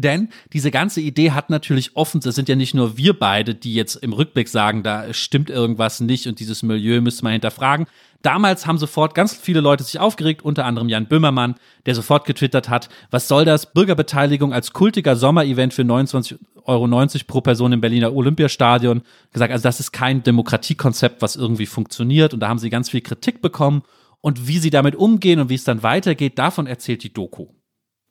Denn 0.00 0.28
diese 0.52 0.70
ganze 0.70 1.00
Idee 1.00 1.32
hat 1.32 1.50
natürlich 1.50 1.96
offen, 1.96 2.20
das 2.20 2.34
sind 2.34 2.48
ja 2.48 2.56
nicht 2.56 2.74
nur 2.74 2.96
wir 2.96 3.18
beide, 3.18 3.54
die 3.54 3.74
jetzt 3.74 3.96
im 3.96 4.12
Rückblick 4.12 4.48
sagen, 4.48 4.82
da 4.82 5.12
stimmt 5.12 5.50
irgendwas 5.50 6.00
nicht 6.00 6.26
und 6.26 6.40
dieses 6.40 6.62
Milieu 6.62 7.00
müssen 7.00 7.24
wir 7.24 7.30
hinterfragen. 7.30 7.86
Damals 8.22 8.66
haben 8.66 8.78
sofort 8.78 9.14
ganz 9.14 9.34
viele 9.34 9.60
Leute 9.60 9.84
sich 9.84 10.00
aufgeregt, 10.00 10.42
unter 10.42 10.64
anderem 10.64 10.88
Jan 10.88 11.06
Böhmermann, 11.06 11.54
der 11.86 11.94
sofort 11.94 12.24
getwittert 12.24 12.68
hat, 12.68 12.88
was 13.10 13.28
soll 13.28 13.44
das? 13.44 13.72
Bürgerbeteiligung 13.72 14.52
als 14.52 14.72
kultiger 14.72 15.14
Sommerevent 15.14 15.72
für 15.72 15.82
29,90 15.82 16.38
Euro 16.64 16.86
pro 17.26 17.40
Person 17.40 17.72
im 17.72 17.80
Berliner 17.80 18.12
Olympiastadion. 18.12 19.02
Gesagt, 19.32 19.52
also 19.52 19.62
das 19.62 19.78
ist 19.78 19.92
kein 19.92 20.24
Demokratiekonzept, 20.24 21.22
was 21.22 21.36
irgendwie 21.36 21.66
funktioniert. 21.66 22.34
Und 22.34 22.40
da 22.40 22.48
haben 22.48 22.58
sie 22.58 22.70
ganz 22.70 22.90
viel 22.90 23.02
Kritik 23.02 23.40
bekommen. 23.40 23.82
Und 24.20 24.48
wie 24.48 24.58
sie 24.58 24.70
damit 24.70 24.96
umgehen 24.96 25.38
und 25.38 25.48
wie 25.48 25.54
es 25.54 25.62
dann 25.62 25.84
weitergeht, 25.84 26.40
davon 26.40 26.66
erzählt 26.66 27.04
die 27.04 27.12
Doku. 27.12 27.46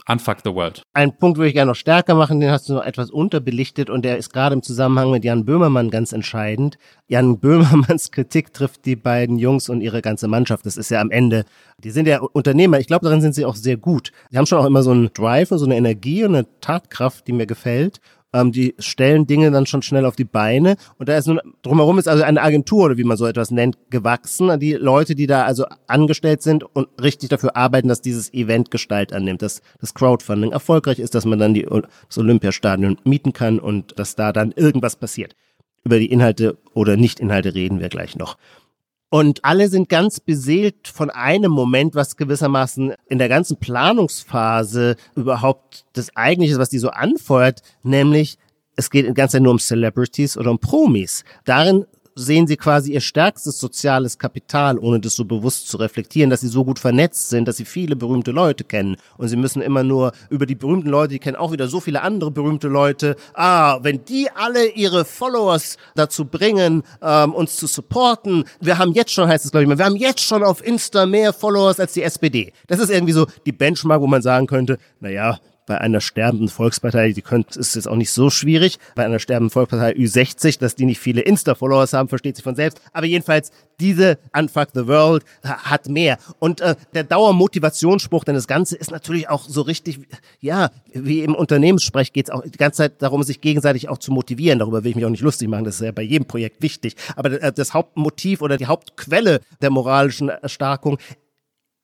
Unfuck 0.07 0.37
the 0.43 0.53
World. 0.53 0.83
Ein 0.93 1.17
Punkt 1.17 1.37
würde 1.37 1.49
ich 1.49 1.53
gerne 1.53 1.71
noch 1.71 1.75
stärker 1.75 2.15
machen, 2.15 2.39
den 2.39 2.49
hast 2.49 2.69
du 2.69 2.73
noch 2.73 2.85
etwas 2.85 3.11
unterbelichtet 3.11 3.89
und 3.89 4.05
der 4.05 4.17
ist 4.17 4.31
gerade 4.31 4.55
im 4.55 4.63
Zusammenhang 4.63 5.11
mit 5.11 5.25
Jan 5.25 5.43
Böhmermann 5.43 5.89
ganz 5.89 6.13
entscheidend. 6.13 6.77
Jan 7.07 7.39
Böhmermanns 7.39 8.11
Kritik 8.11 8.53
trifft 8.53 8.85
die 8.85 8.95
beiden 8.95 9.37
Jungs 9.37 9.67
und 9.67 9.81
ihre 9.81 10.01
ganze 10.01 10.27
Mannschaft. 10.29 10.65
Das 10.65 10.77
ist 10.77 10.89
ja 10.89 11.01
am 11.01 11.11
Ende, 11.11 11.43
die 11.83 11.91
sind 11.91 12.07
ja 12.07 12.21
Unternehmer. 12.21 12.79
Ich 12.79 12.87
glaube, 12.87 13.05
darin 13.05 13.21
sind 13.21 13.35
sie 13.35 13.45
auch 13.45 13.55
sehr 13.55 13.75
gut. 13.75 14.11
Sie 14.31 14.37
haben 14.37 14.45
schon 14.45 14.59
auch 14.59 14.65
immer 14.65 14.81
so 14.81 14.91
einen 14.91 15.11
Drive 15.13 15.51
und 15.51 15.57
so 15.57 15.65
eine 15.65 15.75
Energie 15.75 16.23
und 16.23 16.35
eine 16.35 16.47
Tatkraft, 16.61 17.27
die 17.27 17.33
mir 17.33 17.45
gefällt. 17.45 17.99
Ähm, 18.37 18.51
die 18.51 18.75
stellen 18.79 19.25
Dinge 19.25 19.51
dann 19.51 19.65
schon 19.65 19.81
schnell 19.81 20.05
auf 20.05 20.15
die 20.15 20.25
Beine. 20.25 20.75
Und 20.97 21.09
da 21.09 21.17
ist 21.17 21.27
nun, 21.27 21.39
drumherum 21.63 21.97
ist 21.97 22.07
also 22.07 22.23
eine 22.23 22.41
Agentur 22.41 22.85
oder 22.85 22.97
wie 22.97 23.03
man 23.03 23.17
so 23.17 23.25
etwas 23.25 23.51
nennt, 23.51 23.77
gewachsen. 23.89 24.59
Die 24.59 24.73
Leute, 24.73 25.15
die 25.15 25.27
da 25.27 25.43
also 25.43 25.65
angestellt 25.87 26.43
sind 26.43 26.63
und 26.63 26.87
richtig 27.01 27.29
dafür 27.29 27.55
arbeiten, 27.55 27.87
dass 27.87 28.01
dieses 28.01 28.33
Event 28.33 28.69
Gestalt 28.71 29.13
annimmt, 29.13 29.41
dass 29.41 29.61
das 29.79 29.93
Crowdfunding 29.93 30.51
erfolgreich 30.51 30.99
ist, 30.99 31.15
dass 31.15 31.25
man 31.25 31.39
dann 31.39 31.53
die, 31.53 31.63
das 31.63 32.17
Olympiastadion 32.17 32.97
mieten 33.03 33.33
kann 33.33 33.59
und 33.59 33.97
dass 33.97 34.15
da 34.15 34.31
dann 34.31 34.51
irgendwas 34.51 34.95
passiert. 34.95 35.35
Über 35.83 35.99
die 35.99 36.11
Inhalte 36.11 36.57
oder 36.73 36.97
Nicht-Inhalte 36.97 37.55
reden 37.55 37.79
wir 37.79 37.89
gleich 37.89 38.15
noch. 38.15 38.37
Und 39.09 39.45
alle 39.45 39.69
sind 39.69 39.87
ganz 39.87 40.19
beseelt 40.19 40.87
von 40.87 41.09
einem 41.09 41.51
Moment, 41.51 41.95
was 41.95 42.17
gewissermaßen 42.17 42.93
in 43.07 43.17
der 43.17 43.29
ganzen 43.29 43.57
Planungsphase 43.57 44.97
überhaupt 45.15 45.85
das 45.93 46.13
Eigentliche, 46.15 46.57
was 46.57 46.69
die 46.69 46.79
so 46.79 46.89
anfeuert, 46.89 47.61
nämlich 47.83 48.37
es 48.75 48.91
geht 48.91 49.05
in 49.05 49.15
ganze 49.15 49.33
Zeit 49.37 49.41
nur 49.41 49.53
um 49.53 49.59
Celebrities 49.59 50.37
oder 50.37 50.51
um 50.51 50.59
Promis. 50.59 51.23
Darin 51.45 51.85
sehen 52.17 52.47
sie 52.47 52.57
quasi 52.57 52.93
ihr 52.93 53.01
stärkstes 53.01 53.59
soziales 53.59 54.17
Kapital, 54.17 54.77
ohne 54.79 54.99
das 54.99 55.15
so 55.15 55.25
bewusst 55.25 55.69
zu 55.69 55.77
reflektieren, 55.77 56.29
dass 56.29 56.41
sie 56.41 56.47
so 56.47 56.65
gut 56.65 56.79
vernetzt 56.79 57.29
sind, 57.29 57.47
dass 57.47 57.57
sie 57.57 57.65
viele 57.65 57.95
berühmte 57.95 58.31
Leute 58.31 58.63
kennen. 58.63 58.97
Und 59.17 59.27
sie 59.27 59.35
müssen 59.35 59.61
immer 59.61 59.83
nur 59.83 60.11
über 60.29 60.45
die 60.45 60.55
berühmten 60.55 60.89
Leute, 60.89 61.13
die 61.13 61.19
kennen 61.19 61.37
auch 61.37 61.51
wieder 61.51 61.67
so 61.67 61.79
viele 61.79 62.01
andere 62.01 62.31
berühmte 62.31 62.67
Leute. 62.67 63.15
Ah, 63.33 63.79
wenn 63.83 64.03
die 64.05 64.29
alle 64.31 64.67
ihre 64.69 65.05
Followers 65.05 65.77
dazu 65.95 66.25
bringen, 66.25 66.83
ähm, 67.01 67.33
uns 67.33 67.55
zu 67.55 67.67
supporten. 67.67 68.45
Wir 68.59 68.77
haben 68.77 68.93
jetzt 68.93 69.11
schon, 69.11 69.27
heißt 69.29 69.45
es 69.45 69.51
glaube 69.51 69.63
ich 69.63 69.69
mal, 69.69 69.77
wir 69.77 69.85
haben 69.85 69.95
jetzt 69.95 70.21
schon 70.21 70.43
auf 70.43 70.65
Insta 70.65 71.05
mehr 71.05 71.33
Followers 71.33 71.79
als 71.79 71.93
die 71.93 72.03
SPD. 72.03 72.51
Das 72.67 72.79
ist 72.79 72.89
irgendwie 72.89 73.13
so 73.13 73.27
die 73.45 73.51
Benchmark, 73.51 74.01
wo 74.01 74.07
man 74.07 74.21
sagen 74.21 74.47
könnte, 74.47 74.77
naja, 74.99 75.39
bei 75.67 75.79
einer 75.79 76.01
sterbenden 76.01 76.47
Volkspartei, 76.47 77.11
die 77.11 77.21
könnte, 77.21 77.59
ist 77.59 77.75
jetzt 77.75 77.87
auch 77.87 77.95
nicht 77.95 78.11
so 78.11 78.31
schwierig, 78.31 78.79
bei 78.95 79.05
einer 79.05 79.19
sterbenden 79.19 79.51
Volkspartei 79.51 79.91
Ü60, 79.91 80.59
dass 80.59 80.75
die 80.75 80.85
nicht 80.85 80.99
viele 80.99 81.21
Insta-Followers 81.21 81.93
haben, 81.93 82.09
versteht 82.09 82.37
sich 82.37 82.43
von 82.43 82.55
selbst. 82.55 82.81
Aber 82.93 83.05
jedenfalls, 83.05 83.51
diese 83.79 84.17
Unfuck 84.35 84.69
the 84.73 84.87
World 84.87 85.23
hat 85.43 85.89
mehr. 85.89 86.17
Und 86.39 86.61
äh, 86.61 86.75
der 86.93 87.03
Dauermotivationsspruch, 87.03 88.23
denn 88.23 88.33
das 88.33 88.47
Ganze 88.47 88.77
ist 88.77 88.89
natürlich 88.91 89.29
auch 89.29 89.43
so 89.47 89.61
richtig, 89.61 89.99
ja, 90.39 90.71
wie 90.93 91.21
im 91.21 91.35
Unternehmenssprech 91.35 92.13
geht 92.13 92.29
es 92.29 92.31
auch 92.31 92.43
die 92.43 92.57
ganze 92.57 92.77
Zeit 92.77 93.01
darum, 93.01 93.21
sich 93.23 93.41
gegenseitig 93.41 93.89
auch 93.89 93.97
zu 93.97 94.11
motivieren. 94.11 94.59
Darüber 94.59 94.83
will 94.83 94.91
ich 94.91 94.95
mich 94.95 95.05
auch 95.05 95.09
nicht 95.09 95.21
lustig 95.21 95.49
machen, 95.49 95.65
das 95.65 95.75
ist 95.75 95.81
ja 95.81 95.91
bei 95.91 96.01
jedem 96.01 96.25
Projekt 96.25 96.61
wichtig. 96.63 96.95
Aber 97.17 97.31
äh, 97.41 97.51
das 97.51 97.73
Hauptmotiv 97.73 98.41
oder 98.41 98.55
die 98.57 98.67
Hauptquelle 98.67 99.41
der 99.61 99.69
moralischen 99.69 100.29
Erstarkung 100.29 100.97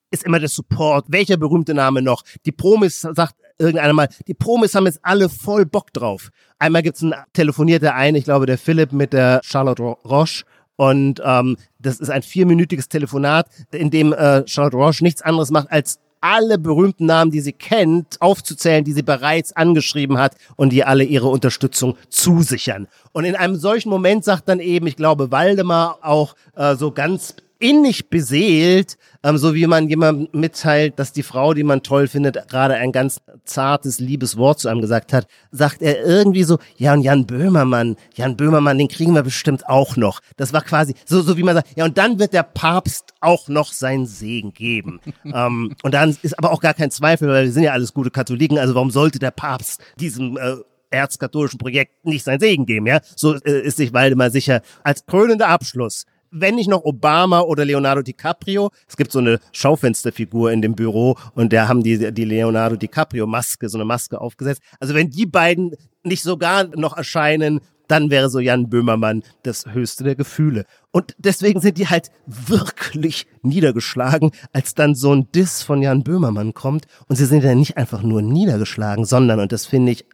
ist 0.09 0.23
immer 0.23 0.39
der 0.39 0.49
Support. 0.49 1.07
Welcher 1.09 1.37
berühmte 1.37 1.73
Name 1.73 2.01
noch? 2.01 2.23
Die 2.45 2.51
Promis 2.51 3.01
sagt 3.01 3.35
irgendeiner 3.57 3.93
mal, 3.93 4.09
die 4.27 4.33
Promis 4.33 4.75
haben 4.75 4.85
jetzt 4.85 4.99
alle 5.03 5.29
voll 5.29 5.65
Bock 5.65 5.93
drauf. 5.93 6.29
Einmal 6.59 6.83
gibt's 6.83 7.01
ein, 7.01 7.13
telefoniert 7.33 7.83
der 7.83 7.95
eine, 7.95 8.17
ich 8.17 8.25
glaube 8.25 8.45
der 8.45 8.57
Philipp 8.57 8.91
mit 8.91 9.13
der 9.13 9.41
Charlotte 9.43 9.83
Roche 9.83 10.43
und 10.75 11.21
ähm, 11.23 11.57
das 11.79 11.99
ist 11.99 12.09
ein 12.09 12.23
vierminütiges 12.23 12.89
Telefonat, 12.89 13.47
in 13.71 13.91
dem 13.91 14.13
äh, 14.13 14.47
Charlotte 14.47 14.77
Roche 14.77 15.03
nichts 15.03 15.21
anderes 15.21 15.51
macht, 15.51 15.71
als 15.71 15.99
alle 16.23 16.57
berühmten 16.57 17.05
Namen, 17.05 17.31
die 17.31 17.41
sie 17.41 17.51
kennt, 17.51 18.21
aufzuzählen, 18.21 18.85
die 18.85 18.93
sie 18.93 19.03
bereits 19.03 19.51
angeschrieben 19.51 20.17
hat 20.17 20.35
und 20.55 20.71
die 20.71 20.85
alle 20.85 21.03
ihre 21.03 21.27
Unterstützung 21.27 21.97
zusichern. 22.07 22.87
Und 23.11 23.25
in 23.25 23.35
einem 23.35 23.57
solchen 23.57 23.89
Moment 23.89 24.23
sagt 24.23 24.47
dann 24.47 24.61
eben, 24.61 24.87
ich 24.87 24.95
glaube, 24.95 25.31
Waldemar 25.31 25.99
auch 26.01 26.35
äh, 26.55 26.75
so 26.75 26.91
ganz 26.91 27.35
innig 27.63 28.09
beseelt, 28.09 28.97
ähm, 29.23 29.37
so 29.37 29.55
wie 29.55 29.65
man 29.67 29.87
jemand 29.87 30.33
mitteilt, 30.33 30.99
dass 30.99 31.13
die 31.13 31.23
Frau, 31.23 31.53
die 31.53 31.63
man 31.63 31.81
toll 31.81 32.09
findet, 32.09 32.49
gerade 32.49 32.75
ein 32.75 32.91
ganz 32.91 33.21
zartes, 33.45 33.99
liebes 33.99 34.35
Wort 34.35 34.59
zu 34.59 34.67
einem 34.67 34.81
gesagt 34.81 35.13
hat, 35.13 35.27
sagt 35.51 35.81
er 35.81 36.05
irgendwie 36.05 36.43
so, 36.43 36.59
ja 36.75 36.91
und 36.93 37.03
Jan 37.03 37.25
Böhmermann, 37.25 37.95
Jan 38.15 38.35
Böhmermann, 38.35 38.77
den 38.77 38.89
kriegen 38.89 39.15
wir 39.15 39.23
bestimmt 39.23 39.69
auch 39.69 39.95
noch. 39.95 40.19
Das 40.35 40.51
war 40.51 40.61
quasi 40.61 40.93
so, 41.05 41.21
so 41.21 41.37
wie 41.37 41.43
man 41.43 41.55
sagt, 41.55 41.69
ja 41.77 41.85
und 41.85 41.97
dann 41.97 42.19
wird 42.19 42.33
der 42.33 42.43
Papst 42.43 43.13
auch 43.21 43.47
noch 43.47 43.71
seinen 43.71 44.07
Segen 44.07 44.53
geben. 44.53 44.99
ähm, 45.23 45.73
und 45.83 45.93
dann 45.93 46.17
ist 46.21 46.37
aber 46.37 46.51
auch 46.51 46.59
gar 46.59 46.73
kein 46.73 46.91
Zweifel, 46.91 47.29
weil 47.29 47.45
wir 47.45 47.51
sind 47.53 47.63
ja 47.63 47.71
alles 47.71 47.93
gute 47.93 48.11
Katholiken, 48.11 48.59
also 48.59 48.75
warum 48.75 48.91
sollte 48.91 49.19
der 49.19 49.31
Papst 49.31 49.81
diesem 49.97 50.35
äh, 50.35 50.57
erzkatholischen 50.89 51.59
Projekt 51.59 52.05
nicht 52.05 52.25
seinen 52.25 52.39
Segen 52.39 52.65
geben, 52.65 52.87
ja? 52.87 52.99
So 53.15 53.35
äh, 53.35 53.61
ist 53.61 53.77
sich 53.77 53.93
Waldemar 53.93 54.29
sicher. 54.29 54.61
Als 54.83 55.05
krönender 55.05 55.47
Abschluss 55.47 56.05
wenn 56.33 56.55
nicht 56.55 56.69
noch 56.69 56.83
Obama 56.83 57.41
oder 57.41 57.63
Leonardo 57.63 58.01
DiCaprio. 58.01 58.71
Es 58.87 58.97
gibt 58.97 59.11
so 59.11 59.19
eine 59.19 59.39
Schaufensterfigur 59.51 60.51
in 60.51 60.61
dem 60.61 60.75
Büro 60.75 61.15
und 61.35 61.53
da 61.53 61.67
haben 61.67 61.83
die, 61.83 62.11
die 62.11 62.25
Leonardo 62.25 62.75
DiCaprio 62.75 63.27
Maske, 63.27 63.69
so 63.69 63.77
eine 63.77 63.85
Maske 63.85 64.19
aufgesetzt. 64.19 64.61
Also 64.79 64.93
wenn 64.93 65.09
die 65.09 65.25
beiden 65.25 65.75
nicht 66.03 66.23
sogar 66.23 66.65
noch 66.75 66.97
erscheinen, 66.97 67.61
dann 67.87 68.09
wäre 68.09 68.29
so 68.29 68.39
Jan 68.39 68.69
Böhmermann 68.69 69.23
das 69.43 69.65
höchste 69.67 70.03
der 70.03 70.15
Gefühle. 70.15 70.65
Und 70.91 71.15
deswegen 71.17 71.59
sind 71.59 71.77
die 71.77 71.87
halt 71.87 72.11
wirklich 72.25 73.27
niedergeschlagen, 73.41 74.31
als 74.51 74.73
dann 74.73 74.95
so 74.95 75.13
ein 75.13 75.31
Diss 75.31 75.61
von 75.61 75.81
Jan 75.81 76.03
Böhmermann 76.03 76.53
kommt. 76.53 76.85
Und 77.07 77.17
sie 77.17 77.25
sind 77.25 77.43
ja 77.43 77.53
nicht 77.55 77.77
einfach 77.77 78.01
nur 78.01 78.21
niedergeschlagen, 78.21 79.05
sondern, 79.05 79.39
und 79.39 79.51
das 79.51 79.65
finde 79.65 79.91
ich 79.91 80.05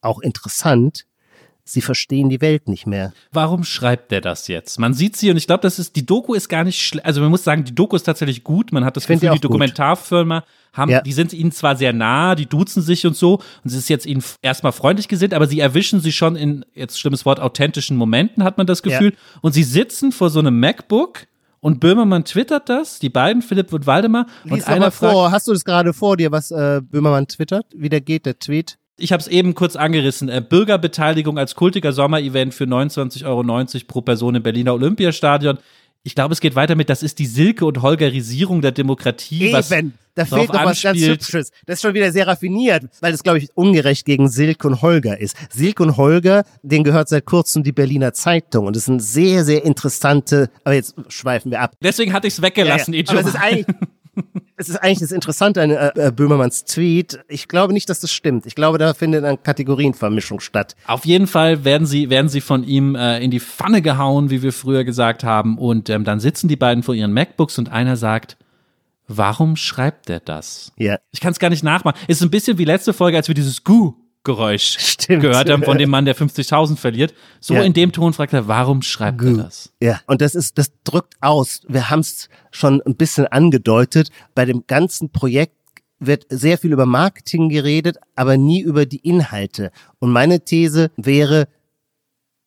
auch 0.00 0.20
interessant, 0.20 1.06
sie 1.66 1.82
verstehen 1.82 2.28
die 2.28 2.40
Welt 2.40 2.68
nicht 2.68 2.86
mehr. 2.86 3.12
Warum 3.32 3.64
schreibt 3.64 4.12
der 4.12 4.20
das 4.20 4.48
jetzt? 4.48 4.78
Man 4.78 4.94
sieht 4.94 5.16
sie 5.16 5.30
und 5.30 5.36
ich 5.36 5.46
glaube, 5.46 5.62
das 5.62 5.78
ist, 5.78 5.96
die 5.96 6.06
Doku 6.06 6.32
ist 6.32 6.48
gar 6.48 6.64
nicht 6.64 6.80
schlecht. 6.80 7.04
Also 7.04 7.20
man 7.20 7.30
muss 7.30 7.44
sagen, 7.44 7.64
die 7.64 7.74
Doku 7.74 7.96
ist 7.96 8.04
tatsächlich 8.04 8.44
gut. 8.44 8.72
Man 8.72 8.84
hat 8.84 8.96
das 8.96 9.06
Gefühl, 9.06 9.30
die 9.30 9.40
Dokumentarfirma 9.40 10.44
haben, 10.72 10.90
ja. 10.90 11.00
die 11.00 11.12
sind 11.12 11.32
ihnen 11.32 11.52
zwar 11.52 11.76
sehr 11.76 11.92
nah, 11.92 12.34
die 12.34 12.46
duzen 12.46 12.82
sich 12.82 13.06
und 13.06 13.16
so 13.16 13.40
und 13.64 13.70
sie 13.70 13.78
ist 13.78 13.88
jetzt 13.88 14.06
ihnen 14.06 14.22
erstmal 14.42 14.72
freundlich 14.72 15.08
gesinnt, 15.08 15.34
aber 15.34 15.46
sie 15.46 15.58
erwischen 15.58 16.00
sie 16.00 16.12
schon 16.12 16.36
in, 16.36 16.64
jetzt 16.74 17.00
schlimmes 17.00 17.24
Wort, 17.24 17.40
authentischen 17.40 17.96
Momenten, 17.96 18.44
hat 18.44 18.58
man 18.58 18.66
das 18.66 18.82
Gefühl. 18.82 19.12
Ja. 19.12 19.38
Und 19.40 19.52
sie 19.52 19.64
sitzen 19.64 20.12
vor 20.12 20.30
so 20.30 20.38
einem 20.38 20.60
MacBook 20.60 21.26
und 21.60 21.80
Böhmermann 21.80 22.24
twittert 22.24 22.68
das, 22.68 23.00
die 23.00 23.08
beiden, 23.08 23.42
Philipp 23.42 23.72
und 23.72 23.86
Waldemar. 23.86 24.26
Lies 24.44 24.64
und 24.64 24.68
einer 24.68 24.90
vor, 24.90 25.10
fragt, 25.10 25.32
hast 25.32 25.48
du 25.48 25.52
das 25.52 25.64
gerade 25.64 25.92
vor 25.92 26.16
dir, 26.16 26.30
was 26.30 26.50
äh, 26.50 26.80
Böhmermann 26.82 27.26
twittert? 27.26 27.66
Wie 27.74 27.88
der 27.88 28.00
geht, 28.00 28.26
der 28.26 28.38
Tweet? 28.38 28.78
Ich 28.98 29.12
habe 29.12 29.20
es 29.20 29.28
eben 29.28 29.54
kurz 29.54 29.76
angerissen. 29.76 30.28
Äh, 30.28 30.42
Bürgerbeteiligung 30.46 31.38
als 31.38 31.54
kultiger 31.54 31.92
Sommerevent 31.92 32.54
für 32.54 32.64
29,90 32.64 33.24
Euro 33.26 33.84
pro 33.86 34.00
Person 34.00 34.34
im 34.34 34.42
Berliner 34.42 34.74
Olympiastadion. 34.74 35.58
Ich 36.02 36.14
glaube, 36.14 36.32
es 36.32 36.40
geht 36.40 36.54
weiter 36.54 36.76
mit, 36.76 36.88
das 36.88 37.02
ist 37.02 37.18
die 37.18 37.26
Silke- 37.26 37.66
und 37.66 37.82
Holgerisierung 37.82 38.62
der 38.62 38.70
Demokratie. 38.70 39.52
Eben, 39.52 39.94
da 40.14 40.24
fehlt 40.24 40.52
noch 40.52 40.64
was 40.64 40.80
ganz 40.80 41.00
Hübsches. 41.00 41.50
Das 41.66 41.78
ist 41.78 41.82
schon 41.82 41.94
wieder 41.94 42.10
sehr 42.12 42.26
raffiniert, 42.26 42.84
weil 43.00 43.12
das, 43.12 43.22
glaube 43.22 43.38
ich, 43.38 43.48
ungerecht 43.54 44.06
gegen 44.06 44.28
Silke 44.28 44.68
und 44.68 44.82
Holger 44.82 45.18
ist. 45.18 45.36
Silke 45.50 45.82
und 45.82 45.96
Holger, 45.96 46.44
denen 46.62 46.84
gehört 46.84 47.08
seit 47.08 47.26
kurzem 47.26 47.64
die 47.64 47.72
Berliner 47.72 48.14
Zeitung 48.14 48.66
und 48.66 48.76
das 48.76 48.86
sind 48.86 49.02
sehr, 49.02 49.44
sehr 49.44 49.64
interessante, 49.64 50.48
aber 50.64 50.74
jetzt 50.74 50.94
schweifen 51.08 51.50
wir 51.50 51.60
ab. 51.60 51.74
Deswegen 51.82 52.12
hatte 52.12 52.28
ich 52.28 52.34
es 52.34 52.40
weggelassen, 52.40 52.94
ja, 52.94 53.02
ja. 53.02 53.10
Aber 53.10 53.20
es 53.20 53.26
ist 53.26 53.36
eigentlich, 53.36 53.66
es 54.56 54.68
ist 54.68 54.76
eigentlich 54.76 55.00
das 55.00 55.12
Interessante 55.12 55.62
an 55.62 55.70
äh, 55.70 56.12
Böhmermanns 56.14 56.64
Tweet. 56.64 57.20
Ich 57.28 57.48
glaube 57.48 57.72
nicht, 57.72 57.88
dass 57.88 58.00
das 58.00 58.12
stimmt. 58.12 58.46
Ich 58.46 58.54
glaube, 58.54 58.78
da 58.78 58.94
findet 58.94 59.24
eine 59.24 59.36
Kategorienvermischung 59.36 60.40
statt. 60.40 60.76
Auf 60.86 61.04
jeden 61.04 61.26
Fall 61.26 61.64
werden 61.64 61.86
sie, 61.86 62.10
werden 62.10 62.28
sie 62.28 62.40
von 62.40 62.64
ihm 62.64 62.94
äh, 62.94 63.18
in 63.22 63.30
die 63.30 63.40
Pfanne 63.40 63.82
gehauen, 63.82 64.30
wie 64.30 64.42
wir 64.42 64.52
früher 64.52 64.84
gesagt 64.84 65.24
haben. 65.24 65.58
Und 65.58 65.90
ähm, 65.90 66.04
dann 66.04 66.20
sitzen 66.20 66.48
die 66.48 66.56
beiden 66.56 66.82
vor 66.82 66.94
ihren 66.94 67.12
MacBooks 67.12 67.58
und 67.58 67.70
einer 67.70 67.96
sagt, 67.96 68.36
warum 69.08 69.56
schreibt 69.56 70.10
er 70.10 70.20
das? 70.20 70.72
Ja. 70.76 70.98
Ich 71.12 71.20
kann 71.20 71.32
es 71.32 71.38
gar 71.38 71.50
nicht 71.50 71.64
nachmachen. 71.64 71.98
Es 72.08 72.18
ist 72.18 72.22
ein 72.22 72.30
bisschen 72.30 72.58
wie 72.58 72.64
letzte 72.64 72.92
Folge, 72.92 73.16
als 73.16 73.28
wir 73.28 73.34
dieses 73.34 73.64
Gu 73.64 73.94
Geräusch 74.26 74.76
Stimmt. 74.78 75.22
gehört 75.22 75.48
haben 75.48 75.62
von 75.62 75.78
dem 75.78 75.88
Mann, 75.88 76.04
der 76.04 76.16
50.000 76.16 76.76
verliert. 76.76 77.14
So 77.40 77.54
ja. 77.54 77.62
in 77.62 77.72
dem 77.72 77.92
Ton 77.92 78.12
fragt 78.12 78.32
er, 78.32 78.48
warum 78.48 78.82
schreibt 78.82 79.18
Gu. 79.18 79.28
er 79.28 79.44
das? 79.44 79.72
Ja, 79.80 80.00
und 80.06 80.20
das 80.20 80.34
ist, 80.34 80.58
das 80.58 80.72
drückt 80.84 81.14
aus. 81.20 81.62
Wir 81.68 81.88
haben 81.88 82.00
es 82.00 82.28
schon 82.50 82.82
ein 82.82 82.96
bisschen 82.96 83.26
angedeutet. 83.26 84.10
Bei 84.34 84.44
dem 84.44 84.64
ganzen 84.66 85.10
Projekt 85.10 85.54
wird 85.98 86.26
sehr 86.28 86.58
viel 86.58 86.72
über 86.72 86.86
Marketing 86.86 87.48
geredet, 87.48 87.96
aber 88.14 88.36
nie 88.36 88.60
über 88.60 88.84
die 88.84 88.98
Inhalte. 88.98 89.70
Und 89.98 90.10
meine 90.10 90.44
These 90.44 90.90
wäre, 90.96 91.48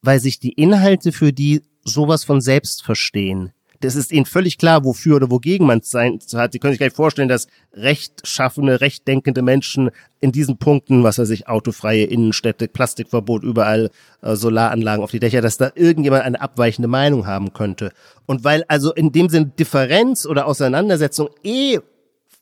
weil 0.02 0.20
sich 0.20 0.40
die 0.40 0.54
Inhalte 0.54 1.12
für 1.12 1.34
die 1.34 1.64
sowas 1.84 2.24
von 2.24 2.42
selbst 2.42 2.84
verstehen 2.84 3.54
das 3.82 3.96
ist 3.96 4.12
ihnen 4.12 4.26
völlig 4.26 4.58
klar, 4.58 4.84
wofür 4.84 5.16
oder 5.16 5.32
wogegen 5.32 5.66
man 5.66 5.80
es 5.80 5.90
sein 5.90 6.20
hat. 6.34 6.52
Sie 6.52 6.60
können 6.60 6.74
sich 6.74 6.80
gar 6.80 6.88
nicht 6.88 6.96
vorstellen, 6.96 7.30
dass 7.30 7.48
rechtschaffende, 7.74 8.82
rechtdenkende 8.82 9.42
Menschen 9.42 9.92
in 10.20 10.32
diesen 10.32 10.58
Punkten, 10.58 11.04
was 11.04 11.18
weiß 11.18 11.30
ich, 11.30 11.48
autofreie 11.48 12.04
Innenstädte, 12.04 12.68
Plastikverbot 12.68 13.44
überall, 13.44 13.90
äh, 14.22 14.36
Solaranlagen 14.36 15.04
auf 15.04 15.12
die 15.12 15.20
Dächer, 15.20 15.42
dass 15.42 15.58
da 15.58 15.72
irgendjemand 15.76 16.24
eine 16.24 16.42
abweichende 16.42 16.90
Meinung 16.90 17.26
haben 17.26 17.54
könnte. 17.54 17.92
Und 18.26 18.44
weil 18.44 18.66
also 18.68 18.94
in 18.94 19.12
dem 19.12 19.30
Sinne 19.30 19.48
Differenz 19.58 20.26
oder 20.26 20.46
Auseinandersetzung 20.46 21.30
eh 21.44 21.80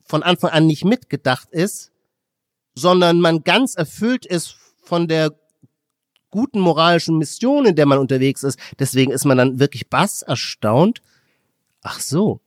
von 0.06 0.24
Anfang 0.24 0.52
an 0.52 0.66
nicht 0.66 0.86
mitgedacht 0.86 1.50
ist, 1.52 1.92
sondern 2.74 3.20
man 3.20 3.44
ganz 3.44 3.76
erfüllt 3.76 4.26
ist 4.26 4.56
von 4.82 5.08
der 5.08 5.34
guten 6.30 6.60
moralischen 6.60 7.18
Mission, 7.18 7.66
in 7.66 7.76
der 7.76 7.86
man 7.86 8.00
unterwegs 8.00 8.44
ist. 8.44 8.60
Deswegen 8.80 9.12
ist 9.12 9.26
man 9.26 9.38
dann 9.38 9.60
wirklich 9.60 9.90
bass 9.90 10.22
erstaunt, 10.22 11.02
ach 11.88 12.02
so, 12.02 12.42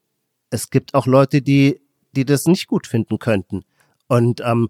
es 0.51 0.69
gibt 0.69 0.93
auch 0.95 1.07
Leute, 1.07 1.41
die, 1.41 1.81
die 2.13 2.27
das 2.27 2.47
nicht 2.47 2.67
gut 2.67 2.87
finden 2.87 3.19
könnten. 3.19 3.63
Und 4.07 4.43
ähm, 4.45 4.69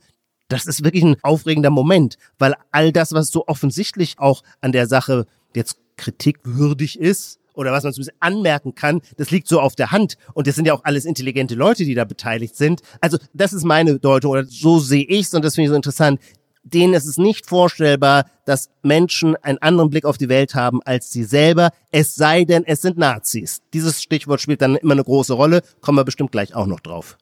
das 0.49 0.67
ist 0.67 0.85
wirklich 0.85 1.03
ein 1.03 1.17
aufregender 1.23 1.71
Moment, 1.71 2.17
weil 2.39 2.55
all 2.71 2.93
das, 2.93 3.13
was 3.13 3.31
so 3.31 3.47
offensichtlich 3.49 4.19
auch 4.19 4.43
an 4.61 4.71
der 4.73 4.87
Sache 4.87 5.27
jetzt 5.55 5.79
kritikwürdig 5.97 7.01
ist, 7.01 7.41
oder 7.55 7.73
was 7.73 7.83
man 7.83 7.93
zumindest 7.93 8.17
anmerken 8.21 8.77
kann, 8.77 9.03
das 9.17 9.33
liegt 9.33 9.49
so 9.49 9.61
auf 9.61 9.75
der 9.75 9.91
Hand. 9.91 10.17
Und 10.35 10.47
das 10.47 10.55
sind 10.55 10.67
ja 10.67 10.73
auch 10.73 10.85
alles 10.85 11.05
intelligente 11.05 11.57
Leute, 11.57 11.85
die 11.85 11.95
da 11.95 12.05
beteiligt 12.05 12.57
sind. 12.57 12.81
Also 13.01 13.19
das 13.35 13.53
ist 13.53 13.65
meine 13.65 13.99
Deutung 13.99 14.31
oder 14.31 14.45
so 14.45 14.79
sehe 14.79 15.05
ich's 15.05 15.35
und 15.35 15.45
das 15.45 15.57
finde 15.57 15.65
ich 15.65 15.71
so 15.71 15.75
interessant. 15.75 16.21
Denen 16.63 16.95
ist 16.95 17.07
es 17.07 17.17
nicht 17.17 17.47
vorstellbar, 17.47 18.27
dass 18.45 18.71
Menschen 18.83 19.37
einen 19.37 19.59
anderen 19.59 19.91
Blick 19.91 20.05
auf 20.05 20.19
die 20.19 20.29
Welt 20.29 20.55
haben 20.55 20.83
als 20.85 21.11
sie 21.11 21.25
selber, 21.25 21.71
es 21.91 22.15
sei 22.15 22.45
denn, 22.45 22.65
es 22.67 22.83
sind 22.83 22.99
Nazis. 22.99 23.63
Dieses 23.73 24.03
Stichwort 24.03 24.41
spielt 24.41 24.63
dann 24.63 24.77
immer 24.77 24.93
eine 24.93 25.05
große 25.05 25.33
Rolle, 25.33 25.63
kommen 25.81 25.99
wir 25.99 26.05
bestimmt 26.05 26.33
gleich 26.33 26.55
auch 26.55 26.67
noch 26.67 26.81
drauf 26.81 27.17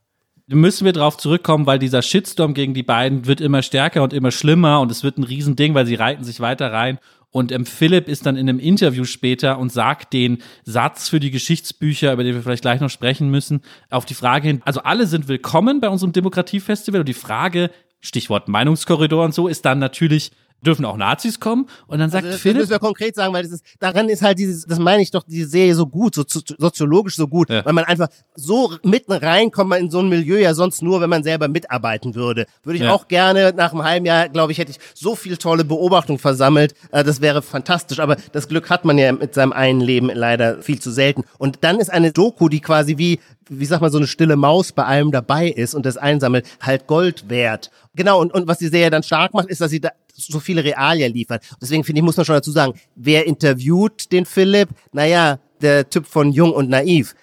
müssen 0.50 0.86
wir 0.86 0.92
drauf 0.92 1.18
zurückkommen, 1.18 1.66
weil 1.66 1.78
dieser 1.78 2.00
Shitstorm 2.02 2.54
gegen 2.54 2.72
die 2.72 2.82
beiden 2.82 3.26
wird 3.26 3.40
immer 3.40 3.62
stärker 3.62 4.02
und 4.02 4.12
immer 4.12 4.30
schlimmer 4.30 4.80
und 4.80 4.90
es 4.90 5.04
wird 5.04 5.18
ein 5.18 5.24
Riesending, 5.24 5.74
weil 5.74 5.86
sie 5.86 5.94
reiten 5.94 6.24
sich 6.24 6.40
weiter 6.40 6.72
rein. 6.72 6.98
Und 7.30 7.52
ähm, 7.52 7.66
Philipp 7.66 8.08
ist 8.08 8.24
dann 8.24 8.36
in 8.36 8.48
einem 8.48 8.58
Interview 8.58 9.04
später 9.04 9.58
und 9.58 9.70
sagt 9.70 10.14
den 10.14 10.38
Satz 10.64 11.10
für 11.10 11.20
die 11.20 11.30
Geschichtsbücher, 11.30 12.14
über 12.14 12.24
den 12.24 12.34
wir 12.34 12.42
vielleicht 12.42 12.62
gleich 12.62 12.80
noch 12.80 12.88
sprechen 12.88 13.30
müssen, 13.30 13.60
auf 13.90 14.06
die 14.06 14.14
Frage 14.14 14.48
hin, 14.48 14.62
also 14.64 14.80
alle 14.80 15.06
sind 15.06 15.28
willkommen 15.28 15.80
bei 15.80 15.90
unserem 15.90 16.12
Demokratiefestival 16.12 17.00
und 17.00 17.08
die 17.08 17.14
Frage, 17.14 17.70
Stichwort 18.00 18.48
Meinungskorridor 18.48 19.24
und 19.24 19.34
so, 19.34 19.48
ist 19.48 19.64
dann 19.64 19.78
natürlich, 19.78 20.30
dürfen 20.62 20.84
auch 20.84 20.96
Nazis 20.96 21.40
kommen. 21.40 21.68
Und 21.86 21.98
dann 21.98 22.10
sagt 22.10 22.24
also 22.24 22.34
das, 22.34 22.40
Philipp. 22.40 22.56
Das 22.56 22.62
müssen 22.62 22.70
wir 22.72 22.78
konkret 22.78 23.14
sagen, 23.14 23.32
weil 23.32 23.42
das 23.42 23.52
ist, 23.52 23.64
daran 23.78 24.08
ist 24.08 24.22
halt 24.22 24.38
dieses, 24.38 24.66
das 24.66 24.78
meine 24.78 25.02
ich 25.02 25.10
doch, 25.10 25.22
diese 25.24 25.48
Serie 25.48 25.74
so 25.74 25.86
gut, 25.86 26.14
so 26.14 26.24
soziologisch 26.26 27.16
so 27.16 27.28
gut, 27.28 27.50
ja. 27.50 27.64
weil 27.64 27.72
man 27.72 27.84
einfach 27.84 28.08
so 28.34 28.72
mitten 28.82 29.12
reinkommt 29.12 29.70
man 29.70 29.80
in 29.80 29.90
so 29.90 30.00
ein 30.00 30.08
Milieu 30.08 30.38
ja 30.38 30.54
sonst 30.54 30.82
nur, 30.82 31.00
wenn 31.00 31.10
man 31.10 31.22
selber 31.22 31.48
mitarbeiten 31.48 32.14
würde. 32.14 32.46
Würde 32.62 32.76
ich 32.76 32.84
ja. 32.84 32.92
auch 32.92 33.08
gerne 33.08 33.52
nach 33.56 33.72
einem 33.72 33.84
halben 33.84 34.06
Jahr, 34.06 34.28
glaube 34.28 34.52
ich, 34.52 34.58
hätte 34.58 34.70
ich 34.70 34.78
so 34.94 35.14
viel 35.14 35.36
tolle 35.36 35.64
Beobachtung 35.64 36.18
versammelt. 36.18 36.74
Äh, 36.90 37.04
das 37.04 37.20
wäre 37.20 37.42
fantastisch. 37.42 38.00
Aber 38.00 38.16
das 38.32 38.48
Glück 38.48 38.70
hat 38.70 38.84
man 38.84 38.98
ja 38.98 39.12
mit 39.12 39.34
seinem 39.34 39.52
einen 39.52 39.80
Leben 39.80 40.10
leider 40.12 40.62
viel 40.62 40.80
zu 40.80 40.90
selten. 40.90 41.24
Und 41.38 41.58
dann 41.62 41.78
ist 41.78 41.90
eine 41.90 42.12
Doku, 42.12 42.48
die 42.48 42.60
quasi 42.60 42.98
wie 42.98 43.20
wie 43.50 43.64
sagt 43.64 43.80
man, 43.80 43.90
so 43.90 43.98
eine 43.98 44.06
stille 44.06 44.36
Maus 44.36 44.72
bei 44.72 44.84
allem 44.84 45.10
dabei 45.10 45.48
ist 45.48 45.74
und 45.74 45.86
das 45.86 45.96
einsammelt, 45.96 46.46
halt 46.60 46.86
Gold 46.86 47.28
wert. 47.28 47.70
Genau, 47.94 48.20
und, 48.20 48.32
und 48.32 48.46
was 48.46 48.58
die 48.58 48.68
Serie 48.68 48.90
dann 48.90 49.02
stark 49.02 49.34
macht, 49.34 49.48
ist, 49.48 49.60
dass 49.60 49.70
sie 49.70 49.80
da 49.80 49.90
so 50.18 50.40
viele 50.40 50.64
Realien 50.64 51.12
liefert. 51.12 51.42
Deswegen 51.60 51.84
finde 51.84 52.00
ich, 52.00 52.04
muss 52.04 52.16
man 52.16 52.26
schon 52.26 52.34
dazu 52.34 52.50
sagen, 52.50 52.74
wer 52.96 53.26
interviewt 53.26 54.10
den 54.12 54.26
Philipp? 54.26 54.68
Naja, 54.92 55.38
der 55.60 55.88
Typ 55.88 56.06
von 56.06 56.32
Jung 56.32 56.52
und 56.52 56.68
Naiv 56.68 57.14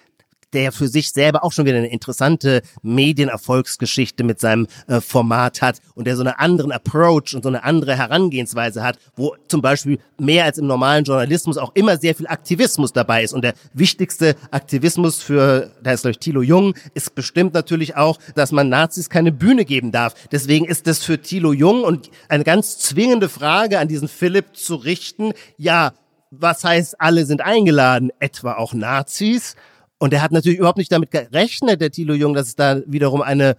der 0.56 0.72
für 0.72 0.88
sich 0.88 1.12
selber 1.12 1.44
auch 1.44 1.52
schon 1.52 1.66
wieder 1.66 1.76
eine 1.76 1.90
interessante 1.90 2.62
Medienerfolgsgeschichte 2.80 4.24
mit 4.24 4.40
seinem 4.40 4.68
äh, 4.86 5.02
Format 5.02 5.60
hat 5.60 5.80
und 5.94 6.06
der 6.06 6.16
so 6.16 6.22
einen 6.22 6.32
anderen 6.32 6.72
Approach 6.72 7.34
und 7.34 7.42
so 7.42 7.50
eine 7.50 7.62
andere 7.62 7.94
Herangehensweise 7.94 8.82
hat, 8.82 8.98
wo 9.16 9.36
zum 9.48 9.60
Beispiel 9.60 9.98
mehr 10.18 10.46
als 10.46 10.56
im 10.56 10.66
normalen 10.66 11.04
Journalismus 11.04 11.58
auch 11.58 11.72
immer 11.74 11.98
sehr 11.98 12.14
viel 12.14 12.26
Aktivismus 12.26 12.94
dabei 12.94 13.22
ist. 13.22 13.34
Und 13.34 13.42
der 13.42 13.52
wichtigste 13.74 14.34
Aktivismus 14.50 15.22
für, 15.22 15.72
da 15.82 15.92
ist 15.92 16.00
glaube 16.00 16.12
ich 16.12 16.20
Thilo 16.20 16.40
Jung, 16.40 16.74
ist 16.94 17.14
bestimmt 17.14 17.52
natürlich 17.52 17.96
auch, 17.96 18.18
dass 18.34 18.50
man 18.50 18.70
Nazis 18.70 19.10
keine 19.10 19.32
Bühne 19.32 19.66
geben 19.66 19.92
darf. 19.92 20.14
Deswegen 20.32 20.64
ist 20.64 20.86
das 20.86 21.04
für 21.04 21.20
Thilo 21.20 21.52
Jung 21.52 21.84
und 21.84 22.10
eine 22.30 22.44
ganz 22.44 22.78
zwingende 22.78 23.28
Frage 23.28 23.78
an 23.78 23.88
diesen 23.88 24.08
Philipp 24.08 24.56
zu 24.56 24.76
richten, 24.76 25.34
ja, 25.58 25.92
was 26.30 26.64
heißt, 26.64 26.98
alle 26.98 27.26
sind 27.26 27.42
eingeladen, 27.42 28.10
etwa 28.18 28.54
auch 28.54 28.72
Nazis? 28.72 29.54
Und 29.98 30.12
er 30.12 30.22
hat 30.22 30.32
natürlich 30.32 30.58
überhaupt 30.58 30.78
nicht 30.78 30.92
damit 30.92 31.10
gerechnet, 31.10 31.80
der 31.80 31.90
Thilo 31.90 32.14
Jung, 32.14 32.34
dass 32.34 32.48
es 32.48 32.56
da 32.56 32.80
wiederum 32.86 33.22
eine 33.22 33.56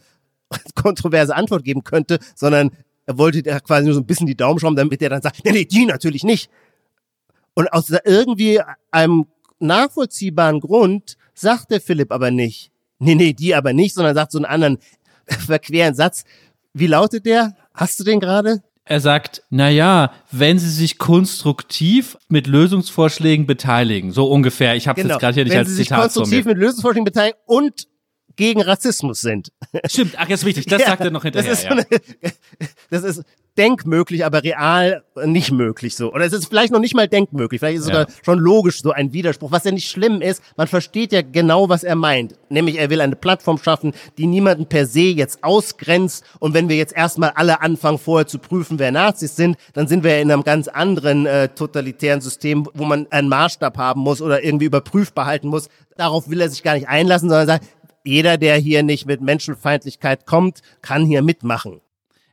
kontroverse 0.76 1.36
Antwort 1.36 1.64
geben 1.64 1.84
könnte, 1.84 2.20
sondern 2.36 2.72
er 3.06 3.18
wollte 3.18 3.42
da 3.42 3.60
quasi 3.60 3.86
nur 3.86 3.96
so 3.96 4.02
ein 4.02 4.06
bisschen 4.06 4.28
die 4.28 4.36
Daumen 4.36 4.60
schrauben, 4.60 4.76
damit 4.76 5.02
er 5.02 5.10
dann 5.10 5.22
sagt, 5.22 5.44
nee, 5.46 5.52
nee, 5.52 5.66
die 5.66 5.86
natürlich 5.86 6.24
nicht. 6.24 6.50
Und 7.54 7.72
aus 7.74 7.92
irgendwie 8.06 8.62
einem 8.92 9.26
nachvollziehbaren 9.60 10.60
Grund 10.60 11.18
sagt 11.34 11.72
der 11.72 11.82
Philipp 11.82 12.12
aber 12.12 12.30
nicht, 12.30 12.72
nee, 13.00 13.16
nee, 13.16 13.34
die 13.34 13.56
aber 13.56 13.74
nicht, 13.74 13.96
sondern 13.96 14.14
sagt 14.14 14.32
so 14.32 14.38
einen 14.38 14.46
anderen 14.46 14.78
verqueren 15.28 15.96
Satz. 15.96 16.24
Wie 16.74 16.88
lautet 16.88 17.26
der? 17.26 17.56
Hast 17.74 18.00
du 18.00 18.04
den 18.04 18.20
gerade? 18.20 18.62
Er 18.90 19.02
sagt, 19.02 19.44
na 19.50 19.70
ja, 19.70 20.12
wenn 20.32 20.60
Sie 20.60 20.70
sich 20.70 20.98
konstruktiv 20.98 22.18
mit 22.30 22.48
Lösungsvorschlägen 22.48 23.46
beteiligen, 23.46 24.12
so 24.12 24.32
ungefähr. 24.32 24.76
Ich 24.76 24.88
habe 24.88 25.02
genau. 25.02 25.16
jetzt 25.16 25.22
gerade 25.22 25.34
hier 25.36 25.44
nicht 25.44 25.54
wenn 25.54 25.60
als 25.60 25.70
Sie 25.70 25.76
sich 25.76 25.88
Zitat 25.88 26.02
konstruktiv 26.02 26.46
mit 26.46 26.58
Lösungsvorschlägen 26.58 27.06
beteiligen 27.06 27.38
und 27.46 27.88
gegen 28.38 28.62
Rassismus 28.62 29.20
sind. 29.20 29.52
Stimmt, 29.88 30.16
ach, 30.18 30.30
jetzt 30.30 30.46
wichtig, 30.46 30.66
das 30.68 30.82
ja, 30.82 30.88
sagt 30.88 31.02
er 31.02 31.12
noch 31.12 31.24
hinterher. 31.24 31.50
Das 31.50 31.60
ist, 31.60 31.66
ja. 31.66 31.72
eine, 31.72 31.86
das 32.90 33.04
ist 33.04 33.24
denkmöglich, 33.58 34.24
aber 34.24 34.44
real 34.44 35.04
nicht 35.26 35.52
möglich 35.52 35.96
so. 35.96 36.14
Oder 36.14 36.26
es 36.26 36.34
ist 36.34 36.48
vielleicht 36.48 36.72
noch 36.72 36.80
nicht 36.80 36.96
mal 36.96 37.08
denkmöglich, 37.08 37.60
vielleicht 37.60 37.80
ist 37.80 37.86
es 37.86 37.90
ja. 37.90 38.02
sogar 38.02 38.16
schon 38.24 38.40
logisch 38.40 38.82
so 38.82 38.92
ein 38.92 39.14
Widerspruch, 39.14 39.52
was 39.52 39.64
ja 39.64 39.72
nicht 39.72 39.90
schlimm 39.90 40.22
ist. 40.22 40.42
Man 40.56 40.68
versteht 40.68 41.12
ja 41.12 41.22
genau, 41.22 41.68
was 41.68 41.84
er 41.84 41.96
meint. 41.96 42.36
Nämlich, 42.50 42.78
er 42.78 42.90
will 42.90 43.02
eine 43.02 43.16
Plattform 43.16 43.58
schaffen, 43.58 43.94
die 44.18 44.28
niemanden 44.28 44.68
per 44.68 44.86
se 44.86 45.02
jetzt 45.02 45.44
ausgrenzt. 45.44 46.24
Und 46.40 46.54
wenn 46.54 46.70
wir 46.70 46.78
jetzt 46.78 46.96
erstmal 46.96 47.32
alle 47.32 47.62
anfangen, 47.62 47.98
vorher 47.98 48.28
zu 48.28 48.38
prüfen, 48.40 48.80
wer 48.80 48.92
Nazis 48.92 49.36
sind, 49.36 49.58
dann 49.74 49.88
sind 49.88 50.04
wir 50.04 50.16
ja 50.16 50.22
in 50.22 50.32
einem 50.32 50.44
ganz 50.44 50.68
anderen 50.68 51.26
äh, 51.26 51.50
totalitären 51.50 52.22
System, 52.22 52.70
wo 52.74 52.86
man 52.86 53.08
einen 53.10 53.30
Maßstab 53.30 53.78
haben 53.78 54.02
muss 54.02 54.22
oder 54.22 54.44
irgendwie 54.44 54.66
überprüfbar 54.66 55.26
halten 55.26 55.48
muss. 55.48 55.70
Darauf 55.98 56.30
will 56.30 56.42
er 56.42 56.50
sich 56.50 56.62
gar 56.62 56.76
nicht 56.76 56.88
einlassen, 56.88 57.28
sondern 57.28 57.48
sagt, 57.48 57.66
jeder, 58.08 58.38
der 58.38 58.56
hier 58.56 58.84
nicht 58.84 59.06
mit 59.06 59.22
Menschenfeindlichkeit 59.22 60.26
kommt, 60.26 60.62
kann 60.82 61.06
hier 61.06 61.22
mitmachen. 61.22 61.82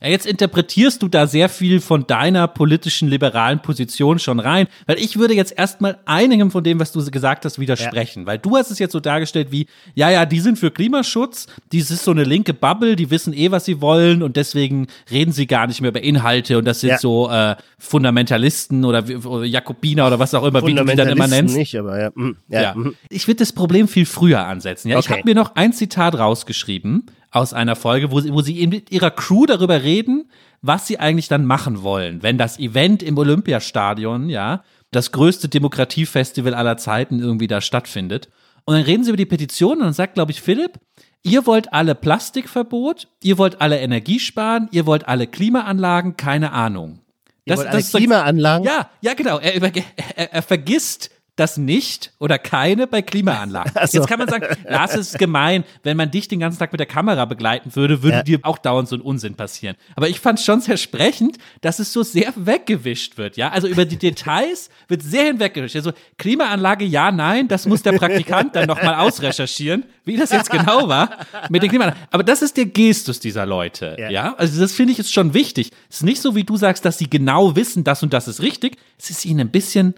Ja, 0.05 0.11
jetzt 0.11 0.27
interpretierst 0.27 1.03
du 1.03 1.09
da 1.09 1.27
sehr 1.27 1.49
viel 1.49 1.81
von 1.81 2.07
deiner 2.07 2.47
politischen 2.47 3.09
liberalen 3.09 3.63
Position 3.63 4.19
schon 4.19 4.39
rein, 4.39 4.67
weil 4.85 4.99
ich 4.99 5.19
würde 5.19 5.33
jetzt 5.33 5.57
erstmal 5.57 5.97
einigem 6.05 6.51
von 6.51 6.63
dem, 6.63 6.79
was 6.79 6.93
du 6.93 7.03
gesagt 7.11 7.47
hast, 7.47 7.59
widersprechen, 7.59 8.25
ja. 8.25 8.27
weil 8.27 8.39
du 8.39 8.55
hast 8.55 8.71
es 8.71 8.79
jetzt 8.79 8.93
so 8.93 9.01
dargestellt 9.01 9.49
wie, 9.51 9.67
ja, 9.95 10.11
ja, 10.11 10.27
die 10.27 10.41
sind 10.41 10.59
für 10.59 10.71
Klimaschutz, 10.71 11.47
dies 11.73 11.91
ist 11.91 12.05
so 12.05 12.11
eine 12.11 12.25
linke 12.25 12.53
Bubble, 12.53 12.97
die 12.97 13.11
wissen 13.11 13.33
eh, 13.33 13.51
was 13.51 13.65
sie 13.65 13.81
wollen 13.81 14.23
und 14.23 14.37
deswegen 14.37 14.89
reden 15.11 15.33
sie 15.33 15.47
gar 15.47 15.67
nicht 15.67 15.81
mehr 15.81 15.89
über 15.89 16.03
Inhalte 16.03 16.59
und 16.59 16.67
das 16.67 16.81
sind 16.81 16.91
ja. 16.91 16.99
so 16.99 17.31
äh, 17.31 17.57
Fundamentalisten 17.79 18.85
oder, 18.85 19.05
oder, 19.25 19.47
Jakobiner 19.47 20.07
oder 20.07 20.19
was 20.19 20.35
auch 20.35 20.45
immer, 20.45 20.67
wie 20.67 20.75
du 20.75 20.85
die 20.85 20.97
dann 20.97 21.09
immer 21.09 21.29
nennst. 21.29 21.57
nicht, 21.57 21.79
aber 21.79 21.99
ja. 21.99 22.11
Mhm. 22.15 22.37
ja. 22.49 22.61
ja. 22.61 22.75
Mhm. 22.75 22.95
Ich 23.09 23.27
würde 23.27 23.39
das 23.39 23.55
Problem 23.55 23.89
viel 23.89 24.05
früher 24.05 24.45
ansetzen. 24.45 24.91
Ja, 24.91 24.99
okay. 24.99 25.07
ich 25.07 25.11
habe 25.13 25.23
mir 25.25 25.35
noch 25.35 25.57
ein 25.57 25.73
Zitat 25.73 26.19
rausgeschrieben 26.19 27.07
aus 27.35 27.53
einer 27.53 27.75
Folge, 27.75 28.13
wo 28.13 28.21
sie, 28.21 28.33
wo 28.33 28.43
sie 28.43 28.65
mit 28.69 28.93
ihrer 28.93 29.11
Crew 29.11 29.45
darüber 29.45 29.83
reden, 29.83 30.31
was 30.63 30.87
sie 30.87 31.01
eigentlich 31.01 31.29
dann 31.29 31.45
machen 31.45 31.83
wollen, 31.83 32.23
wenn 32.23 32.39
das 32.39 32.59
Event 32.59 33.03
im 33.03 33.19
Olympiastadion, 33.19 34.29
ja, 34.29 34.63
das 34.93 35.11
größte 35.11 35.49
Demokratiefestival 35.49 36.55
aller 36.55 36.77
Zeiten 36.77 37.19
irgendwie 37.19 37.49
da 37.49 37.61
stattfindet. 37.61 38.29
Und 38.65 38.75
dann 38.75 38.85
reden 38.85 39.03
sie 39.03 39.11
über 39.11 39.17
die 39.17 39.27
Petition 39.27 39.79
und 39.79 39.85
dann 39.85 39.93
sagt, 39.93 40.15
glaube 40.15 40.31
ich, 40.31 40.41
Philipp, 40.41 40.79
ihr 41.25 41.45
wollt 41.45 41.73
alle 41.73 41.97
Plastikverbot, 41.97 43.09
ihr 43.23 43.37
wollt 43.37 43.61
alle 43.61 43.81
Energie 43.81 44.21
sparen, 44.21 44.69
ihr 44.71 44.87
wollt 44.87 45.09
alle 45.09 45.27
Klimaanlagen, 45.27 46.17
keine 46.17 46.53
Ahnung. 46.53 47.01
Das, 47.47 47.59
ihr 47.59 47.65
wollt 47.65 47.75
das, 47.75 47.95
alle 47.95 48.01
Klimaanlagen? 48.01 48.65
Ja, 48.65 48.91
ja, 49.01 49.15
genau. 49.15 49.39
Er, 49.39 49.61
er, 49.61 50.33
er 50.33 50.43
vergisst 50.43 51.11
das 51.37 51.57
nicht 51.57 52.13
oder 52.19 52.39
keine 52.39 52.87
bei 52.87 53.03
Klimaanlagen. 53.03 53.73
So. 53.95 53.99
Jetzt 53.99 54.09
kann 54.09 54.19
man 54.19 54.29
sagen, 54.29 54.47
Lars 54.67 54.95
ist 54.95 55.19
gemein, 55.19 55.63
wenn 55.83 55.97
man 55.97 56.11
dich 56.11 56.27
den 56.27 56.41
ganzen 56.41 56.59
Tag 56.59 56.73
mit 56.73 56.79
der 56.79 56.87
Kamera 56.87 57.27
begleiten 57.27 57.77
würde, 57.77 58.03
würde 58.03 58.19
ja. 58.19 58.23
dir 58.23 58.39
auch 58.43 58.57
dauernd 58.57 58.89
so 58.89 58.97
ein 58.97 59.03
Unsinn 59.03 59.35
passieren. 59.35 59.77
Aber 59.95 60.09
ich 60.09 60.21
fand 60.21 60.39
es 60.39 60.45
schon 60.45 60.61
sehr 60.61 60.79
sprechend, 60.79 61.37
dass 61.61 61.79
es 61.79 61.93
so 61.93 62.03
sehr 62.03 62.33
weggewischt 62.35 63.19
wird, 63.19 63.37
ja. 63.37 63.51
Also 63.51 63.69
über 63.69 63.85
die 63.85 63.97
Details 63.97 64.71
wird 64.89 65.03
sehr 65.03 65.25
hinweggewischt. 65.25 65.77
Also 65.77 65.93
Klimaanlage, 66.17 66.85
ja, 66.85 67.13
nein, 67.13 67.47
das 67.47 67.67
muss 67.67 67.83
der 67.83 67.93
Praktikant 67.93 68.57
dann 68.57 68.67
nochmal 68.67 68.95
ausrecherchieren, 68.95 69.85
wie 70.05 70.17
das 70.17 70.31
jetzt 70.31 70.51
genau 70.51 70.89
war 70.89 71.11
mit 71.51 71.63
den 71.63 71.69
Klimaanlagen. 71.69 72.03
Aber 72.11 72.25
das 72.25 72.43
ist 72.43 72.57
der 72.57 72.67
Gestus 72.67 73.21
dieser 73.21 73.45
Leute, 73.45 73.97
ja. 73.99 74.11
ja? 74.11 74.35
Also 74.39 74.61
das 74.61 74.73
finde 74.73 74.93
ich 74.93 74.99
ist 74.99 75.13
schon 75.13 75.35
wichtig. 75.35 75.71
Es 75.91 75.97
ist 75.97 76.03
nicht 76.03 76.23
so, 76.23 76.35
wie 76.35 76.45
du 76.45 76.57
sagst, 76.57 76.85
dass 76.85 76.99
sie 76.99 77.11
genau 77.11 77.55
wissen, 77.55 77.85
das 77.85 78.03
und 78.03 78.13
das 78.13 78.29
ist 78.29 78.41
richtig. 78.41 78.79
Es 78.99 79.11
ist 79.11 79.25
ihnen 79.25 79.41
ein 79.41 79.51
bisschen 79.51 79.95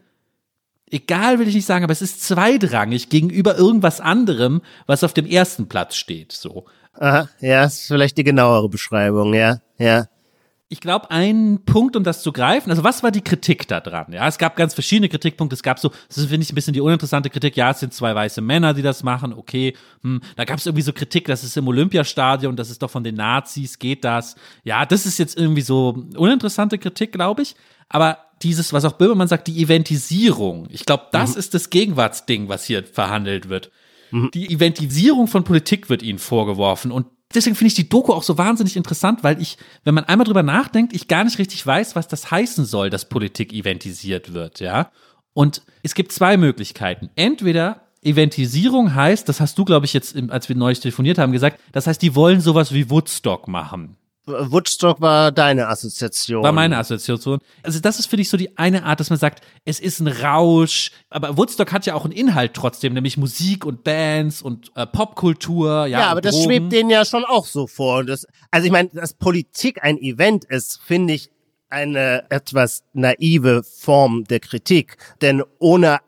egal 0.91 1.39
will 1.39 1.49
ich 1.49 1.55
nicht 1.55 1.66
sagen, 1.66 1.84
aber 1.84 1.93
es 1.93 2.03
ist 2.03 2.22
zweitrangig 2.22 3.09
gegenüber 3.09 3.57
irgendwas 3.57 4.01
anderem, 4.01 4.62
was 4.87 5.05
auf 5.05 5.14
dem 5.14 5.26
ersten 5.26 5.68
Platz 5.68 5.97
steht, 5.97 6.32
so. 6.32 6.66
Aha, 6.95 7.28
ja, 7.41 7.64
ist 7.64 7.89
vielleicht 7.89 8.16
die 8.16 8.24
genauere 8.24 8.68
Beschreibung, 8.68 9.34
ja, 9.34 9.59
ja. 9.78 10.07
Ich 10.68 10.80
glaube, 10.80 11.12
ein 11.12 11.61
Punkt, 11.64 11.95
um 11.95 12.03
das 12.03 12.22
zu 12.22 12.32
greifen, 12.32 12.70
also 12.70 12.82
was 12.82 13.05
war 13.05 13.12
die 13.12 13.20
Kritik 13.20 13.68
da 13.68 13.78
dran? 13.78 14.07
Ja, 14.12 14.26
es 14.26 14.37
gab 14.37 14.57
ganz 14.57 14.74
verschiedene 14.74 15.09
Kritikpunkte. 15.09 15.55
Es 15.55 15.62
gab 15.62 15.78
so, 15.78 15.93
das 16.09 16.24
finde 16.24 16.43
ich 16.43 16.51
ein 16.51 16.57
bisschen 16.57 16.72
die 16.72 16.80
uninteressante 16.80 17.30
Kritik. 17.30 17.57
Ja, 17.57 17.70
es 17.70 17.78
sind 17.78 17.95
zwei 17.95 18.12
weiße 18.16 18.41
Männer, 18.41 18.74
die 18.74 18.82
das 18.82 19.05
machen. 19.05 19.32
Okay, 19.32 19.76
hm. 20.03 20.20
da 20.34 20.45
gab 20.45 20.59
es 20.59 20.66
irgendwie 20.66 20.82
so 20.82 20.93
Kritik, 20.93 21.26
das 21.26 21.45
ist 21.45 21.57
im 21.57 21.68
Olympiastadion, 21.68 22.57
das 22.57 22.70
ist 22.70 22.82
doch 22.82 22.91
von 22.91 23.05
den 23.05 23.14
Nazis, 23.14 23.78
geht 23.78 24.03
das? 24.03 24.34
Ja, 24.64 24.84
das 24.84 25.07
ist 25.07 25.18
jetzt 25.18 25.39
irgendwie 25.39 25.62
so 25.62 26.05
uninteressante 26.16 26.78
Kritik, 26.78 27.12
glaube 27.12 27.43
ich. 27.43 27.55
Aber 27.89 28.18
dieses, 28.43 28.72
was 28.72 28.84
auch 28.84 28.93
Böhmermann 28.93 29.28
sagt, 29.28 29.49
die 29.49 29.62
Eventisierung. 29.62 30.66
Ich 30.70 30.84
glaube, 30.84 31.07
das 31.12 31.32
mhm. 31.32 31.39
ist 31.39 31.55
das 31.55 31.70
Gegenwartsding, 31.70 32.49
was 32.49 32.64
hier 32.64 32.84
verhandelt 32.84 33.49
wird. 33.49 33.70
Mhm. 34.11 34.30
Die 34.34 34.53
Eventisierung 34.53 35.26
von 35.26 35.45
Politik 35.45 35.89
wird 35.89 36.03
ihnen 36.03 36.18
vorgeworfen 36.18 36.93
und 36.93 37.07
deswegen 37.34 37.57
finde 37.57 37.68
ich 37.68 37.74
die 37.74 37.89
Doku 37.89 38.12
auch 38.12 38.22
so 38.22 38.39
wahnsinnig 38.39 38.76
interessant, 38.76 39.24
weil 39.24 39.41
ich, 39.41 39.59
wenn 39.84 39.95
man 39.95 40.05
einmal 40.05 40.26
drüber 40.26 40.43
nachdenkt, 40.43 40.95
ich 40.95 41.09
gar 41.09 41.24
nicht 41.24 41.39
richtig 41.39 41.66
weiß, 41.66 41.97
was 41.97 42.09
das 42.09 42.30
heißen 42.30 42.64
soll, 42.64 42.91
dass 42.91 43.09
Politik 43.09 43.53
eventisiert 43.53 44.32
wird, 44.32 44.61
ja. 44.61 44.91
Und 45.32 45.62
es 45.82 45.95
gibt 45.95 46.12
zwei 46.12 46.37
Möglichkeiten. 46.37 47.11
Entweder 47.14 47.82
Eventisierung 48.03 48.95
heißt, 48.95 49.28
das 49.28 49.41
hast 49.41 49.59
du, 49.59 49.64
glaube 49.64 49.84
ich, 49.84 49.93
jetzt, 49.93 50.16
als 50.30 50.49
wir 50.49 50.57
neulich 50.57 50.80
telefoniert 50.80 51.18
haben, 51.18 51.32
gesagt, 51.32 51.61
das 51.72 51.87
heißt, 51.87 52.01
die 52.01 52.14
wollen 52.14 52.41
sowas 52.41 52.72
wie 52.72 52.89
Woodstock 52.89 53.49
machen. 53.49 53.97
Woodstock 54.27 55.01
war 55.01 55.31
deine 55.31 55.68
Assoziation. 55.68 56.43
War 56.43 56.53
meine 56.53 56.79
Assoziation. 56.79 57.39
Also 57.62 57.79
das 57.79 58.01
ist, 58.01 58.07
finde 58.07 58.22
ich, 58.22 58.29
so 58.29 58.37
die 58.37 58.59
eine 58.59 58.85
Art, 58.85 58.99
dass 58.99 59.09
man 59.09 59.18
sagt, 59.18 59.45
es 59.64 59.79
ist 59.79 60.01
ein 60.01 60.09
Rausch. 60.09 60.91
Aber 61.11 61.37
Woodstock 61.37 61.72
hat 61.72 61.87
ja 61.87 61.95
auch 61.95 62.05
einen 62.05 62.12
Inhalt 62.12 62.55
trotzdem, 62.55 62.93
nämlich 62.93 63.16
Musik 63.16 63.64
und 63.64 63.85
Bands 63.85 64.43
und 64.43 64.72
äh, 64.74 64.87
Popkultur. 64.87 65.87
Ja, 65.87 66.01
ja 66.01 66.07
aber 66.09 66.20
das 66.20 66.43
schwebt 66.43 66.72
denen 66.72 66.91
ja 66.91 67.05
schon 67.05 67.24
auch 67.24 67.47
so 67.47 67.66
vor. 67.66 68.05
Das, 68.05 68.27
also 68.51 68.66
ich 68.66 68.72
meine, 68.72 68.89
dass 68.93 69.14
Politik 69.14 69.85
ein 69.85 69.99
Event 69.99 70.45
ist, 70.45 70.81
finde 70.85 71.14
ich 71.14 71.31
eine 71.68 72.24
etwas 72.31 72.85
naive 72.93 73.62
Form 73.62 74.24
der 74.24 74.41
Kritik. 74.41 74.97
Denn 75.20 75.43
ohne 75.59 75.99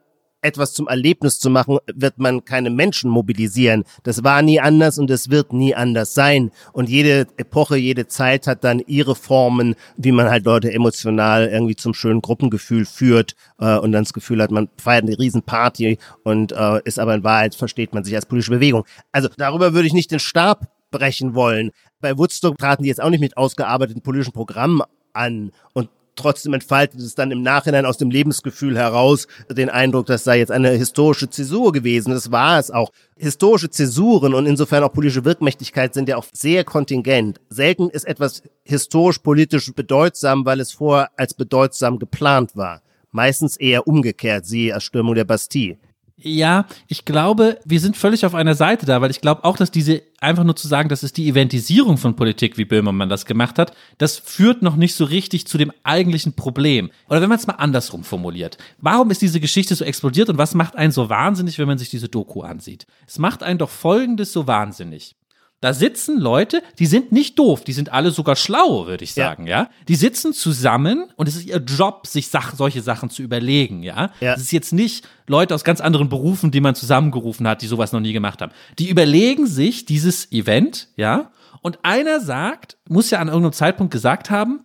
etwas 0.41 0.73
zum 0.73 0.87
Erlebnis 0.89 1.41
zu 1.41 1.51
machen, 1.51 1.79
wird 1.93 2.19
man 2.19 2.45
keine 2.45 2.71
Menschen 2.71 3.11
mobilisieren. 3.11 3.85
Das 4.05 4.23
war 4.25 4.43
nie 4.43 4.61
anders 4.61 4.99
und 4.99 5.11
es 5.11 5.31
wird 5.31 5.53
nie 5.53 5.75
anders 5.75 6.15
sein. 6.15 6.51
Und 6.73 6.89
jede 6.89 7.27
Epoche, 7.37 7.77
jede 7.77 8.07
Zeit 8.07 8.47
hat 8.47 8.65
dann 8.65 8.81
ihre 8.87 9.15
Formen, 9.15 9.75
wie 9.97 10.13
man 10.13 10.31
halt 10.31 10.45
Leute 10.45 10.73
emotional 10.73 11.49
irgendwie 11.49 11.77
zum 11.77 11.95
schönen 11.95 12.21
Gruppengefühl 12.21 12.85
führt 12.85 13.35
äh, 13.59 13.77
und 13.77 13.93
dann 13.93 14.05
das 14.05 14.13
Gefühl 14.13 14.43
hat, 14.43 14.51
man 14.51 14.69
feiert 14.77 15.05
eine 15.05 15.19
Riesenparty 15.19 15.99
und 16.25 16.53
äh, 16.53 16.81
ist 16.85 16.99
aber 16.99 17.15
in 17.15 17.25
Wahrheit, 17.25 17.55
versteht 17.55 17.93
man 17.93 18.05
sich 18.05 18.15
als 18.15 18.27
politische 18.27 18.53
Bewegung. 18.53 18.85
Also 19.13 19.29
darüber 19.37 19.75
würde 19.75 19.89
ich 19.89 19.95
nicht 19.95 20.11
den 20.11 20.21
Stab 20.21 20.69
brechen 20.91 21.35
wollen. 21.35 21.73
Bei 22.01 22.17
Woodstock 22.17 22.57
traten 22.59 22.85
die 22.85 22.89
jetzt 22.89 23.03
auch 23.03 23.11
nicht 23.11 23.21
mit 23.21 23.37
ausgearbeiteten 23.37 24.03
politischen 24.03 24.33
Programmen 24.33 24.83
an 25.13 25.51
und 25.75 25.91
trotzdem 26.19 26.53
entfaltet 26.53 27.01
es 27.01 27.15
dann 27.15 27.31
im 27.31 27.43
Nachhinein 27.43 27.87
aus 27.87 27.97
dem 27.97 28.11
Lebensgefühl 28.11 28.77
heraus 28.77 29.27
den 29.51 29.71
Eindruck, 29.71 30.07
das 30.07 30.25
sei 30.25 30.39
jetzt 30.39 30.51
eine 30.51 30.71
historische 30.71 31.31
Zäsur 31.31 31.73
gewesen. 31.73 32.11
Das 32.11 32.31
war 32.31 32.59
es 32.59 32.71
auch. 32.71 32.91
Historische 33.17 33.71
Zäsuren 33.71 34.35
und 34.35 34.47
insofern 34.47 34.85
auch 34.85 34.93
politische 34.93 35.25
Wirkmächtigkeit 35.25 35.95
sind 35.95 36.09
ja 36.09 36.17
auch 36.17 36.27
sehr 36.33 36.65
kontingent. 36.65 37.41
Selten 37.49 37.89
ist 37.91 38.07
etwas 38.07 38.43
historisch-politisch 38.65 39.73
bedeutsam, 39.75 40.45
weil 40.45 40.61
es 40.61 40.73
vorher 40.73 41.11
als 41.17 41.35
bedeutsam 41.35 41.99
geplant 41.99 42.55
war. 42.55 42.83
Meistens 43.11 43.57
eher 43.57 43.87
umgekehrt, 43.89 44.45
siehe 44.45 44.73
Erstürmung 44.73 45.15
der 45.15 45.25
Bastille. 45.25 45.79
Ja, 46.21 46.67
ich 46.89 47.05
glaube, 47.05 47.61
wir 47.65 47.79
sind 47.79 47.97
völlig 47.97 48.27
auf 48.27 48.35
einer 48.35 48.57
Seite 48.57 48.87
da, 48.87 49.01
weil 49.01 49.13
ich 49.13 49.21
glaube 49.21 49.45
auch, 49.45 49.57
dass 49.57 49.71
diese, 49.71 50.03
einfach 50.21 50.43
nur 50.43 50.57
zu 50.57 50.67
sagen, 50.67 50.89
das 50.89 51.05
ist 51.05 51.17
die 51.17 51.29
Eventisierung 51.29 51.97
von 51.97 52.17
Politik, 52.17 52.59
wie 52.59 52.65
Böhmermann 52.65 53.09
das 53.09 53.25
gemacht 53.25 53.57
hat, 53.57 53.73
das 53.99 54.17
führt 54.17 54.61
noch 54.61 54.75
nicht 54.75 54.97
so 54.97 55.05
richtig 55.05 55.47
zu 55.47 55.59
dem 55.59 55.73
eigentlichen 55.85 56.33
Problem. 56.33 56.91
Oder 57.09 57.21
wenn 57.21 57.29
man 57.29 57.39
es 57.39 57.47
mal 57.47 57.55
andersrum 57.55 58.03
formuliert. 58.03 58.59
Warum 58.79 59.13
ist 59.13 59.23
diese 59.23 59.39
Geschichte 59.39 59.77
so 59.77 59.85
explodiert 59.85 60.29
und 60.29 60.39
was 60.39 60.55
macht 60.55 60.75
einen 60.75 60.91
so 60.91 61.09
wahnsinnig, 61.09 61.57
wenn 61.61 61.69
man 61.69 61.79
sich 61.79 61.91
diese 61.91 62.09
Doku 62.09 62.43
ansieht? 62.43 62.87
Es 63.07 63.21
macht 63.21 63.45
einen 63.45 63.59
doch 63.59 63.71
Folgendes 63.71 64.33
so 64.33 64.49
wahnsinnig. 64.49 65.15
Da 65.61 65.75
sitzen 65.75 66.21
Leute, 66.21 66.63
die 66.79 66.87
sind 66.87 67.11
nicht 67.11 67.37
doof, 67.37 67.65
die 67.65 67.73
sind 67.73 67.93
alle 67.93 68.13
sogar 68.13 68.37
schlau, 68.37 68.87
würde 68.87 69.03
ich 69.03 69.13
sagen, 69.13 69.49
ja. 69.49 69.63
ja. 69.63 69.71
Die 69.89 69.97
sitzen 69.97 70.33
zusammen 70.33 71.07
und 71.17 71.27
es 71.27 71.35
ist 71.35 71.47
ihr 71.47 71.57
Job, 71.59 72.07
sich 72.07 72.29
Sach 72.29 72.55
solche 72.55 72.81
Sachen 72.81 73.11
zu 73.11 73.23
überlegen, 73.23 73.83
ja. 73.83 74.13
ja. 74.21 74.35
Es 74.35 74.43
ist 74.43 74.53
jetzt 74.53 74.73
nicht 74.73 75.09
Leute 75.27 75.57
aus 75.57 75.65
ganz 75.65 75.81
anderen 75.81 76.09
Berufen, 76.09 76.53
die 76.53 76.61
man 76.61 76.77
zusammengerufen 76.77 77.49
hat, 77.49 77.63
die 77.63 77.67
sowas 77.67 77.91
noch 77.91 77.99
nie 77.99 78.13
gemacht 78.13 78.41
haben. 78.41 78.53
Die 78.79 78.89
überlegen 78.89 79.49
sich 79.49 79.85
dieses 79.85 80.31
Event, 80.31 80.89
ja. 80.95 81.33
Und 81.61 81.81
einer 81.83 82.21
sagt, 82.21 82.77
muss 82.89 83.11
ja 83.11 83.19
an 83.19 83.27
irgendeinem 83.27 83.53
Zeitpunkt 83.53 83.93
gesagt 83.93 84.31
haben, 84.31 84.65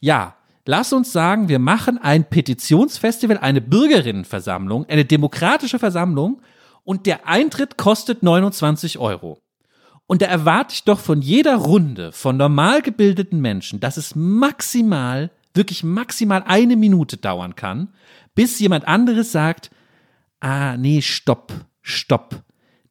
ja, 0.00 0.36
lass 0.66 0.92
uns 0.92 1.10
sagen, 1.10 1.48
wir 1.48 1.58
machen 1.58 1.96
ein 1.96 2.28
Petitionsfestival, 2.28 3.38
eine 3.38 3.62
Bürgerinnenversammlung, 3.62 4.86
eine 4.90 5.06
demokratische 5.06 5.78
Versammlung 5.78 6.42
und 6.82 7.06
der 7.06 7.26
Eintritt 7.26 7.78
kostet 7.78 8.22
29 8.22 8.98
Euro. 8.98 9.38
Und 10.06 10.22
da 10.22 10.26
erwarte 10.26 10.74
ich 10.74 10.84
doch 10.84 11.00
von 11.00 11.22
jeder 11.22 11.56
Runde 11.56 12.12
von 12.12 12.36
normal 12.36 12.82
gebildeten 12.82 13.40
Menschen, 13.40 13.80
dass 13.80 13.96
es 13.96 14.14
maximal, 14.14 15.30
wirklich 15.54 15.82
maximal 15.82 16.42
eine 16.46 16.76
Minute 16.76 17.16
dauern 17.16 17.56
kann, 17.56 17.88
bis 18.34 18.58
jemand 18.58 18.86
anderes 18.86 19.32
sagt, 19.32 19.70
ah, 20.40 20.76
nee, 20.76 21.00
stopp, 21.00 21.52
stopp. 21.80 22.42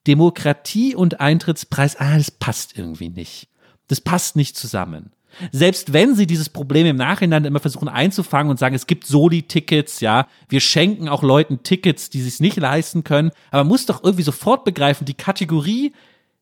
Demokratie 0.08 0.96
und 0.96 1.22
Eintrittspreis, 1.22 1.98
ah, 1.98 2.18
das 2.18 2.32
passt 2.32 2.78
irgendwie 2.78 3.10
nicht. 3.10 3.48
Das 3.88 4.02
passt 4.02 4.36
nicht 4.36 4.58
zusammen. 4.58 5.12
Selbst 5.52 5.94
wenn 5.94 6.16
sie 6.16 6.28
dieses 6.28 6.50
Problem 6.50 6.86
im 6.86 6.96
Nachhinein 6.96 7.46
immer 7.46 7.60
versuchen 7.60 7.90
einzufangen 7.90 8.52
und 8.52 8.60
sagen, 8.60 8.76
es 8.76 8.88
gibt 8.88 9.08
Soli-Tickets, 9.08 10.00
ja, 10.00 10.28
wir 10.48 10.60
schenken 10.60 11.10
auch 11.10 11.24
Leuten 11.24 11.64
Tickets, 11.64 12.10
die 12.10 12.22
sich 12.22 12.40
nicht 12.40 12.58
leisten 12.58 13.04
können, 13.04 13.32
aber 13.50 13.64
man 13.64 13.70
muss 13.70 13.86
doch 13.86 14.04
irgendwie 14.04 14.24
sofort 14.24 14.64
begreifen, 14.64 15.06
die 15.06 15.16
Kategorie 15.16 15.94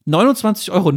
29,90 0.08 0.72
Euro 0.72 0.92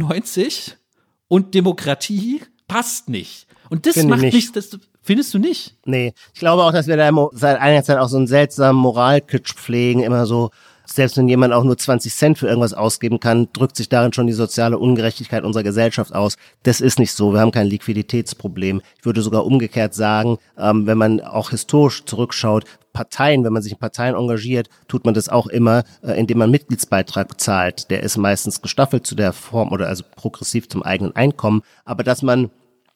und 1.27 1.53
Demokratie 1.53 2.41
passt 2.67 3.09
nicht. 3.09 3.47
Und 3.69 3.85
das 3.85 3.95
Finde 3.95 4.15
macht 4.15 4.21
nicht. 4.21 4.55
das 4.55 4.77
findest 5.01 5.33
du 5.33 5.39
nicht? 5.39 5.75
Nee, 5.85 6.13
ich 6.33 6.39
glaube 6.39 6.63
auch, 6.63 6.71
dass 6.71 6.87
wir 6.87 6.97
da 6.97 7.09
seit 7.33 7.59
einiger 7.59 7.83
Zeit 7.83 7.97
auch 7.97 8.09
so 8.09 8.17
einen 8.17 8.27
seltsamen 8.27 8.81
Moralkitsch 8.81 9.53
pflegen, 9.53 10.01
immer 10.03 10.25
so, 10.25 10.51
selbst 10.85 11.17
wenn 11.17 11.27
jemand 11.27 11.53
auch 11.53 11.63
nur 11.63 11.77
20 11.77 12.13
Cent 12.13 12.37
für 12.37 12.47
irgendwas 12.47 12.73
ausgeben 12.73 13.19
kann, 13.19 13.49
drückt 13.53 13.75
sich 13.75 13.89
darin 13.89 14.13
schon 14.13 14.27
die 14.27 14.33
soziale 14.33 14.77
Ungerechtigkeit 14.77 15.43
unserer 15.43 15.63
Gesellschaft 15.63 16.13
aus. 16.13 16.37
Das 16.63 16.81
ist 16.81 16.99
nicht 16.99 17.11
so. 17.11 17.33
Wir 17.33 17.39
haben 17.39 17.51
kein 17.51 17.67
Liquiditätsproblem. 17.67 18.81
Ich 18.97 19.05
würde 19.05 19.21
sogar 19.21 19.45
umgekehrt 19.45 19.93
sagen, 19.93 20.37
ähm, 20.57 20.87
wenn 20.87 20.97
man 20.97 21.21
auch 21.21 21.49
historisch 21.49 22.05
zurückschaut, 22.05 22.65
Parteien, 22.93 23.43
wenn 23.43 23.53
man 23.53 23.61
sich 23.61 23.73
in 23.73 23.77
Parteien 23.77 24.15
engagiert, 24.15 24.69
tut 24.87 25.05
man 25.05 25.13
das 25.13 25.27
auch 25.27 25.47
immer, 25.47 25.83
äh, 26.01 26.17
indem 26.17 26.37
man 26.37 26.49
Mitgliedsbeitrag 26.49 27.39
zahlt. 27.39 27.91
Der 27.91 28.01
ist 28.01 28.17
meistens 28.17 28.61
gestaffelt 28.61 29.05
zu 29.05 29.15
der 29.15 29.33
Form 29.33 29.71
oder 29.71 29.87
also 29.87 30.03
progressiv 30.15 30.69
zum 30.69 30.81
eigenen 30.81 31.15
Einkommen. 31.15 31.61
Aber 31.83 32.03
dass 32.03 32.21
man 32.21 32.49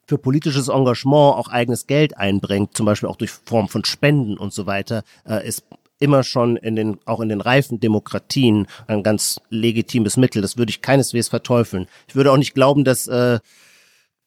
für 0.07 0.17
politisches 0.17 0.69
Engagement 0.69 1.35
auch 1.35 1.49
eigenes 1.49 1.85
Geld 1.85 2.17
einbringt, 2.17 2.75
zum 2.75 2.87
Beispiel 2.87 3.09
auch 3.09 3.17
durch 3.17 3.29
Form 3.29 3.67
von 3.67 3.85
Spenden 3.85 4.37
und 4.37 4.53
so 4.53 4.65
weiter, 4.65 5.03
äh, 5.27 5.47
ist 5.47 5.63
immer 5.99 6.23
schon 6.23 6.55
in 6.57 6.75
den, 6.75 6.99
auch 7.05 7.19
in 7.19 7.29
den 7.29 7.41
reifen 7.41 7.79
Demokratien 7.79 8.67
ein 8.87 9.03
ganz 9.03 9.39
legitimes 9.49 10.17
Mittel. 10.17 10.41
Das 10.41 10.57
würde 10.57 10.69
ich 10.69 10.81
keineswegs 10.81 11.27
verteufeln. 11.27 11.87
Ich 12.07 12.15
würde 12.15 12.31
auch 12.31 12.37
nicht 12.37 12.55
glauben, 12.55 12.83
dass, 12.83 13.07
äh, 13.07 13.39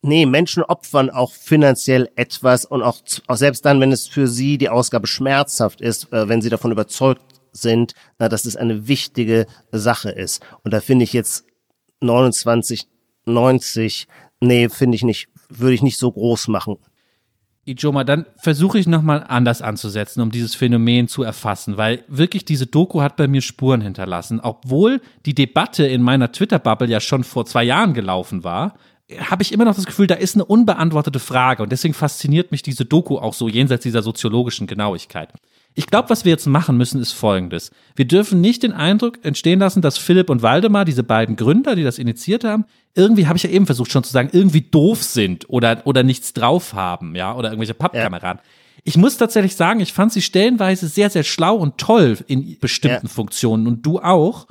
nee, 0.02 0.26
Menschen 0.26 0.62
opfern 0.62 1.10
auch 1.10 1.32
finanziell 1.32 2.10
etwas 2.14 2.64
und 2.64 2.82
auch, 2.82 2.98
auch 3.26 3.36
selbst 3.36 3.64
dann, 3.64 3.80
wenn 3.80 3.92
es 3.92 4.06
für 4.06 4.28
sie 4.28 4.58
die 4.58 4.68
Ausgabe 4.68 5.06
schmerzhaft 5.06 5.80
ist, 5.80 6.12
äh, 6.12 6.28
wenn 6.28 6.42
sie 6.42 6.50
davon 6.50 6.72
überzeugt 6.72 7.22
sind, 7.52 7.94
na, 8.18 8.28
dass 8.28 8.44
es 8.44 8.56
eine 8.56 8.88
wichtige 8.88 9.46
Sache 9.70 10.10
ist. 10.10 10.42
Und 10.64 10.72
da 10.72 10.80
finde 10.80 11.04
ich 11.04 11.12
jetzt 11.12 11.44
29, 12.00 12.88
90, 13.24 14.08
nee, 14.40 14.68
finde 14.68 14.96
ich 14.96 15.04
nicht, 15.04 15.28
würde 15.48 15.74
ich 15.74 15.82
nicht 15.82 15.98
so 15.98 16.10
groß 16.10 16.48
machen. 16.48 16.78
Ijoma, 17.64 18.02
dann 18.02 18.26
versuche 18.36 18.78
ich 18.78 18.88
nochmal 18.88 19.24
anders 19.28 19.62
anzusetzen, 19.62 20.20
um 20.20 20.32
dieses 20.32 20.56
Phänomen 20.56 21.06
zu 21.06 21.22
erfassen, 21.22 21.76
weil 21.76 22.02
wirklich 22.08 22.44
diese 22.44 22.66
Doku 22.66 23.02
hat 23.02 23.16
bei 23.16 23.28
mir 23.28 23.40
Spuren 23.40 23.80
hinterlassen. 23.80 24.40
Obwohl 24.40 25.00
die 25.26 25.34
Debatte 25.34 25.86
in 25.86 26.02
meiner 26.02 26.32
Twitter-Bubble 26.32 26.88
ja 26.88 26.98
schon 26.98 27.22
vor 27.22 27.46
zwei 27.46 27.62
Jahren 27.62 27.94
gelaufen 27.94 28.42
war, 28.42 28.74
habe 29.18 29.42
ich 29.42 29.52
immer 29.52 29.64
noch 29.64 29.76
das 29.76 29.86
Gefühl, 29.86 30.06
da 30.06 30.14
ist 30.14 30.34
eine 30.34 30.44
unbeantwortete 30.44 31.20
Frage 31.20 31.62
und 31.62 31.70
deswegen 31.70 31.94
fasziniert 31.94 32.50
mich 32.50 32.62
diese 32.62 32.84
Doku 32.84 33.18
auch 33.18 33.34
so 33.34 33.48
jenseits 33.48 33.82
dieser 33.84 34.02
soziologischen 34.02 34.66
Genauigkeit. 34.66 35.32
Ich 35.74 35.86
glaube, 35.86 36.10
was 36.10 36.24
wir 36.24 36.30
jetzt 36.30 36.46
machen 36.46 36.76
müssen, 36.76 37.00
ist 37.00 37.12
Folgendes. 37.12 37.70
Wir 37.96 38.06
dürfen 38.06 38.40
nicht 38.40 38.62
den 38.62 38.72
Eindruck 38.72 39.24
entstehen 39.24 39.60
lassen, 39.60 39.80
dass 39.80 39.96
Philipp 39.96 40.28
und 40.28 40.42
Waldemar, 40.42 40.84
diese 40.84 41.02
beiden 41.02 41.36
Gründer, 41.36 41.74
die 41.76 41.82
das 41.82 41.98
initiiert 41.98 42.44
haben, 42.44 42.66
irgendwie, 42.94 43.26
habe 43.26 43.38
ich 43.38 43.42
ja 43.42 43.50
eben 43.50 43.64
versucht 43.64 43.90
schon 43.90 44.04
zu 44.04 44.12
sagen, 44.12 44.28
irgendwie 44.32 44.60
doof 44.60 45.02
sind 45.02 45.48
oder, 45.48 45.80
oder 45.84 46.02
nichts 46.02 46.34
drauf 46.34 46.74
haben, 46.74 47.14
ja, 47.14 47.34
oder 47.34 47.48
irgendwelche 47.48 47.74
Pappkameraden. 47.74 48.42
Ich 48.84 48.96
muss 48.96 49.16
tatsächlich 49.16 49.56
sagen, 49.56 49.80
ich 49.80 49.92
fand 49.92 50.12
sie 50.12 50.22
stellenweise 50.22 50.88
sehr, 50.88 51.08
sehr 51.08 51.22
schlau 51.22 51.56
und 51.56 51.78
toll 51.78 52.18
in 52.26 52.58
bestimmten 52.60 53.06
Ja. 53.06 53.12
Funktionen 53.12 53.66
und 53.66 53.86
du 53.86 54.00
auch. 54.00 54.46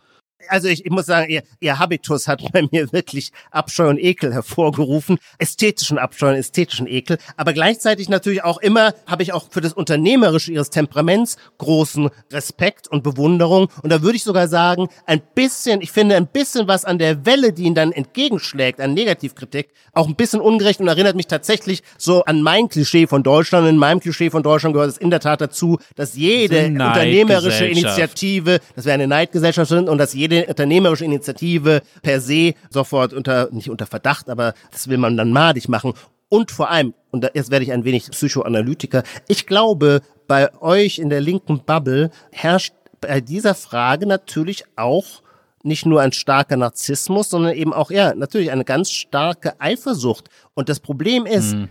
Also 0.48 0.68
ich, 0.68 0.86
ich 0.86 0.92
muss 0.92 1.06
sagen, 1.06 1.30
ihr, 1.30 1.44
ihr 1.60 1.80
Habitus 1.80 2.28
hat 2.28 2.42
bei 2.54 2.64
mir 2.72 2.92
wirklich 2.92 3.32
Abscheu 3.52 3.90
und 3.90 3.98
Ekel 3.98 4.34
hervorgerufen. 4.34 5.18
Ästhetischen 5.38 5.98
Abscheu 5.98 6.30
und 6.30 6.36
ästhetischen 6.36 6.88
Ekel. 6.88 7.18
Aber 7.38 7.54
gleichzeitig 7.54 8.10
natürlich 8.10 8.44
auch 8.44 8.58
immer, 8.60 8.94
habe 9.06 9.24
ich 9.24 9.34
auch 9.34 9.48
für 9.50 9.62
das 9.62 9.74
Unternehmerische 9.74 10.52
ihres 10.52 10.70
Temperaments 10.70 11.38
großen 11.58 12.10
Respekt 12.32 12.88
und 12.88 13.04
Bewunderung. 13.04 13.70
Und 13.82 13.92
da 13.92 14.02
würde 14.02 14.18
ich 14.18 14.24
sogar 14.24 14.48
sagen, 14.48 14.88
ein 15.06 15.22
bisschen, 15.36 15.82
ich 15.82 15.92
finde 15.92 16.16
ein 16.16 16.28
bisschen 16.28 16.68
was 16.68 16.86
an 16.86 17.00
der 17.00 17.26
Welle, 17.26 17.54
die 17.54 17.64
ihnen 17.64 17.76
dann 17.76 17.92
entgegenschlägt, 17.92 18.80
an 18.80 18.94
Negativkritik, 18.94 19.70
auch 19.94 20.08
ein 20.08 20.16
bisschen 20.16 20.42
ungerecht 20.42 20.80
und 20.80 20.88
erinnert 20.88 21.16
mich 21.16 21.28
tatsächlich 21.28 21.84
so 21.98 22.24
an 22.24 22.42
mein 22.42 22.70
Klischee 22.70 23.08
von 23.08 23.24
Deutschland. 23.24 23.68
In 23.68 23.78
meinem 23.78 24.00
Klischee 24.00 24.30
von 24.30 24.44
Deutschland 24.44 24.74
gehört 24.74 24.92
es 24.92 24.98
in 24.98 25.10
der 25.10 25.20
Tat 25.20 25.42
dazu, 25.42 25.78
dass 25.96 26.16
jede 26.16 26.68
unternehmerische 26.68 27.66
Initiative, 27.66 28.60
dass 28.76 28.86
wir 28.86 28.94
eine 28.94 29.08
Neidgesellschaft 29.08 29.70
sind 29.70 29.90
und 29.90 29.98
dass 29.98 30.14
jede 30.14 30.31
jede 30.32 30.48
unternehmerische 30.48 31.06
Initiative 31.06 31.82
per 32.02 32.22
se 32.22 32.54
sofort 32.70 33.14
unter, 33.14 33.50
nicht 33.52 33.70
unter 33.70 33.86
Verdacht, 33.86 34.30
aber 34.30 34.54
das 34.72 34.88
will 34.88 34.98
man 34.98 35.18
dann 35.18 35.32
madig 35.32 35.70
machen. 35.70 35.94
Und 36.30 36.52
vor 36.52 36.70
allem, 36.70 36.94
und 37.12 37.30
jetzt 37.34 37.52
werde 37.52 37.66
ich 37.66 37.72
ein 37.72 37.84
wenig 37.84 38.10
Psychoanalytiker, 38.10 39.04
ich 39.28 39.46
glaube, 39.46 40.02
bei 40.28 40.54
euch 40.62 40.98
in 40.98 41.10
der 41.10 41.20
linken 41.20 41.64
Bubble 41.66 42.10
herrscht 42.32 42.74
bei 43.02 43.20
dieser 43.20 43.56
Frage 43.56 44.06
natürlich 44.06 44.64
auch 44.76 45.22
nicht 45.64 45.86
nur 45.86 46.02
ein 46.02 46.12
starker 46.12 46.58
Narzissmus, 46.58 47.30
sondern 47.30 47.54
eben 47.54 47.74
auch, 47.74 47.92
ja, 47.92 48.16
natürlich 48.16 48.52
eine 48.52 48.66
ganz 48.66 48.92
starke 48.92 49.60
Eifersucht. 49.60 50.30
Und 50.54 50.70
das 50.70 50.80
Problem 50.80 51.26
ist, 51.26 51.54
mhm. 51.54 51.70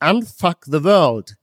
unfuck 0.00 0.58
the 0.66 0.84
world 0.84 1.36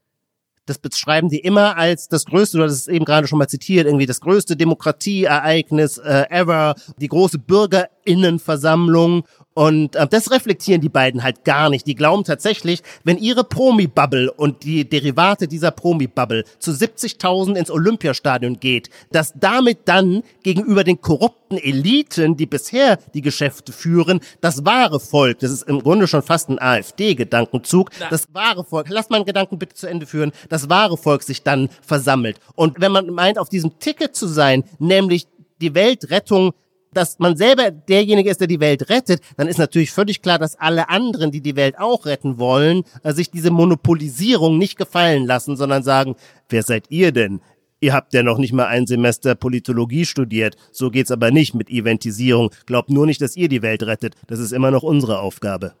das 0.66 0.78
beschreiben 0.78 1.28
die 1.28 1.40
immer 1.40 1.76
als 1.76 2.08
das 2.08 2.24
größte, 2.24 2.58
du 2.58 2.64
hast 2.64 2.72
es 2.72 2.88
eben 2.88 3.04
gerade 3.04 3.26
schon 3.26 3.38
mal 3.38 3.48
zitiert, 3.48 3.86
irgendwie 3.86 4.06
das 4.06 4.20
größte 4.20 4.56
Demokratieereignis 4.56 5.98
äh, 5.98 6.24
ever, 6.30 6.74
die 6.98 7.08
große 7.08 7.38
Bürgerinnenversammlung 7.38 9.24
und 9.54 9.96
äh, 9.96 10.06
das 10.06 10.30
reflektieren 10.30 10.80
die 10.80 10.88
beiden 10.88 11.22
halt 11.22 11.44
gar 11.44 11.68
nicht. 11.68 11.86
Die 11.86 11.94
glauben 11.94 12.24
tatsächlich, 12.24 12.82
wenn 13.04 13.18
ihre 13.18 13.44
Promi-Bubble 13.44 14.32
und 14.32 14.64
die 14.64 14.88
Derivate 14.88 15.48
dieser 15.48 15.70
Promi-Bubble 15.70 16.44
zu 16.58 16.70
70.000 16.70 17.56
ins 17.56 17.70
Olympiastadion 17.70 18.60
geht, 18.60 18.88
dass 19.10 19.34
damit 19.36 19.80
dann 19.86 20.22
gegenüber 20.42 20.84
den 20.84 21.00
korrupten 21.00 21.58
Eliten, 21.58 22.36
die 22.36 22.46
bisher 22.46 22.98
die 23.14 23.20
Geschäfte 23.20 23.72
führen, 23.72 24.20
das 24.40 24.64
wahre 24.64 25.00
Volk, 25.00 25.40
das 25.40 25.50
ist 25.50 25.62
im 25.62 25.80
Grunde 25.82 26.06
schon 26.06 26.22
fast 26.22 26.48
ein 26.48 26.60
AfD-Gedankenzug, 26.60 27.90
das 28.10 28.32
wahre 28.32 28.64
Volk, 28.64 28.86
lass 28.88 29.10
meinen 29.10 29.26
Gedanken 29.26 29.58
bitte 29.58 29.74
zu 29.74 29.86
Ende 29.86 30.06
führen, 30.06 30.32
das 30.48 30.70
wahre 30.70 30.96
Volk 30.96 31.22
sich 31.22 31.42
dann 31.42 31.68
versammelt. 31.82 32.40
Und 32.54 32.80
wenn 32.80 32.92
man 32.92 33.10
meint, 33.10 33.38
auf 33.38 33.48
diesem 33.48 33.78
Ticket 33.78 34.16
zu 34.16 34.26
sein, 34.26 34.64
nämlich 34.78 35.26
die 35.60 35.74
Weltrettung 35.74 36.52
dass 36.92 37.18
man 37.18 37.36
selber 37.36 37.70
derjenige 37.70 38.30
ist, 38.30 38.40
der 38.40 38.48
die 38.48 38.60
Welt 38.60 38.88
rettet, 38.88 39.20
dann 39.36 39.48
ist 39.48 39.58
natürlich 39.58 39.90
völlig 39.90 40.22
klar, 40.22 40.38
dass 40.38 40.58
alle 40.58 40.88
anderen, 40.88 41.30
die 41.30 41.40
die 41.40 41.56
Welt 41.56 41.78
auch 41.78 42.06
retten 42.06 42.38
wollen, 42.38 42.84
äh, 43.02 43.12
sich 43.12 43.30
diese 43.30 43.50
Monopolisierung 43.50 44.58
nicht 44.58 44.76
gefallen 44.76 45.26
lassen, 45.26 45.56
sondern 45.56 45.82
sagen, 45.82 46.16
wer 46.48 46.62
seid 46.62 46.86
ihr 46.90 47.12
denn? 47.12 47.40
Ihr 47.80 47.92
habt 47.94 48.14
ja 48.14 48.22
noch 48.22 48.38
nicht 48.38 48.52
mal 48.52 48.66
ein 48.66 48.86
Semester 48.86 49.34
Politologie 49.34 50.06
studiert. 50.06 50.54
So 50.70 50.90
geht's 50.90 51.10
aber 51.10 51.32
nicht 51.32 51.54
mit 51.54 51.68
Eventisierung. 51.68 52.50
Glaubt 52.64 52.90
nur 52.90 53.06
nicht, 53.06 53.20
dass 53.20 53.36
ihr 53.36 53.48
die 53.48 53.62
Welt 53.62 53.82
rettet. 53.82 54.14
Das 54.28 54.38
ist 54.38 54.52
immer 54.52 54.70
noch 54.70 54.84
unsere 54.84 55.18
Aufgabe. 55.18 55.74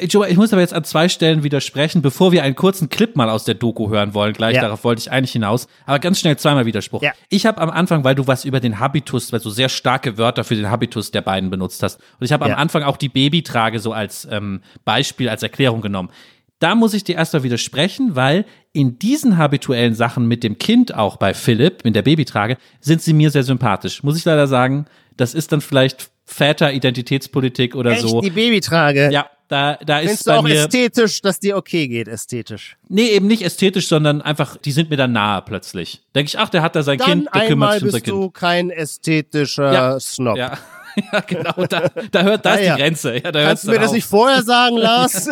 Joe, 0.00 0.28
ich 0.28 0.36
muss 0.36 0.52
aber 0.52 0.60
jetzt 0.60 0.74
an 0.74 0.82
zwei 0.82 1.08
Stellen 1.08 1.44
widersprechen, 1.44 2.02
bevor 2.02 2.32
wir 2.32 2.42
einen 2.42 2.56
kurzen 2.56 2.88
Clip 2.88 3.14
mal 3.14 3.30
aus 3.30 3.44
der 3.44 3.54
Doku 3.54 3.90
hören 3.90 4.12
wollen. 4.12 4.32
Gleich 4.32 4.56
Ja. 4.56 4.62
darauf 4.62 4.82
wollte 4.82 4.98
ich 4.98 5.10
eigentlich 5.12 5.30
hinaus. 5.30 5.68
Aber 5.86 6.00
ganz 6.00 6.18
schnell 6.18 6.36
zweimal 6.36 6.66
Widerspruch. 6.66 7.00
Ja. 7.00 7.12
Ich 7.28 7.46
habe 7.46 7.60
am 7.60 7.70
Anfang, 7.70 8.02
weil 8.02 8.16
du 8.16 8.26
was 8.26 8.44
über 8.44 8.58
den 8.58 8.80
Habitus, 8.80 9.32
weil 9.32 9.38
du 9.38 9.50
sehr 9.50 9.68
starke 9.68 10.18
Wörter 10.18 10.42
für 10.42 10.56
den 10.56 10.68
Habitus 10.68 11.12
der 11.12 11.20
beiden 11.20 11.48
benutzt 11.48 11.80
hast. 11.84 12.00
Und 12.18 12.24
ich 12.24 12.32
habe 12.32 12.44
Ja. 12.48 12.54
am 12.54 12.58
Anfang 12.60 12.82
auch 12.82 12.96
die 12.96 13.08
Babytrage 13.08 13.78
so 13.78 13.92
als 13.92 14.26
ähm, 14.28 14.62
Beispiel, 14.84 15.28
als 15.28 15.44
Erklärung 15.44 15.80
genommen. 15.80 16.10
Da 16.58 16.74
muss 16.74 16.92
ich 16.94 17.04
dir 17.04 17.14
erstmal 17.14 17.44
widersprechen, 17.44 18.16
weil 18.16 18.46
in 18.72 18.98
diesen 18.98 19.38
habituellen 19.38 19.94
Sachen 19.94 20.26
mit 20.26 20.42
dem 20.42 20.58
Kind 20.58 20.92
auch 20.92 21.18
bei 21.18 21.34
Philipp, 21.34 21.84
mit 21.84 21.94
der 21.94 22.02
Babytrage, 22.02 22.56
sind 22.80 23.00
sie 23.00 23.12
mir 23.12 23.30
sehr 23.30 23.44
sympathisch. 23.44 24.02
Muss 24.02 24.16
ich 24.16 24.24
leider 24.24 24.48
sagen, 24.48 24.86
das 25.16 25.34
ist 25.34 25.52
dann 25.52 25.60
vielleicht 25.60 26.10
Väter-Identitätspolitik 26.24 27.74
oder 27.76 27.92
Echt, 27.92 28.00
so. 28.02 28.20
die 28.20 28.30
Babytrage. 28.30 29.10
Ja, 29.12 29.26
da, 29.48 29.74
da 29.84 29.98
ist 29.98 30.06
Findest 30.06 30.26
du 30.26 30.30
bei 30.30 30.38
auch 30.38 30.42
mir. 30.42 30.54
ästhetisch, 30.64 31.20
dass 31.20 31.38
dir 31.40 31.56
okay 31.56 31.86
geht, 31.88 32.08
ästhetisch? 32.08 32.76
Nee, 32.88 33.08
eben 33.08 33.26
nicht 33.26 33.42
ästhetisch, 33.42 33.88
sondern 33.88 34.22
einfach, 34.22 34.56
die 34.56 34.72
sind 34.72 34.90
mir 34.90 34.96
dann 34.96 35.12
nahe 35.12 35.42
plötzlich. 35.42 36.02
Denke 36.14 36.28
ich, 36.28 36.38
ach, 36.38 36.48
der 36.48 36.62
hat 36.62 36.74
da 36.76 36.82
sein 36.82 36.98
Dann 36.98 37.08
Kind, 37.08 37.28
der 37.34 37.46
kümmert 37.46 37.74
sich 37.74 37.82
um 37.84 37.90
sein 37.90 38.00
bist 38.00 38.06
du 38.08 38.20
Kind. 38.22 38.34
kein 38.34 38.70
ästhetischer 38.70 39.72
Ja. 39.72 40.00
Snob. 40.00 40.36
Ja. 40.36 40.58
ja, 41.12 41.20
genau, 41.20 41.66
da, 41.66 41.88
da 42.10 42.22
hört, 42.22 42.46
da 42.46 42.54
ist 42.54 42.60
Ah, 42.60 42.64
ja. 42.64 42.74
die 42.76 42.82
Grenze. 42.82 43.14
Ja, 43.22 43.32
da 43.32 43.44
Kannst 43.44 43.64
du 43.64 43.70
mir 43.70 43.78
das 43.78 43.88
auf. 43.88 43.94
nicht 43.94 44.06
vorher 44.06 44.42
sagen, 44.42 44.76
Lars? 44.76 45.28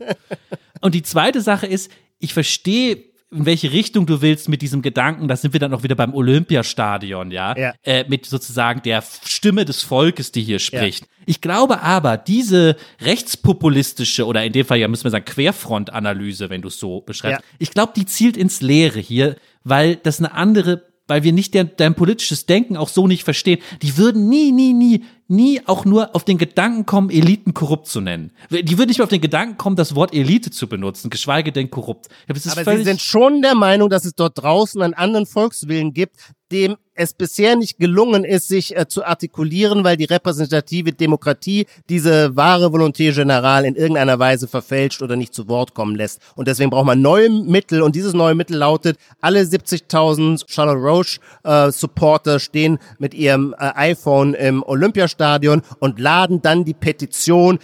Und 0.80 0.94
die 0.94 1.02
zweite 1.02 1.40
Sache 1.40 1.66
ist, 1.66 1.90
ich 2.18 2.32
verstehe, 2.34 3.04
in 3.32 3.44
welche 3.44 3.72
Richtung 3.72 4.06
du 4.06 4.22
willst 4.22 4.48
mit 4.48 4.62
diesem 4.62 4.82
Gedanken, 4.82 5.26
da 5.26 5.36
sind 5.36 5.52
wir 5.52 5.58
dann 5.60 5.74
auch 5.74 5.82
wieder 5.82 5.96
beim 5.96 6.14
Olympiastadion, 6.14 7.30
ja, 7.32 7.56
Ja. 7.56 7.74
Äh, 7.82 8.04
mit 8.08 8.24
sozusagen 8.26 8.82
der 8.82 9.02
Stimme 9.24 9.64
des 9.64 9.82
Volkes, 9.82 10.30
die 10.30 10.42
hier 10.42 10.60
spricht. 10.60 11.06
Ich 11.26 11.40
glaube 11.40 11.82
aber, 11.82 12.16
diese 12.18 12.76
rechtspopulistische 13.00 14.26
oder 14.26 14.44
in 14.44 14.52
dem 14.52 14.64
Fall 14.64 14.78
ja 14.78 14.88
müssen 14.88 15.04
wir 15.04 15.10
sagen 15.10 15.24
Querfrontanalyse, 15.24 16.50
wenn 16.50 16.62
du 16.62 16.68
es 16.68 16.78
so 16.78 17.00
beschreibst, 17.00 17.40
Ja. 17.40 17.46
ich 17.58 17.70
glaube, 17.72 17.92
die 17.96 18.06
zielt 18.06 18.36
ins 18.36 18.60
Leere 18.60 19.00
hier, 19.00 19.36
weil 19.64 19.96
das 19.96 20.18
eine 20.18 20.32
andere 20.32 20.82
weil 21.08 21.22
wir 21.22 21.32
nicht 21.32 21.54
dein, 21.54 21.70
dein 21.76 21.94
politisches 21.94 22.46
Denken 22.46 22.76
auch 22.76 22.88
so 22.88 23.06
nicht 23.06 23.22
verstehen. 23.22 23.60
Die 23.80 23.96
würden 23.96 24.28
nie, 24.28 24.50
nie, 24.50 24.72
nie, 24.72 25.04
nie 25.28 25.60
auch 25.66 25.84
nur 25.84 26.14
auf 26.14 26.24
den 26.24 26.38
Gedanken 26.38 26.86
kommen, 26.86 27.10
Eliten 27.10 27.54
korrupt 27.54 27.88
zu 27.88 28.00
nennen. 28.00 28.32
Die 28.50 28.78
würden 28.78 28.88
nicht 28.88 28.98
mehr 28.98 29.04
auf 29.04 29.10
den 29.10 29.20
Gedanken 29.20 29.56
kommen, 29.56 29.76
das 29.76 29.94
Wort 29.94 30.14
Elite 30.14 30.50
zu 30.50 30.68
benutzen, 30.68 31.10
geschweige 31.10 31.52
denn 31.52 31.70
korrupt. 31.70 32.08
Aber 32.28 32.38
sie 32.38 32.84
sind 32.84 33.00
schon 33.00 33.42
der 33.42 33.54
Meinung, 33.54 33.90
dass 33.90 34.04
es 34.04 34.14
dort 34.14 34.40
draußen 34.42 34.80
einen 34.82 34.94
anderen 34.94 35.26
Volkswillen 35.26 35.92
gibt, 35.92 36.16
dem 36.52 36.76
es 36.94 37.12
bisher 37.12 37.56
nicht 37.56 37.78
gelungen 37.78 38.24
ist, 38.24 38.48
sich 38.48 38.76
äh, 38.76 38.88
zu 38.88 39.04
artikulieren, 39.04 39.84
weil 39.84 39.96
die 39.96 40.04
repräsentative 40.04 40.92
Demokratie 40.92 41.66
diese 41.88 42.34
wahre 42.36 42.66
Volonté 42.66 43.12
Générale 43.12 43.66
in 43.66 43.74
irgendeiner 43.74 44.18
Weise 44.18 44.48
verfälscht 44.48 45.02
oder 45.02 45.16
nicht 45.16 45.34
zu 45.34 45.48
Wort 45.48 45.74
kommen 45.74 45.94
lässt. 45.94 46.20
Und 46.34 46.48
deswegen 46.48 46.70
braucht 46.70 46.86
man 46.86 47.02
neue 47.02 47.28
Mittel 47.28 47.82
und 47.82 47.94
dieses 47.94 48.14
neue 48.14 48.34
Mittel 48.34 48.56
lautet, 48.56 48.96
alle 49.20 49.42
70.000 49.42 50.44
Charlotte 50.46 50.78
Roche 50.78 51.20
äh, 51.44 51.70
Supporter 51.70 52.38
stehen 52.38 52.78
mit 52.98 53.12
ihrem 53.12 53.54
äh, 53.58 53.72
iPhone 53.74 54.34
im 54.34 54.62
Olympiastadion 54.62 55.62
und 55.80 55.98
laden 55.98 56.40
dann 56.40 56.64
die 56.64 56.74
Petition 56.74 57.58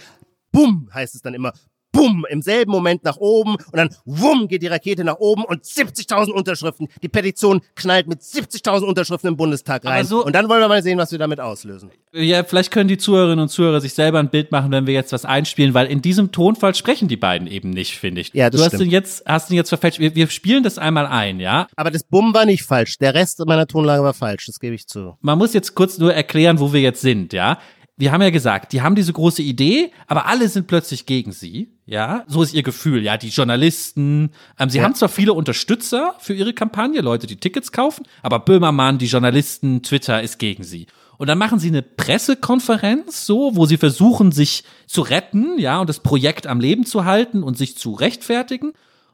Bumm, 0.51 0.87
heißt 0.93 1.15
es 1.15 1.21
dann 1.23 1.33
immer. 1.33 1.51
Bumm, 1.93 2.25
im 2.29 2.41
selben 2.41 2.71
Moment 2.71 3.03
nach 3.05 3.17
oben 3.17 3.55
und 3.55 3.77
dann 3.77 3.89
wumm 4.03 4.47
geht 4.49 4.63
die 4.63 4.67
Rakete 4.67 5.03
nach 5.05 5.17
oben 5.19 5.45
und 5.45 5.63
70.000 5.63 6.31
Unterschriften. 6.31 6.89
Die 7.01 7.07
Petition 7.07 7.61
knallt 7.75 8.07
mit 8.07 8.19
70.000 8.21 8.83
Unterschriften 8.83 9.29
im 9.29 9.37
Bundestag 9.37 9.85
rein. 9.85 10.05
So- 10.05 10.25
und 10.25 10.33
dann 10.35 10.49
wollen 10.49 10.59
wir 10.59 10.67
mal 10.67 10.83
sehen, 10.83 10.97
was 10.97 11.11
wir 11.11 11.19
damit 11.19 11.39
auslösen. 11.39 11.91
ja, 12.11 12.43
vielleicht 12.43 12.71
können 12.71 12.87
die 12.87 12.97
Zuhörerinnen 12.97 13.43
und 13.43 13.49
Zuhörer 13.49 13.79
sich 13.79 13.93
selber 13.93 14.19
ein 14.19 14.29
Bild 14.29 14.51
machen, 14.51 14.71
wenn 14.71 14.87
wir 14.87 14.93
jetzt 14.93 15.13
was 15.13 15.23
einspielen, 15.23 15.73
weil 15.73 15.85
in 15.87 16.01
diesem 16.01 16.31
Tonfall 16.31 16.73
sprechen 16.75 17.07
die 17.07 17.15
beiden 17.17 17.47
eben 17.47 17.69
nicht, 17.69 17.97
finde 17.97 18.21
ich. 18.21 18.33
Ja, 18.33 18.49
das 18.49 18.59
du 18.59 18.65
hast 18.65 18.71
stimmt. 18.71 18.83
den 18.83 18.89
jetzt, 18.89 19.23
hast 19.27 19.49
den 19.51 19.55
jetzt 19.55 19.69
verfälscht. 19.69 19.99
Wir, 19.99 20.15
wir 20.15 20.27
spielen 20.29 20.63
das 20.63 20.77
einmal 20.79 21.05
ein, 21.05 21.39
ja. 21.39 21.67
Aber 21.75 21.91
das 21.91 22.03
Bumm 22.03 22.33
war 22.33 22.45
nicht 22.45 22.63
falsch. 22.63 22.97
Der 22.97 23.13
Rest 23.13 23.43
meiner 23.45 23.67
Tonlage 23.67 24.03
war 24.03 24.13
falsch, 24.15 24.47
das 24.47 24.59
gebe 24.59 24.73
ich 24.73 24.87
zu. 24.87 25.15
man 25.21 25.37
muss 25.37 25.53
jetzt 25.53 25.75
kurz 25.75 25.99
nur 25.99 26.13
erklären, 26.13 26.59
wo 26.59 26.73
wir 26.73 26.81
jetzt 26.81 27.01
sind, 27.01 27.33
ja. 27.33 27.59
Wir 27.95 28.11
haben 28.11 28.21
ja 28.23 28.31
gesagt, 28.31 28.73
die 28.73 28.81
haben 28.81 28.95
diese 28.95 29.13
große 29.13 29.43
Idee, 29.43 29.91
aber 30.07 30.25
alle 30.25 30.49
sind 30.49 30.65
plötzlich 30.65 31.05
gegen 31.05 31.31
sie, 31.31 31.69
ja. 31.85 32.23
So 32.27 32.41
ist 32.41 32.53
ihr 32.55 32.63
Gefühl, 32.63 33.03
ja. 33.03 33.17
Die 33.17 33.29
Journalisten, 33.29 34.31
ähm, 34.59 34.69
sie 34.71 34.79
Ja. 34.79 34.83
haben 34.85 34.95
zwar 34.95 35.09
viele 35.09 35.33
Unterstützer 35.33 36.15
für 36.19 36.33
ihre 36.33 36.53
Kampagne, 36.53 37.01
Leute, 37.01 37.27
die 37.27 37.35
Tickets 37.37 37.71
kaufen, 37.71 38.05
aber 38.23 38.39
Böhmermann, 38.39 38.97
die 38.97 39.05
Journalisten, 39.05 39.83
Twitter 39.83 40.23
ist 40.23 40.39
gegen 40.39 40.63
sie. 40.63 40.87
Und 41.19 41.27
dann 41.27 41.37
machen 41.37 41.59
sie 41.59 41.67
eine 41.67 41.83
Pressekonferenz, 41.83 43.25
so, 43.25 43.55
wo 43.55 43.65
sie 43.67 43.77
versuchen, 43.77 44.31
sich 44.31 44.63
zu 44.87 45.01
retten, 45.01 45.59
ja, 45.59 45.79
und 45.79 45.87
das 45.87 45.99
Projekt 45.99 46.47
am 46.47 46.59
Leben 46.59 46.85
zu 46.85 47.05
halten 47.05 47.43
und 47.43 47.57
sich 47.57 47.77
zu 47.77 47.93
rechtfertigen. 47.93 48.73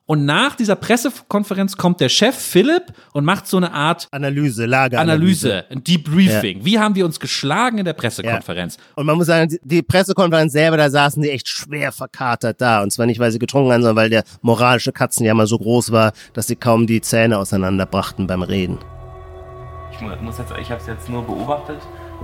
Und 0.09 0.25
nach 0.25 0.55
dieser 0.55 0.75
Pressekonferenz 0.75 1.77
kommt 1.77 1.99
der 2.01 2.09
Chef 2.09 2.35
Philipp 2.35 2.81
und 3.13 3.25
macht 3.25 3.45
so 3.45 3.57
eine 3.57 3.71
Art 3.71 4.07
Analyse, 4.09 4.65
Lageanalyse. 4.65 5.49
Analyse, 5.51 5.65
ein 5.69 5.83
Debriefing. 5.83 6.65
Wie 6.65 6.79
haben 6.79 6.95
wir 6.95 7.05
uns 7.05 7.19
geschlagen 7.19 7.77
in 7.77 7.85
der 7.85 7.93
Pressekonferenz? 7.93 8.77
Und 8.95 9.05
man 9.05 9.17
muss 9.17 9.27
sagen, 9.27 9.55
die- 9.63 9.83
Pressekonferenz 9.83 10.51
selber, 10.53 10.77
da 10.77 10.89
saßen 10.89 11.21
die 11.21 11.29
echt 11.29 11.47
schwer 11.47 11.91
verkatert 11.91 12.59
da. 12.59 12.81
Und 12.81 12.91
zwar 12.91 13.05
nicht, 13.05 13.19
weil 13.19 13.31
sie 13.31 13.37
getrunken 13.37 13.71
haben, 13.71 13.83
sondern 13.83 13.97
weil 13.97 14.09
der 14.09 14.23
moralische 14.41 14.91
Katzenjammer 14.91 15.45
so 15.45 15.59
groß 15.59 15.91
war, 15.91 16.11
dass 16.33 16.47
sie 16.47 16.55
kaum 16.55 16.87
die 16.87 17.01
Zähne 17.01 17.37
auseinanderbrachten 17.37 18.25
beim 18.25 18.41
Reden. 18.41 18.79
Ich 19.91 20.01
mu- 20.01 20.09
muss 20.21 20.39
jetzt, 20.39 20.51
ich 20.59 20.71
habe 20.71 20.81
es 20.81 20.87
jetzt 20.87 21.07
nur 21.07 21.21
beobachtet 21.23 21.77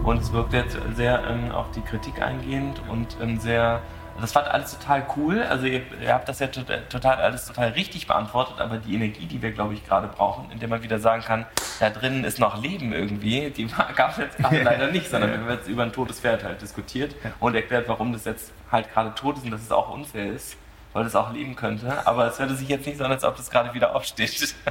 und 0.04 0.20
es 0.20 0.34
wirkt 0.34 0.54
jetzt 0.54 0.76
sehr 0.96 1.24
ähm, 1.30 1.52
auf 1.52 1.68
die 1.76 1.82
Kritik 1.82 2.20
eingehend 2.20 2.82
und 2.90 3.16
ähm, 3.22 3.40
sehr. 3.40 3.82
Das 4.22 4.34
war 4.34 4.48
alles 4.48 4.78
total 4.78 5.06
cool. 5.18 5.44
Also 5.44 5.66
ihr, 5.66 5.82
ihr 6.02 6.14
habt 6.14 6.28
das 6.30 6.40
ja 6.40 6.48
total, 6.48 6.82
total 6.90 7.16
alles 7.18 7.46
total 7.46 7.70
richtig 7.70 8.08
beantwortet, 8.08 8.60
aber 8.60 8.78
die 8.78 8.96
Energie, 8.96 9.26
die 9.26 9.42
wir 9.42 9.52
glaube 9.52 9.74
ich 9.74 9.86
gerade 9.86 10.08
brauchen, 10.08 10.50
indem 10.52 10.70
man 10.70 10.84
wieder 10.84 11.00
sagen 11.00 11.22
kann, 11.22 11.46
da 11.80 11.90
drinnen 11.90 12.24
ist 12.24 12.40
noch 12.40 12.62
Leben 12.62 12.94
irgendwie, 12.94 13.50
die 13.52 13.66
gab 13.96 14.12
es 14.12 14.18
jetzt 14.18 14.38
gerade 14.38 14.62
leider 14.64 14.92
nicht, 14.92 15.10
sondern 15.10 15.32
wir 15.32 15.40
haben 15.40 15.50
jetzt 15.50 15.68
über 15.68 15.84
ein 15.84 15.92
totes 15.92 16.20
Pferd 16.22 16.44
halt 16.44 16.62
diskutiert 16.62 17.16
und 17.40 17.56
erklärt, 17.56 17.88
warum 17.88 18.14
das 18.14 18.26
jetzt 18.26 18.52
halt 18.72 18.92
gerade 18.94 19.14
tot 19.16 19.38
ist 19.38 19.44
und 19.46 19.52
dass 19.52 19.62
es 19.62 19.72
auch 19.72 19.94
unfair 19.94 20.32
ist, 20.32 20.56
weil 20.94 21.06
es 21.06 21.16
auch 21.16 21.34
leben 21.34 21.56
könnte. 21.58 22.08
Aber 22.08 22.26
es 22.28 22.40
hörte 22.40 22.56
sich 22.56 22.70
jetzt 22.70 22.86
nicht 22.86 22.98
so 22.98 23.04
an, 23.04 23.12
als 23.12 23.26
ob 23.26 23.36
das 23.36 23.50
gerade 23.50 23.74
wieder 23.74 23.96
aufsteht. 23.96 24.56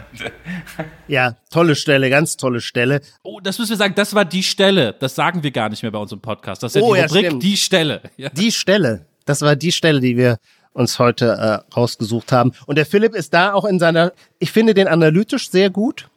Ja, 1.07 1.35
tolle 1.51 1.77
Stelle, 1.77 2.09
ganz 2.11 2.37
tolle 2.37 2.61
Stelle. 2.61 3.01
Oh, 3.23 3.41
das 3.41 3.59
müssen 3.59 3.71
wir 3.71 3.77
sagen, 3.77 3.95
das 3.95 4.15
war 4.15 4.25
die 4.25 4.43
Stelle. 4.43 4.95
Das 4.95 5.15
sagen 5.15 5.43
wir 5.43 5.51
gar 5.51 5.69
nicht 5.69 5.83
mehr 5.83 5.93
bei 5.93 5.99
unserem 5.99 6.21
Podcast. 6.23 6.63
Das 6.63 6.75
ist 6.75 6.81
ja 6.81 6.87
Oh, 6.87 6.95
die 6.95 7.01
ja, 7.01 7.07
Rubrik, 7.07 7.27
stimmt. 7.27 7.43
die 7.43 7.57
Stelle. 7.59 8.01
Ja. 8.17 8.31
Die 8.31 8.51
Stelle, 8.53 9.05
das 9.25 9.43
war 9.43 9.57
die 9.57 9.73
Stelle, 9.73 10.01
die 10.01 10.17
wir 10.17 10.39
uns 10.73 10.99
heute 10.99 11.27
äh, 11.27 11.75
rausgesucht 11.75 12.33
haben. 12.33 12.53
Und 12.67 12.77
der 12.77 12.87
Philipp 12.87 13.15
ist 13.15 13.33
da 13.33 13.53
auch 13.53 13.65
in 13.65 13.79
seiner, 13.79 14.13
ich 14.39 14.53
finde 14.53 14.75
den 14.75 14.89
analytisch 14.89 15.51
sehr 15.51 15.71
gut. 15.71 16.09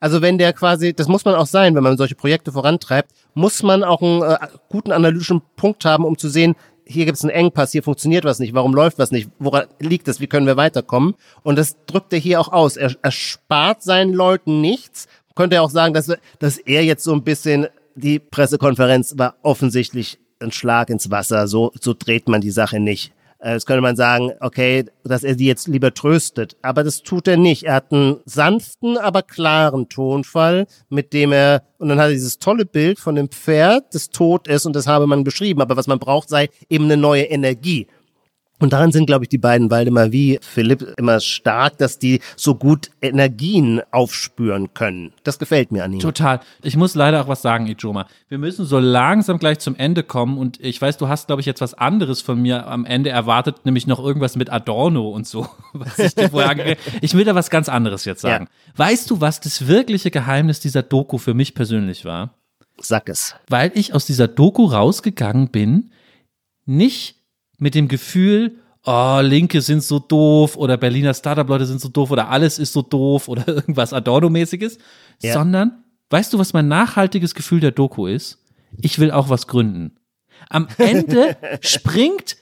Also 0.00 0.22
wenn 0.22 0.38
der 0.38 0.52
quasi, 0.52 0.92
das 0.92 1.08
muss 1.08 1.24
man 1.24 1.34
auch 1.34 1.46
sein, 1.46 1.74
wenn 1.74 1.82
man 1.82 1.96
solche 1.96 2.14
Projekte 2.14 2.52
vorantreibt, 2.52 3.10
muss 3.34 3.62
man 3.62 3.82
auch 3.82 4.02
einen 4.02 4.22
äh, 4.22 4.38
guten 4.68 4.92
analytischen 4.92 5.42
Punkt 5.56 5.84
haben, 5.84 6.04
um 6.04 6.16
zu 6.16 6.28
sehen, 6.28 6.54
hier 6.86 7.06
gibt 7.06 7.16
es 7.16 7.24
einen 7.24 7.30
Engpass, 7.30 7.72
hier 7.72 7.82
funktioniert 7.82 8.24
was 8.24 8.38
nicht, 8.38 8.54
warum 8.54 8.74
läuft 8.74 8.98
was 8.98 9.10
nicht, 9.10 9.30
woran 9.38 9.66
liegt 9.78 10.06
es, 10.08 10.20
wie 10.20 10.26
können 10.26 10.46
wir 10.46 10.56
weiterkommen? 10.56 11.14
Und 11.42 11.56
das 11.56 11.76
drückt 11.86 12.12
er 12.12 12.18
hier 12.18 12.40
auch 12.40 12.52
aus. 12.52 12.76
Er, 12.76 12.94
er 13.00 13.10
spart 13.10 13.82
seinen 13.82 14.12
Leuten 14.12 14.60
nichts. 14.60 15.06
Könnte 15.34 15.56
er 15.56 15.62
auch 15.62 15.70
sagen, 15.70 15.94
dass, 15.94 16.12
dass 16.38 16.58
er 16.58 16.84
jetzt 16.84 17.02
so 17.02 17.12
ein 17.12 17.24
bisschen, 17.24 17.66
die 17.94 18.18
Pressekonferenz 18.18 19.14
war 19.16 19.36
offensichtlich 19.42 20.18
ein 20.44 20.52
Schlag 20.52 20.90
ins 20.90 21.10
Wasser, 21.10 21.48
so, 21.48 21.72
so 21.80 21.94
dreht 21.98 22.28
man 22.28 22.40
die 22.40 22.50
Sache 22.50 22.78
nicht. 22.78 23.12
Äh, 23.44 23.52
Jetzt 23.52 23.66
könnte 23.66 23.82
man 23.82 23.96
sagen, 23.96 24.32
okay, 24.40 24.84
dass 25.04 25.22
er 25.24 25.36
sie 25.36 25.46
jetzt 25.46 25.68
lieber 25.68 25.92
tröstet. 25.92 26.56
Aber 26.62 26.82
das 26.82 27.02
tut 27.02 27.28
er 27.28 27.36
nicht. 27.36 27.64
Er 27.64 27.74
hat 27.74 27.92
einen 27.92 28.16
sanften, 28.24 28.96
aber 28.96 29.22
klaren 29.22 29.88
Tonfall, 29.88 30.66
mit 30.88 31.12
dem 31.12 31.32
er, 31.32 31.62
und 31.78 31.88
dann 31.88 31.98
hat 31.98 32.06
er 32.06 32.12
dieses 32.12 32.38
tolle 32.38 32.64
Bild 32.64 32.98
von 32.98 33.14
dem 33.14 33.28
Pferd, 33.28 33.94
das 33.94 34.08
tot 34.08 34.48
ist, 34.48 34.64
und 34.64 34.74
das 34.74 34.86
habe 34.86 35.06
man 35.06 35.24
beschrieben. 35.24 35.60
Aber 35.60 35.76
was 35.76 35.86
man 35.86 35.98
braucht, 35.98 36.28
sei 36.28 36.48
eben 36.68 36.84
eine 36.84 36.96
neue 36.96 37.24
Energie. 37.24 37.86
Und 38.60 38.72
daran 38.72 38.92
sind, 38.92 39.06
glaube 39.06 39.24
ich, 39.24 39.28
die 39.28 39.38
beiden 39.38 39.70
Waldemar 39.70 40.12
wie 40.12 40.38
Philipp 40.40 40.94
immer 40.96 41.18
stark, 41.18 41.76
dass 41.78 41.98
die 41.98 42.20
so 42.36 42.54
gut 42.54 42.90
Energien 43.02 43.82
aufspüren 43.90 44.72
können. 44.74 45.12
Das 45.24 45.40
gefällt 45.40 45.72
mir 45.72 45.84
an 45.84 45.92
ihnen. 45.92 46.00
Total. 46.00 46.40
Ich 46.62 46.76
muss 46.76 46.94
leider 46.94 47.20
auch 47.20 47.28
was 47.28 47.42
sagen, 47.42 47.66
Ijoma. 47.66 48.06
Wir 48.28 48.38
müssen 48.38 48.64
so 48.64 48.78
langsam 48.78 49.38
gleich 49.38 49.58
zum 49.58 49.74
Ende 49.74 50.04
kommen 50.04 50.38
und 50.38 50.60
ich 50.60 50.80
weiß, 50.80 50.98
du 50.98 51.08
hast, 51.08 51.26
glaube 51.26 51.40
ich, 51.40 51.46
jetzt 51.46 51.60
was 51.60 51.74
anderes 51.74 52.20
von 52.20 52.40
mir 52.40 52.66
am 52.68 52.84
Ende 52.84 53.10
erwartet, 53.10 53.64
nämlich 53.64 53.88
noch 53.88 53.98
irgendwas 53.98 54.36
mit 54.36 54.50
Adorno 54.50 55.10
und 55.10 55.26
so. 55.26 55.48
Was 55.72 55.98
ich, 55.98 56.14
dir 56.14 56.30
vorher 56.30 56.76
ich 57.00 57.14
will 57.14 57.24
da 57.24 57.34
was 57.34 57.50
ganz 57.50 57.68
anderes 57.68 58.04
jetzt 58.04 58.20
sagen. 58.20 58.48
Weißt 58.76 59.10
du, 59.10 59.20
was 59.20 59.40
das 59.40 59.66
wirkliche 59.66 60.12
Geheimnis 60.12 60.60
dieser 60.60 60.82
Doku 60.82 61.18
für 61.18 61.34
mich 61.34 61.54
persönlich 61.54 62.04
war? 62.04 62.34
Sag 62.78 63.08
es. 63.08 63.34
weil 63.48 63.72
ich 63.74 63.94
aus 63.94 64.06
dieser 64.06 64.28
Doku 64.28 64.66
rausgegangen 64.66 65.48
bin, 65.48 65.90
nicht 66.64 67.23
mit 67.64 67.74
dem 67.74 67.88
Gefühl, 67.88 68.58
oh, 68.84 69.20
Linke 69.22 69.62
sind 69.62 69.82
so 69.82 69.98
doof 69.98 70.54
oder 70.58 70.76
Berliner 70.76 71.14
Startup-Leute 71.14 71.64
sind 71.64 71.80
so 71.80 71.88
doof 71.88 72.10
oder 72.10 72.28
alles 72.28 72.58
ist 72.58 72.74
so 72.74 72.82
doof 72.82 73.26
oder 73.32 73.48
irgendwas 73.48 73.94
Adorno-mäßiges, 73.94 74.76
Ja. 75.22 75.32
sondern, 75.32 75.82
weißt 76.10 76.34
du, 76.34 76.38
was 76.38 76.52
mein 76.52 76.68
nachhaltiges 76.68 77.34
Gefühl 77.34 77.60
der 77.60 77.70
Doku 77.70 78.06
ist? 78.06 78.44
Ich 78.82 78.98
will 78.98 79.10
auch 79.10 79.30
was 79.30 79.46
gründen. 79.46 79.96
Am 80.50 80.68
Ende 80.78 81.38
springt 81.62 82.36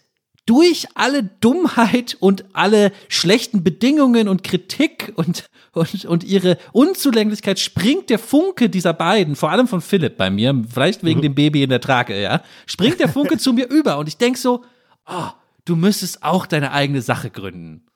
durch 0.45 0.89
alle 0.97 1.23
Dummheit 1.23 2.17
und 2.19 2.45
alle 2.53 2.91
schlechten 3.09 3.63
Bedingungen 3.63 4.27
und 4.27 4.43
Kritik 4.43 5.13
und, 5.15 5.49
und, 5.73 6.05
und 6.05 6.25
ihre 6.25 6.59
Unzulänglichkeit 6.73 7.61
springt 7.61 8.11
der 8.11 8.19
Funke 8.19 8.69
dieser 8.69 8.93
beiden, 8.93 9.37
vor 9.37 9.53
allem 9.53 9.69
von 9.69 9.81
Philipp 9.81 10.17
bei 10.17 10.31
mir, 10.31 10.65
vielleicht 10.69 11.05
wegen 11.05 11.23
dem 11.23 11.37
Baby 11.37 11.63
in 11.63 11.71
der 11.71 11.81
Trage, 11.81 12.21
ja, 12.21 12.43
springt 12.67 12.99
der 12.99 13.09
Funke 13.09 13.39
zu 13.39 13.53
mir 13.53 13.69
über 13.69 13.99
und 13.99 14.09
ich 14.09 14.17
denk 14.17 14.37
so, 14.37 14.65
oh, 15.13 15.31
du 15.65 15.77
müsstest 15.77 16.23
auch 16.23 16.47
deine 16.47 16.73
eigene 16.73 17.03
Sache 17.03 17.31
gründen. 17.31 17.87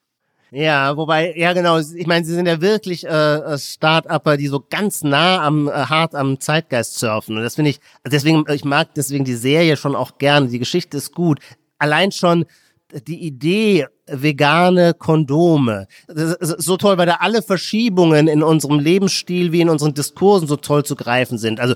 Ja, 0.52 0.96
wobei, 0.96 1.34
ja 1.36 1.52
genau, 1.52 1.78
ich 1.78 2.06
meine, 2.06 2.24
sie 2.24 2.32
sind 2.32 2.46
ja 2.46 2.60
wirklich 2.60 3.04
äh, 3.04 3.08
äh, 3.08 3.58
Start-Upper, 3.58 4.36
die 4.36 4.46
so 4.46 4.64
ganz 4.70 5.02
nah 5.02 5.42
am, 5.42 5.66
äh, 5.66 5.72
hart 5.72 6.14
am 6.14 6.38
Zeitgeist 6.38 6.98
surfen. 6.98 7.36
Und 7.36 7.42
das 7.42 7.56
finde 7.56 7.72
ich, 7.72 7.80
deswegen, 8.06 8.44
ich 8.50 8.64
mag 8.64 8.94
deswegen 8.94 9.24
die 9.24 9.34
Serie 9.34 9.76
schon 9.76 9.96
auch 9.96 10.18
gerne. 10.18 10.46
Die 10.46 10.60
Geschichte 10.60 10.98
ist 10.98 11.12
gut. 11.14 11.40
Allein 11.78 12.12
schon 12.12 12.46
die 13.07 13.22
Idee, 13.22 13.86
vegane 14.09 14.94
Kondome. 14.94 15.86
So 16.07 16.76
toll, 16.76 16.97
weil 16.99 17.07
da 17.07 17.16
alle 17.20 17.42
Verschiebungen 17.42 18.28
in 18.28 18.42
unserem 18.42 18.78
Lebensstil 18.78 19.53
wie 19.53 19.61
in 19.61 19.68
unseren 19.68 19.94
Diskursen 19.94 20.47
so 20.47 20.57
toll 20.57 20.84
zu 20.84 20.94
greifen 20.94 21.38
sind. 21.38 21.61
Also 21.61 21.74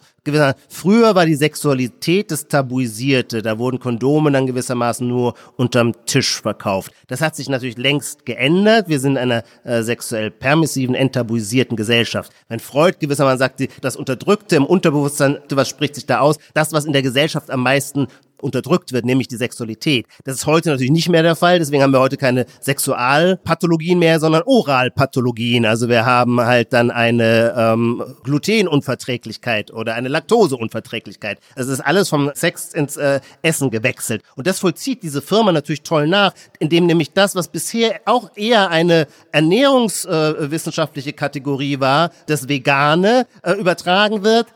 früher 0.69 1.15
war 1.15 1.27
die 1.27 1.35
Sexualität 1.35 2.31
das 2.31 2.47
Tabuisierte. 2.47 3.43
Da 3.43 3.59
wurden 3.59 3.81
Kondome 3.81 4.31
dann 4.31 4.47
gewissermaßen 4.47 5.07
nur 5.07 5.35
unterm 5.57 5.93
Tisch 6.07 6.41
verkauft. 6.41 6.93
Das 7.09 7.21
hat 7.21 7.35
sich 7.35 7.49
natürlich 7.49 7.79
längst 7.79 8.27
geändert. 8.27 8.89
Wir 8.89 9.01
sind 9.01 9.13
in 9.13 9.19
einer 9.19 9.43
äh, 9.65 9.83
sexuell 9.83 10.31
permissiven, 10.31 10.95
enttabuisierten 10.95 11.77
Gesellschaft. 11.77 12.33
Wenn 12.49 12.61
Freud 12.61 12.99
gewissermaßen 13.01 13.39
sagt, 13.39 13.63
das 13.81 13.97
Unterdrückte 13.97 14.57
im 14.57 14.65
Unterbewusstsein, 14.65 15.39
was 15.51 15.69
spricht 15.69 15.97
sich 15.97 16.07
da 16.07 16.21
aus? 16.21 16.37
Das, 16.55 16.73
was 16.73 16.85
in 16.85 16.93
der 16.93 17.03
Gesellschaft 17.03 17.51
am 17.51 17.63
meisten 17.63 18.07
unterdrückt 18.43 18.93
wird, 18.93 19.05
nämlich 19.05 19.29
die 19.29 19.37
Sexualität. 19.37 20.07
Das 20.25 20.37
ist 20.37 20.47
heute 20.47 20.71
natürlich 20.71 20.91
nicht 20.91 21.09
mehr 21.09 21.23
der 21.23 21.37
Fall, 21.37 21.59
deswegen 21.59 21.83
haben 21.83 21.93
wir 21.93 22.01
heute 22.01 22.17
keine 22.17 22.47
Sexualpathologien 22.61 23.99
mehr, 23.99 24.21
sondern 24.21 24.43
Oralpathologien. 24.45 25.67
Also 25.67 25.89
wir 25.89 26.05
haben 26.05 26.41
halt 26.41 26.73
dann 26.73 26.91
eine 26.91 27.55
ähm, 27.57 28.03
Glutenunverträglichkeit 28.25 29.73
oder 29.73 29.95
eine 29.95 30.09
Laktoseunverträglichkeit. 30.09 31.39
Es 31.57 31.69
ist 31.69 31.81
alles 31.81 32.09
vom 32.09 32.31
Sex 32.35 32.73
ins 32.75 32.97
äh, 32.97 33.21
Essen 33.43 33.71
gewechselt. 33.71 34.23
Und 34.37 34.47
das 34.47 34.59
vollzieht 34.59 35.03
diese 35.03 35.23
Firma 35.23 35.53
natürlich 35.53 35.83
toll 35.83 36.07
nach, 36.07 36.33
indem 36.59 36.87
nämlich 36.87 37.13
das, 37.13 37.35
was 37.35 37.49
bisher 37.49 38.01
auch 38.05 38.31
eher 38.37 38.71
eine 38.71 39.07
ernährungswissenschaftliche 39.33 41.13
Kategorie 41.13 41.81
war, 41.81 42.11
das 42.27 42.49
Vegane, 42.49 43.27
äh, 43.43 43.53
übertragen 43.53 44.25
wird 44.25 44.47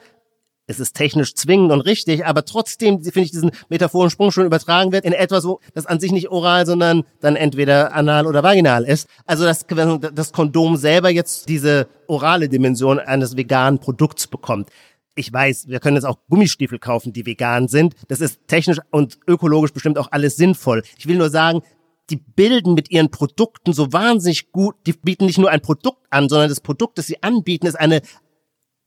es 0.67 0.81
ist 0.81 0.95
technisch 0.95 1.35
zwingend 1.35 1.73
und 1.73 1.83
richtig, 1.83 2.25
aber 2.25 2.45
trotzdem 2.45 3.03
finde 3.03 3.21
ich 3.21 3.31
diesen 3.31 3.51
metaphoren 3.69 4.11
Sprung 4.11 4.31
schon 4.31 4.47
übertragen 4.47 4.93
wird 4.93 5.05
in 5.05 5.13
etwas, 5.13 5.45
wo 5.45 5.61
das 5.75 5.87
an 5.87 6.01
sich 6.01 6.11
nicht 6.11 6.31
oral, 6.31 6.65
sondern 6.65 7.05
dann 7.21 7.37
entweder 7.37 7.93
anal 7.95 8.27
oder 8.27 8.43
vaginal 8.43 8.85
ist. 8.85 9.09
Also 9.27 9.45
dass 9.45 9.67
das 9.67 10.33
Kondom 10.33 10.77
selber 10.77 11.11
jetzt 11.11 11.49
diese 11.49 11.87
orale 12.07 12.49
Dimension 12.49 12.99
eines 12.99 13.37
veganen 13.37 13.79
Produkts 13.79 14.27
bekommt. 14.27 14.71
Ich 15.17 15.33
weiß, 15.33 15.69
wir 15.69 15.81
können 15.81 15.97
jetzt 15.97 16.07
auch 16.07 16.19
Gummistiefel 16.29 16.79
kaufen, 16.79 17.13
die 17.13 17.27
vegan 17.27 17.69
sind. 17.69 17.95
Das 18.09 18.21
ist 18.21 18.41
technisch 18.49 18.79
und 18.91 19.19
ökologisch 19.29 19.73
bestimmt 19.73 19.99
auch 19.99 20.09
alles 20.11 20.37
sinnvoll. 20.37 20.83
Ich 20.99 21.07
will 21.07 21.17
nur 21.17 21.31
sagen, 21.31 21.63
die 22.11 22.17
bilden 22.17 22.75
mit 22.75 22.91
ihren 22.91 23.11
Produkten 23.11 23.73
so 23.73 23.93
wahnsinnig 23.93 24.53
gut, 24.53 24.75
die 24.87 24.93
bieten 24.93 25.27
nicht 25.27 25.39
nur 25.39 25.51
ein 25.51 25.61
Produkt 25.61 26.05
an, 26.11 26.29
sondern 26.29 26.49
das 26.49 26.61
Produkt, 26.61 26.99
das 26.99 27.07
sie 27.07 27.23
anbieten, 27.23 27.67
ist 27.67 27.79
eine 27.79 28.03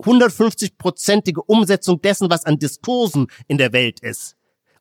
150-prozentige 0.04 1.42
Umsetzung 1.46 2.02
dessen, 2.02 2.30
was 2.30 2.46
an 2.46 2.60
Diskursen 2.60 3.28
in 3.48 3.58
der 3.58 3.74
Welt 3.74 4.00
ist. 4.02 4.38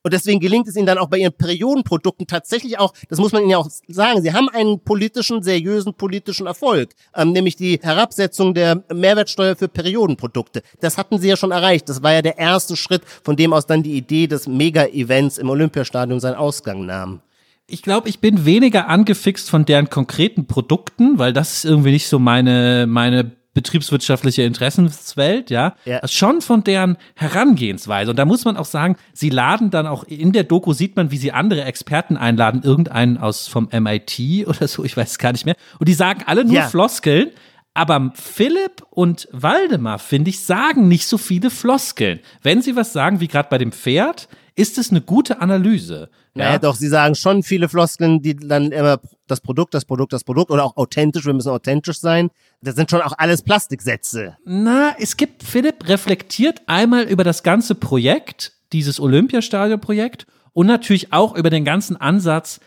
Und 0.07 0.13
deswegen 0.13 0.39
gelingt 0.39 0.69
es 0.69 0.77
ihnen 0.77 0.87
dann 0.87 0.99
auch 0.99 1.09
bei 1.09 1.19
ihren 1.19 1.33
Periodenprodukten 1.33 2.29
tatsächlich 2.29 2.79
auch, 2.79 2.95
das 3.09 3.19
muss 3.19 3.33
man 3.33 3.43
ihnen 3.43 3.51
ja 3.51 3.59
auch 3.59 3.69
sagen, 3.89 4.23
sie 4.23 4.33
haben 4.33 4.49
einen 4.49 4.79
politischen, 4.79 5.43
seriösen 5.43 5.95
politischen 5.95 6.47
Erfolg, 6.47 6.91
ähm, 7.17 7.33
nämlich 7.33 7.57
die 7.57 7.81
Herabsetzung 7.83 8.55
der 8.55 8.85
Mehrwertsteuer 8.95 9.57
für 9.57 9.67
Periodenprodukte. 9.67 10.63
Das 10.79 10.97
hatten 10.97 11.19
sie 11.19 11.27
ja 11.27 11.37
schon 11.37 11.51
erreicht. 11.51 11.89
Das 11.89 12.05
war 12.05 12.13
ja 12.13 12.23
der 12.23 12.39
erste 12.39 12.77
Schritt, 12.77 13.03
von 13.25 13.35
dem 13.35 13.53
aus 13.53 13.67
dann 13.67 13.83
die 13.83 13.97
Idee 13.97 14.29
des 14.29 14.47
Mega-Events 14.47 15.39
im 15.39 15.51
Olympiastadion 15.51 16.21
seinen 16.21 16.37
Ausgang 16.37 16.87
nahm. 16.87 17.21
Ich 17.67 17.83
glaube, 17.83 18.09
ich 18.09 18.21
bin 18.21 18.45
weniger 18.45 18.87
angefixt 18.87 19.51
von 19.51 19.65
deren 19.65 19.91
konkreten 19.91 20.47
Produkten, 20.47 21.19
weil 21.19 21.33
das 21.33 21.53
ist 21.53 21.65
irgendwie 21.65 21.91
nicht 21.91 22.07
so 22.07 22.21
meine, 22.21 22.87
meine 22.87 23.33
betriebswirtschaftliche 23.57 24.43
Interessenswelt, 24.43 25.51
ja, 25.51 25.75
Ja. 25.87 26.07
Schon 26.07 26.43
von 26.43 26.63
deren 26.63 26.97
Herangehensweise. 27.15 28.11
Und 28.11 28.19
da 28.19 28.25
muss 28.27 28.45
man 28.45 28.57
auch 28.57 28.67
sagen, 28.67 28.97
sie 29.15 29.31
laden 29.31 29.71
dann 29.71 29.87
auch 29.87 30.05
in 30.05 30.33
der 30.33 30.45
Doku 30.45 30.75
sieht 30.75 30.95
man, 30.95 31.11
wie 31.11 31.17
sie 31.17 31.33
andere 31.33 31.65
Experten 31.65 32.17
einladen, 32.19 32.63
irgendeinen 32.63 33.17
aus 33.17 33.49
vom 33.49 33.69
MIT 33.73 34.21
oder 34.47 34.69
so, 34.69 34.85
ich 34.85 34.97
weiß 34.97 35.13
es 35.13 35.19
gar 35.19 35.33
nicht 35.33 35.47
mehr. 35.47 35.57
Und 35.79 35.89
die 35.89 35.95
sagen 35.95 36.23
alle 36.27 36.45
nur 36.45 36.55
Ja. 36.55 36.69
Floskeln. 36.69 37.31
Aber 37.73 38.13
Philipp 38.15 38.83
und 38.91 39.29
Waldemar, 39.33 39.99
finde 39.99 40.31
ich, 40.31 40.41
sagen 40.41 40.89
nicht 40.89 41.07
so 41.07 41.19
viele 41.19 41.51
Floskeln. 41.51 42.21
Wenn 42.43 42.63
sie 42.63 42.75
was 42.75 42.93
sagen, 42.95 43.21
wie 43.21 43.29
gerade 43.29 43.49
bei 43.51 43.59
dem 43.59 43.71
Pferd, 43.73 44.29
ist 44.55 44.79
es 44.79 44.91
eine 44.91 45.03
gute 45.03 45.43
Analyse. 45.43 46.09
Ja, 46.35 46.59
doch, 46.59 46.75
sie 46.75 46.89
sagen 46.89 47.15
schon 47.15 47.43
viele 47.43 47.69
Floskeln, 47.69 48.21
die 48.23 48.35
dann 48.37 48.73
immer 48.73 48.99
das 49.27 49.41
Produkt, 49.41 49.75
das 49.75 49.85
Produkt, 49.85 50.13
das 50.13 50.25
Produkt 50.25 50.51
oder 50.51 50.65
auch 50.65 50.77
authentisch, 50.77 51.25
wir 51.27 51.35
müssen 51.35 51.51
authentisch 51.51 51.99
sein. 51.99 52.31
Das 52.61 52.75
sind 52.75 52.91
schon 52.91 53.03
auch 53.03 53.13
alles 53.19 53.43
Plastiksätze. 53.43 54.37
Na, 54.45 54.95
es 54.99 55.17
gibt, 55.17 55.43
Philipp 55.43 55.89
reflektiert 55.89 56.63
einmal 56.67 57.05
über 57.05 57.25
das 57.25 57.43
ganze 57.43 57.75
Projekt, 57.75 58.53
dieses 58.73 58.99
Olympiastadion-Projekt 58.99 60.27
und 60.53 60.67
natürlich 60.67 61.13
auch 61.13 61.37
über 61.37 61.51
den 61.51 61.65
ganzen 61.65 61.97
Ansatz, 61.97 62.61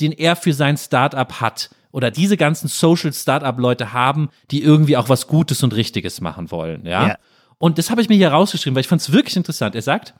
den 0.00 0.12
er 0.12 0.36
für 0.36 0.52
sein 0.52 0.76
Startup 0.76 1.40
hat. 1.40 1.70
Oder 1.90 2.10
diese 2.10 2.36
ganzen 2.36 2.68
Social 2.68 3.12
Startup-Leute 3.12 3.92
haben, 3.92 4.30
die 4.50 4.62
irgendwie 4.62 4.96
auch 4.96 5.08
was 5.08 5.26
Gutes 5.26 5.62
und 5.62 5.74
Richtiges 5.74 6.20
machen 6.20 6.50
wollen, 6.50 6.86
ja. 6.86 7.08
Ja. 7.08 7.18
Und 7.58 7.78
das 7.78 7.90
habe 7.90 8.00
ich 8.00 8.08
mir 8.08 8.16
hier 8.16 8.32
rausgeschrieben, 8.32 8.74
weil 8.74 8.80
ich 8.80 8.88
fand 8.88 9.02
es 9.02 9.12
wirklich 9.12 9.36
interessant. 9.36 9.74
Er 9.74 9.82
sagt, 9.82 10.14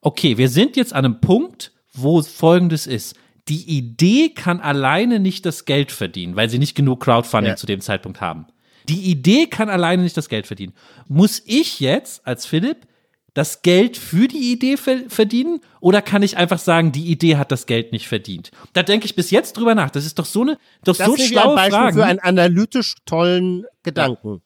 okay, 0.00 0.38
wir 0.38 0.48
sind 0.48 0.76
jetzt 0.76 0.94
an 0.94 1.04
einem 1.04 1.20
Punkt, 1.20 1.72
wo 1.92 2.22
folgendes 2.22 2.86
ist. 2.86 3.16
Die 3.48 3.64
Idee 3.78 4.30
kann 4.30 4.60
alleine 4.60 5.20
nicht 5.20 5.46
das 5.46 5.64
Geld 5.64 5.90
verdienen, 5.92 6.36
weil 6.36 6.50
sie 6.50 6.58
nicht 6.58 6.74
genug 6.74 7.00
Crowdfunding 7.00 7.50
Ja. 7.52 7.56
zu 7.56 7.66
dem 7.66 7.80
Zeitpunkt 7.80 8.20
haben. 8.20 8.46
Die 8.88 9.10
Idee 9.10 9.46
kann 9.46 9.68
alleine 9.68 10.02
nicht 10.02 10.16
das 10.16 10.28
Geld 10.28 10.46
verdienen. 10.46 10.72
Muss 11.08 11.42
ich 11.46 11.80
jetzt 11.80 12.26
als 12.26 12.46
Philipp 12.46 12.86
das 13.34 13.62
Geld 13.62 13.96
für 13.96 14.26
die 14.26 14.50
Idee 14.52 14.76
ver 14.76 15.00
verdienen 15.08 15.60
oder 15.80 16.02
kann 16.02 16.22
ich 16.22 16.36
einfach 16.36 16.58
sagen, 16.58 16.90
die 16.92 17.06
Idee 17.06 17.36
hat 17.36 17.52
das 17.52 17.66
Geld 17.66 17.92
nicht 17.92 18.08
verdient? 18.08 18.50
Da 18.72 18.82
denke 18.82 19.06
ich 19.06 19.14
bis 19.14 19.30
jetzt 19.30 19.56
drüber 19.56 19.74
nach. 19.74 19.90
Das 19.90 20.04
ist 20.06 20.18
doch 20.18 20.24
so 20.24 20.40
eine, 20.42 20.58
doch 20.84 20.96
Das 20.96 21.06
so 21.06 21.14
ist 21.14 21.18
wie 21.18 21.22
ein 21.22 21.28
schlaue 21.28 21.54
Beispiel 21.54 21.72
Fragen. 21.78 21.96
für 21.96 22.04
einen 22.06 22.18
analytisch 22.18 22.94
tollen 23.04 23.64
Gedanken. 23.82 24.42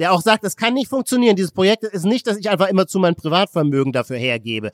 der 0.00 0.12
auch 0.12 0.22
sagt, 0.22 0.42
es 0.42 0.56
kann 0.56 0.74
nicht 0.74 0.88
funktionieren. 0.88 1.36
Dieses 1.36 1.52
Projekt 1.52 1.84
ist 1.84 2.04
nicht, 2.04 2.26
dass 2.26 2.36
ich 2.36 2.50
einfach 2.50 2.66
immer 2.68 2.86
zu 2.88 2.98
meinem 2.98 3.14
Privatvermögen 3.14 3.92
dafür 3.92 4.16
hergebe. 4.16 4.72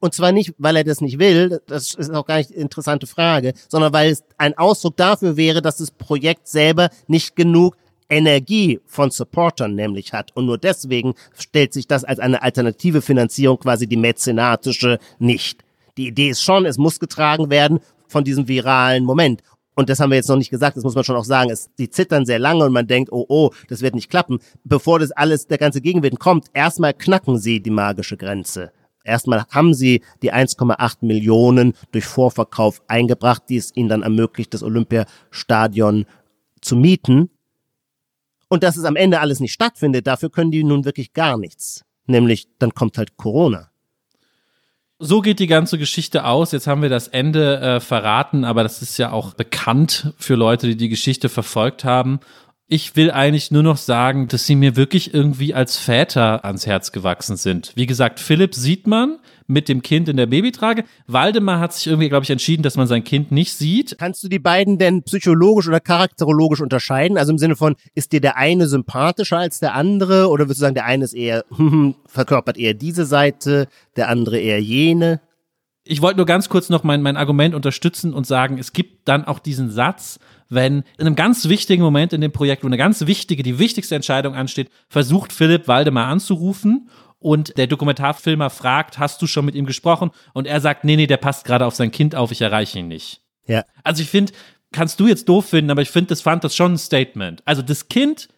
Und 0.00 0.14
zwar 0.14 0.32
nicht, 0.32 0.54
weil 0.58 0.76
er 0.76 0.84
das 0.84 1.02
nicht 1.02 1.18
will, 1.18 1.60
das 1.66 1.94
ist 1.94 2.10
auch 2.10 2.26
gar 2.26 2.38
nicht 2.38 2.50
eine 2.50 2.60
interessante 2.60 3.06
Frage, 3.06 3.52
sondern 3.68 3.92
weil 3.92 4.10
es 4.10 4.24
ein 4.38 4.56
Ausdruck 4.56 4.96
dafür 4.96 5.36
wäre, 5.36 5.60
dass 5.60 5.76
das 5.76 5.90
Projekt 5.90 6.48
selber 6.48 6.88
nicht 7.06 7.36
genug 7.36 7.76
Energie 8.08 8.80
von 8.86 9.10
Supportern 9.10 9.74
nämlich 9.74 10.12
hat. 10.12 10.34
Und 10.34 10.46
nur 10.46 10.58
deswegen 10.58 11.14
stellt 11.38 11.72
sich 11.72 11.86
das 11.86 12.04
als 12.04 12.18
eine 12.18 12.42
alternative 12.42 13.02
Finanzierung 13.02 13.58
quasi 13.58 13.86
die 13.86 13.96
mäzenatische 13.96 14.98
nicht. 15.18 15.60
Die 15.96 16.08
Idee 16.08 16.30
ist 16.30 16.42
schon, 16.42 16.64
es 16.64 16.78
muss 16.78 16.98
getragen 16.98 17.50
werden 17.50 17.80
von 18.08 18.24
diesem 18.24 18.48
viralen 18.48 19.04
Moment. 19.04 19.42
Und 19.74 19.88
das 19.88 20.00
haben 20.00 20.10
wir 20.10 20.16
jetzt 20.16 20.28
noch 20.28 20.36
nicht 20.36 20.50
gesagt, 20.50 20.76
das 20.76 20.84
muss 20.84 20.94
man 20.94 21.04
schon 21.04 21.16
auch 21.16 21.24
sagen. 21.24 21.50
Es, 21.50 21.70
die 21.78 21.90
zittern 21.90 22.26
sehr 22.26 22.38
lange 22.38 22.64
und 22.64 22.72
man 22.72 22.86
denkt, 22.86 23.12
oh, 23.12 23.24
oh, 23.28 23.50
das 23.68 23.82
wird 23.82 23.94
nicht 23.94 24.10
klappen. 24.10 24.40
Bevor 24.64 24.98
das 24.98 25.12
alles, 25.12 25.46
der 25.46 25.58
ganze 25.58 25.80
Gegenwind 25.80 26.18
kommt, 26.18 26.46
erstmal 26.52 26.94
knacken 26.94 27.38
sie 27.38 27.60
die 27.60 27.70
magische 27.70 28.16
Grenze. 28.16 28.72
Erstmal 29.04 29.44
haben 29.50 29.74
sie 29.74 30.02
die 30.22 30.32
1,8 30.32 30.98
Millionen 31.00 31.74
durch 31.92 32.04
Vorverkauf 32.04 32.82
eingebracht, 32.88 33.44
die 33.48 33.56
es 33.56 33.74
ihnen 33.74 33.88
dann 33.88 34.02
ermöglicht, 34.02 34.52
das 34.52 34.62
Olympiastadion 34.62 36.06
zu 36.60 36.76
mieten. 36.76 37.30
Und 38.48 38.62
dass 38.62 38.76
es 38.76 38.84
am 38.84 38.96
Ende 38.96 39.20
alles 39.20 39.40
nicht 39.40 39.52
stattfindet, 39.52 40.06
dafür 40.06 40.30
können 40.30 40.50
die 40.50 40.64
nun 40.64 40.84
wirklich 40.84 41.12
gar 41.12 41.38
nichts. 41.38 41.84
Nämlich, 42.06 42.48
dann 42.58 42.74
kommt 42.74 42.98
halt 42.98 43.16
Corona. 43.16 43.70
So 44.98 45.22
geht 45.22 45.38
die 45.38 45.46
ganze 45.46 45.78
Geschichte 45.78 46.26
aus. 46.26 46.52
Jetzt 46.52 46.66
haben 46.66 46.82
wir 46.82 46.90
das 46.90 47.08
Ende 47.08 47.58
äh, 47.60 47.80
verraten, 47.80 48.44
aber 48.44 48.62
das 48.62 48.82
ist 48.82 48.98
ja 48.98 49.12
auch 49.12 49.32
bekannt 49.32 50.12
für 50.18 50.34
Leute, 50.34 50.66
die 50.66 50.76
die 50.76 50.90
Geschichte 50.90 51.30
verfolgt 51.30 51.84
haben. 51.84 52.20
Ich 52.72 52.94
will 52.94 53.10
eigentlich 53.10 53.50
nur 53.50 53.64
noch 53.64 53.76
sagen, 53.76 54.28
dass 54.28 54.46
sie 54.46 54.54
mir 54.54 54.76
wirklich 54.76 55.12
irgendwie 55.12 55.54
als 55.54 55.76
Väter 55.76 56.44
ans 56.44 56.66
Herz 56.66 56.92
gewachsen 56.92 57.36
sind. 57.36 57.72
Wie 57.74 57.86
gesagt, 57.86 58.20
Philipp 58.20 58.54
sieht 58.54 58.86
man 58.86 59.18
mit 59.48 59.68
dem 59.68 59.82
Kind 59.82 60.08
in 60.08 60.16
der 60.16 60.26
Babytrage. 60.26 60.84
Waldemar 61.08 61.58
hat 61.58 61.72
sich 61.72 61.88
irgendwie, 61.88 62.08
glaube 62.08 62.22
ich, 62.22 62.30
entschieden, 62.30 62.62
dass 62.62 62.76
man 62.76 62.86
sein 62.86 63.02
Kind 63.02 63.32
nicht 63.32 63.54
sieht. 63.54 63.96
Kannst 63.98 64.22
du 64.22 64.28
die 64.28 64.38
beiden 64.38 64.78
denn 64.78 65.02
psychologisch 65.02 65.66
oder 65.66 65.80
charakterologisch 65.80 66.60
unterscheiden? 66.60 67.18
Also 67.18 67.32
im 67.32 67.38
Sinne 67.38 67.56
von, 67.56 67.74
ist 67.96 68.12
dir 68.12 68.20
der 68.20 68.36
eine 68.36 68.68
sympathischer 68.68 69.38
als 69.38 69.58
der 69.58 69.74
andere? 69.74 70.28
Oder 70.28 70.44
würdest 70.44 70.60
du 70.60 70.66
sagen, 70.66 70.76
der 70.76 70.84
eine 70.84 71.02
ist 71.02 71.14
eher, 71.14 71.44
verkörpert 72.06 72.56
eher 72.56 72.74
diese 72.74 73.04
Seite, 73.04 73.66
der 73.96 74.08
andere 74.08 74.38
eher 74.38 74.62
jene? 74.62 75.20
Ich 75.82 76.02
wollte 76.02 76.18
nur 76.18 76.26
ganz 76.26 76.48
kurz 76.48 76.68
noch 76.68 76.84
mein, 76.84 77.02
mein 77.02 77.16
Argument 77.16 77.56
unterstützen 77.56 78.14
und 78.14 78.28
sagen, 78.28 78.58
es 78.58 78.72
gibt 78.72 79.08
dann 79.08 79.24
auch 79.24 79.40
diesen 79.40 79.72
Satz, 79.72 80.20
wenn 80.50 80.82
in 80.98 81.06
einem 81.06 81.16
ganz 81.16 81.48
wichtigen 81.48 81.82
Moment 81.82 82.12
in 82.12 82.20
dem 82.20 82.32
Projekt, 82.32 82.62
wo 82.62 82.66
eine 82.66 82.76
ganz 82.76 83.06
wichtige, 83.06 83.42
die 83.42 83.58
wichtigste 83.58 83.94
Entscheidung 83.94 84.34
ansteht, 84.34 84.70
versucht 84.88 85.32
Philipp 85.32 85.68
Waldemar 85.68 86.08
anzurufen 86.08 86.90
und 87.18 87.56
der 87.56 87.66
Dokumentarfilmer 87.66 88.50
fragt, 88.50 88.98
hast 88.98 89.22
du 89.22 89.26
schon 89.26 89.44
mit 89.44 89.54
ihm 89.54 89.66
gesprochen? 89.66 90.10
Und 90.34 90.46
er 90.46 90.60
sagt, 90.60 90.84
nee, 90.84 90.96
nee, 90.96 91.06
der 91.06 91.18
passt 91.18 91.44
gerade 91.44 91.66
auf 91.66 91.74
sein 91.74 91.90
Kind 91.90 92.14
auf, 92.14 92.32
ich 92.32 92.40
erreiche 92.40 92.80
ihn 92.80 92.88
nicht. 92.88 93.22
Ja. 93.46 93.64
Also 93.84 94.02
ich 94.02 94.10
finde, 94.10 94.32
kannst 94.72 95.00
du 95.00 95.06
jetzt 95.06 95.28
doof 95.28 95.46
finden, 95.46 95.70
aber 95.70 95.82
ich 95.82 95.90
finde, 95.90 96.08
das 96.08 96.20
fand 96.20 96.44
das 96.44 96.56
schon 96.56 96.74
ein 96.74 96.78
Statement. 96.78 97.42
Also 97.44 97.62
das 97.62 97.88
Kind 97.88 98.28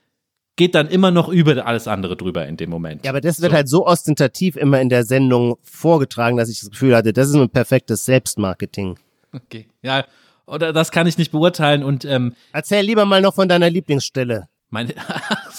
geht 0.57 0.75
dann 0.75 0.89
immer 0.89 1.11
noch 1.11 1.29
über 1.29 1.67
alles 1.67 1.89
andere 1.89 2.17
drüber 2.17 2.47
in 2.47 2.57
dem 2.57 2.71
Moment. 2.71 3.05
Ja, 3.05 3.11
aber 3.11 3.21
das 3.21 3.41
wird 3.41 3.53
so. 3.53 3.57
halt 3.57 3.69
so 3.69 3.87
ostentativ 3.87 4.57
immer 4.57 4.81
in 4.81 4.89
der 4.89 5.05
Sendung 5.05 5.57
vorgetragen, 5.63 6.37
dass 6.37 6.51
ich 6.51 6.61
das 6.61 6.71
Gefühl 6.71 6.95
hatte, 6.95 7.13
das 7.13 7.29
ist 7.29 7.35
ein 7.35 7.49
perfektes 7.49 8.05
Selbstmarketing. 8.05 8.99
Okay. 9.33 9.69
Ja, 9.81 10.05
oder 10.47 10.73
das 10.73 10.91
kann 10.91 11.07
ich 11.07 11.19
nicht 11.19 11.33
beurteilen 11.33 11.83
und 11.83 12.05
ähm, 12.05 12.35
Erzähl 12.53 12.85
lieber 12.85 13.05
mal 13.05 13.21
noch 13.21 13.35
von 13.35 13.49
deiner 13.49 13.71
Lieblingsstelle. 13.71 14.49
Meine, 14.71 14.95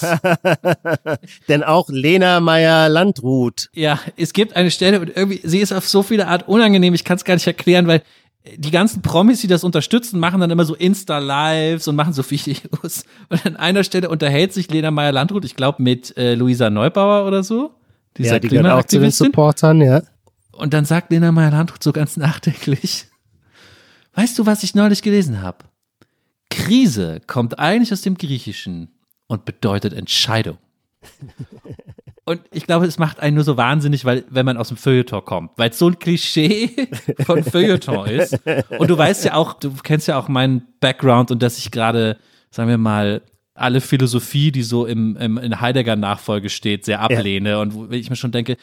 Denn 1.48 1.62
auch 1.62 1.88
Lena 1.88 2.40
Meyer-Landrut. 2.40 3.68
Ja, 3.72 4.00
es 4.16 4.32
gibt 4.32 4.56
eine 4.56 4.70
Stelle 4.70 5.00
und 5.00 5.16
irgendwie, 5.16 5.40
sie 5.44 5.60
ist 5.60 5.72
auf 5.72 5.88
so 5.88 6.02
viele 6.02 6.26
Art 6.26 6.48
unangenehm, 6.48 6.94
ich 6.94 7.04
kann 7.04 7.16
es 7.16 7.24
gar 7.24 7.34
nicht 7.34 7.46
erklären, 7.46 7.86
weil 7.86 8.02
die 8.56 8.70
ganzen 8.70 9.00
Promis, 9.00 9.40
die 9.40 9.46
das 9.46 9.64
unterstützen, 9.64 10.20
machen 10.20 10.40
dann 10.40 10.50
immer 10.50 10.64
so 10.64 10.74
Insta-Lives 10.74 11.88
und 11.88 11.96
machen 11.96 12.12
so 12.12 12.28
Videos. 12.30 13.04
Und 13.30 13.46
an 13.46 13.56
einer 13.56 13.84
Stelle 13.84 14.10
unterhält 14.10 14.52
sich 14.52 14.70
Lena 14.70 14.90
Meyer-Landrut, 14.90 15.44
ich 15.44 15.56
glaube, 15.56 15.82
mit 15.82 16.16
äh, 16.18 16.34
Luisa 16.34 16.68
Neubauer 16.68 17.26
oder 17.26 17.42
so. 17.42 17.70
Dieser 18.18 18.34
ja, 18.34 18.38
die 18.38 18.48
gehört 18.48 18.66
auch 18.66 18.84
zu 18.84 19.00
den 19.00 19.10
Supportern, 19.10 19.80
ja. 19.80 20.02
Und 20.52 20.74
dann 20.74 20.84
sagt 20.84 21.10
Lena 21.10 21.32
Meyer-Landrut 21.32 21.82
so 21.82 21.92
ganz 21.92 22.16
nachdenklich, 22.16 23.06
weißt 24.14 24.38
du, 24.38 24.46
was 24.46 24.62
ich 24.62 24.74
neulich 24.74 25.02
gelesen 25.02 25.42
habe? 25.42 25.64
Krise 26.50 27.20
kommt 27.26 27.58
eigentlich 27.58 27.92
aus 27.92 28.02
dem 28.02 28.16
Griechischen 28.16 28.88
und 29.26 29.44
bedeutet 29.44 29.92
Entscheidung. 29.92 30.58
Und 32.26 32.40
ich 32.52 32.66
glaube, 32.66 32.86
es 32.86 32.98
macht 32.98 33.20
einen 33.20 33.34
nur 33.34 33.44
so 33.44 33.58
wahnsinnig, 33.58 34.06
weil, 34.06 34.24
wenn 34.30 34.46
man 34.46 34.56
aus 34.56 34.68
dem 34.68 34.78
Feuilleton 34.78 35.24
kommt, 35.24 35.50
weil 35.56 35.70
es 35.70 35.78
so 35.78 35.88
ein 35.88 35.98
Klischee 35.98 36.70
von 37.26 37.44
Feuilleton 37.44 38.06
ist. 38.06 38.40
Und 38.78 38.88
du 38.88 38.96
weißt 38.96 39.26
ja 39.26 39.34
auch, 39.34 39.52
du 39.52 39.74
kennst 39.82 40.08
ja 40.08 40.18
auch 40.18 40.28
meinen 40.28 40.62
Background 40.80 41.30
und 41.30 41.42
dass 41.42 41.58
ich 41.58 41.70
gerade, 41.70 42.16
sagen 42.50 42.70
wir 42.70 42.78
mal, 42.78 43.20
alle 43.54 43.82
Philosophie, 43.82 44.50
die 44.50 44.62
so 44.62 44.86
im, 44.86 45.16
im 45.16 45.36
in 45.36 45.60
Heidegger-Nachfolge 45.60 46.48
steht, 46.48 46.86
sehr 46.86 47.00
ablehne. 47.00 47.50
Ja. 47.50 47.60
Und 47.60 47.74
wo 47.74 47.90
ich 47.90 48.08
mir 48.08 48.16
schon 48.16 48.32
denke, 48.32 48.56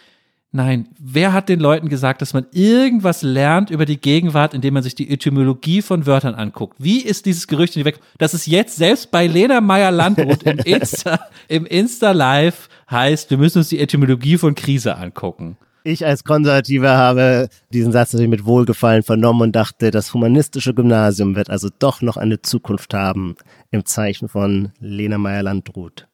Nein, 0.54 0.90
wer 1.00 1.32
hat 1.32 1.48
den 1.48 1.62
Leuten 1.62 1.88
gesagt, 1.88 2.22
dass 2.22 2.34
man 2.34 2.46
irgendwas 2.52 3.22
lernt 3.22 3.70
über 3.70 3.86
die 3.86 4.02
Gegenwart, 4.02 4.54
indem 4.54 4.74
man 4.74 4.84
sich 4.84 4.96
die 4.96 5.10
Etymologie 5.10 5.82
von 5.82 6.06
Wörtern 6.06 6.36
anguckt? 6.36 6.76
Wie 6.78 7.00
ist 7.02 7.26
dieses 7.26 7.48
Gerücht 7.48 7.78
in 7.78 7.82
die 7.82 7.86
Weg, 7.86 8.00
dass 8.18 8.34
es 8.34 8.48
jetzt 8.48 8.76
selbst 8.76 9.12
bei 9.12 9.28
Lena 9.28 9.62
Meyer-Landrut 9.62 10.44
im 10.44 10.58
Insta, 10.66 11.22
im 11.48 11.66
Insta 11.66 12.12
Live 12.12 12.68
heißt, 12.90 13.30
wir 13.30 13.38
müssen 13.38 13.60
uns 13.60 13.70
die 13.70 13.80
Etymologie 13.80 14.38
von 14.38 14.54
Krise 14.54 14.98
angucken? 14.98 15.56
Ich 15.86 16.06
als 16.06 16.26
Konservativer 16.26 16.98
habe 16.98 17.48
diesen 17.72 17.94
Satz 17.94 18.12
natürlich 18.12 18.30
mit 18.30 18.46
Wohlgefallen 18.46 19.04
vernommen 19.04 19.42
und 19.42 19.56
dachte, 19.56 19.90
das 19.90 20.14
humanistische 20.14 20.74
Gymnasium 20.74 21.36
wird 21.38 21.50
also 21.50 21.70
doch 21.80 22.02
noch 22.02 22.18
eine 22.18 22.42
Zukunft 22.42 22.94
haben 22.94 23.36
im 23.72 23.86
Zeichen 23.86 24.28
von 24.28 24.74
Lena 24.80 25.18
Meyer-Landrut. 25.18 26.08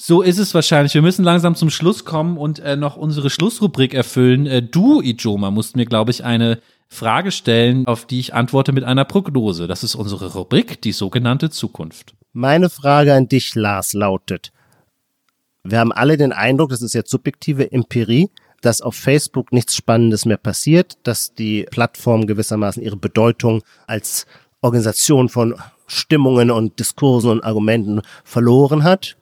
So 0.00 0.22
ist 0.22 0.38
es 0.38 0.54
wahrscheinlich. 0.54 0.94
Wir 0.94 1.02
müssen 1.02 1.24
langsam 1.24 1.56
zum 1.56 1.70
Schluss 1.70 2.04
kommen 2.04 2.38
und 2.38 2.60
äh, 2.60 2.76
noch 2.76 2.96
unsere 2.96 3.30
Schlussrubrik 3.30 3.94
erfüllen. 3.94 4.46
Äh, 4.46 4.62
du, 4.62 5.02
Ijoma, 5.02 5.50
musst 5.50 5.74
mir, 5.74 5.86
glaube 5.86 6.12
ich, 6.12 6.22
eine 6.22 6.60
Frage 6.86 7.32
stellen, 7.32 7.84
auf 7.84 8.06
die 8.06 8.20
ich 8.20 8.32
antworte 8.32 8.70
mit 8.70 8.84
einer 8.84 9.04
Prognose. 9.04 9.66
Das 9.66 9.82
ist 9.82 9.96
unsere 9.96 10.34
Rubrik, 10.34 10.80
die 10.82 10.92
sogenannte 10.92 11.50
Zukunft. 11.50 12.14
Meine 12.32 12.70
Frage 12.70 13.12
an 13.12 13.28
dich, 13.28 13.56
Lars, 13.56 13.92
lautet, 13.92 14.52
wir 15.64 15.80
haben 15.80 15.92
alle 15.92 16.16
den 16.16 16.32
Eindruck, 16.32 16.70
das 16.70 16.80
ist 16.80 16.94
jetzt 16.94 17.10
subjektive 17.10 17.72
Empirie, 17.72 18.30
dass 18.60 18.80
auf 18.80 18.94
Facebook 18.94 19.52
nichts 19.52 19.74
Spannendes 19.74 20.24
mehr 20.24 20.36
passiert, 20.36 20.96
dass 21.02 21.34
die 21.34 21.66
Plattform 21.72 22.28
gewissermaßen 22.28 22.84
ihre 22.84 22.96
Bedeutung 22.96 23.62
als 23.88 24.26
Organisation 24.60 25.28
von 25.28 25.56
Stimmungen 25.88 26.52
und 26.52 26.78
Diskursen 26.78 27.30
und 27.30 27.42
Argumenten 27.42 28.00
verloren 28.22 28.84
hat 28.84 29.17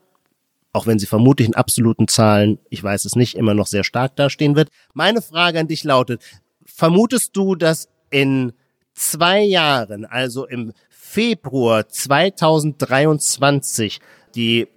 auch 0.76 0.86
wenn 0.86 0.98
sie 0.98 1.06
vermutlich 1.06 1.48
in 1.48 1.54
absoluten 1.54 2.06
Zahlen, 2.06 2.58
ich 2.68 2.82
weiß 2.82 3.06
es 3.06 3.16
nicht, 3.16 3.34
immer 3.34 3.54
noch 3.54 3.66
sehr 3.66 3.82
stark 3.82 4.14
dastehen 4.16 4.56
wird. 4.56 4.68
Meine 4.92 5.22
Frage 5.22 5.58
an 5.58 5.68
dich 5.68 5.84
lautet, 5.84 6.22
vermutest 6.64 7.34
du, 7.34 7.54
dass 7.54 7.88
in 8.10 8.52
zwei 8.94 9.40
Jahren, 9.40 10.04
also 10.04 10.46
im 10.46 10.74
Februar 10.90 11.88
2023, 11.88 14.00
die 14.34 14.68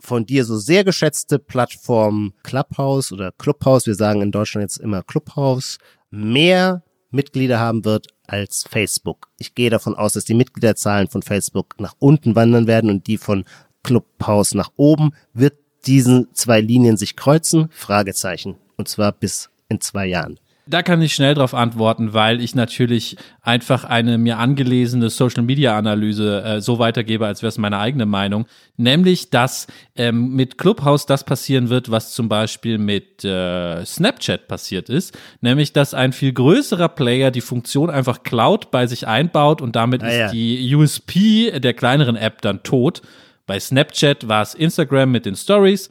von 0.00 0.24
dir 0.24 0.46
so 0.46 0.56
sehr 0.56 0.84
geschätzte 0.84 1.38
Plattform 1.38 2.32
Clubhouse 2.42 3.12
oder 3.12 3.30
Clubhouse, 3.32 3.86
wir 3.86 3.94
sagen 3.94 4.22
in 4.22 4.32
Deutschland 4.32 4.62
jetzt 4.62 4.78
immer 4.78 5.02
Clubhouse, 5.02 5.76
mehr 6.10 6.82
Mitglieder 7.10 7.60
haben 7.60 7.84
wird 7.84 8.06
als 8.26 8.64
Facebook. 8.68 9.28
Ich 9.38 9.54
gehe 9.54 9.68
davon 9.68 9.94
aus, 9.94 10.14
dass 10.14 10.24
die 10.24 10.32
Mitgliederzahlen 10.32 11.08
von 11.08 11.20
Facebook 11.20 11.78
nach 11.78 11.94
unten 11.98 12.34
wandern 12.34 12.66
werden 12.66 12.88
und 12.88 13.06
die 13.06 13.18
von 13.18 13.44
Clubhaus 13.82 14.54
nach 14.54 14.70
oben. 14.76 15.12
Wird 15.34 15.54
diesen 15.86 16.28
zwei 16.34 16.60
Linien 16.60 16.96
sich 16.96 17.16
kreuzen? 17.16 17.68
Fragezeichen. 17.72 18.56
Und 18.76 18.88
zwar 18.88 19.12
bis 19.12 19.50
in 19.68 19.80
zwei 19.80 20.06
Jahren. 20.06 20.38
Da 20.64 20.82
kann 20.82 21.02
ich 21.02 21.12
schnell 21.12 21.34
darauf 21.34 21.54
antworten, 21.54 22.14
weil 22.14 22.40
ich 22.40 22.54
natürlich 22.54 23.16
einfach 23.40 23.82
eine 23.82 24.16
mir 24.16 24.38
angelesene 24.38 25.10
Social 25.10 25.42
Media 25.42 25.76
Analyse 25.76 26.42
äh, 26.44 26.60
so 26.60 26.78
weitergebe, 26.78 27.26
als 27.26 27.42
wäre 27.42 27.48
es 27.48 27.58
meine 27.58 27.78
eigene 27.78 28.06
Meinung. 28.06 28.46
Nämlich, 28.76 29.30
dass 29.30 29.66
ähm, 29.96 30.34
mit 30.36 30.58
Clubhouse 30.58 31.04
das 31.04 31.24
passieren 31.24 31.68
wird, 31.68 31.90
was 31.90 32.14
zum 32.14 32.28
Beispiel 32.28 32.78
mit 32.78 33.24
äh, 33.24 33.84
Snapchat 33.84 34.46
passiert 34.46 34.88
ist. 34.88 35.18
Nämlich, 35.40 35.72
dass 35.72 35.94
ein 35.94 36.12
viel 36.12 36.32
größerer 36.32 36.90
Player 36.90 37.32
die 37.32 37.40
Funktion 37.40 37.90
einfach 37.90 38.22
Cloud 38.22 38.70
bei 38.70 38.86
sich 38.86 39.08
einbaut 39.08 39.62
und 39.62 39.74
damit 39.74 40.04
ah, 40.04 40.08
ist 40.08 40.18
ja. 40.18 40.30
die 40.30 40.74
USP 40.76 41.58
der 41.58 41.74
kleineren 41.74 42.14
App 42.14 42.40
dann 42.40 42.62
tot. 42.62 43.02
Bei 43.46 43.58
Snapchat 43.58 44.28
war 44.28 44.42
es 44.42 44.54
Instagram 44.54 45.10
mit 45.10 45.26
den 45.26 45.36
Stories. 45.36 45.90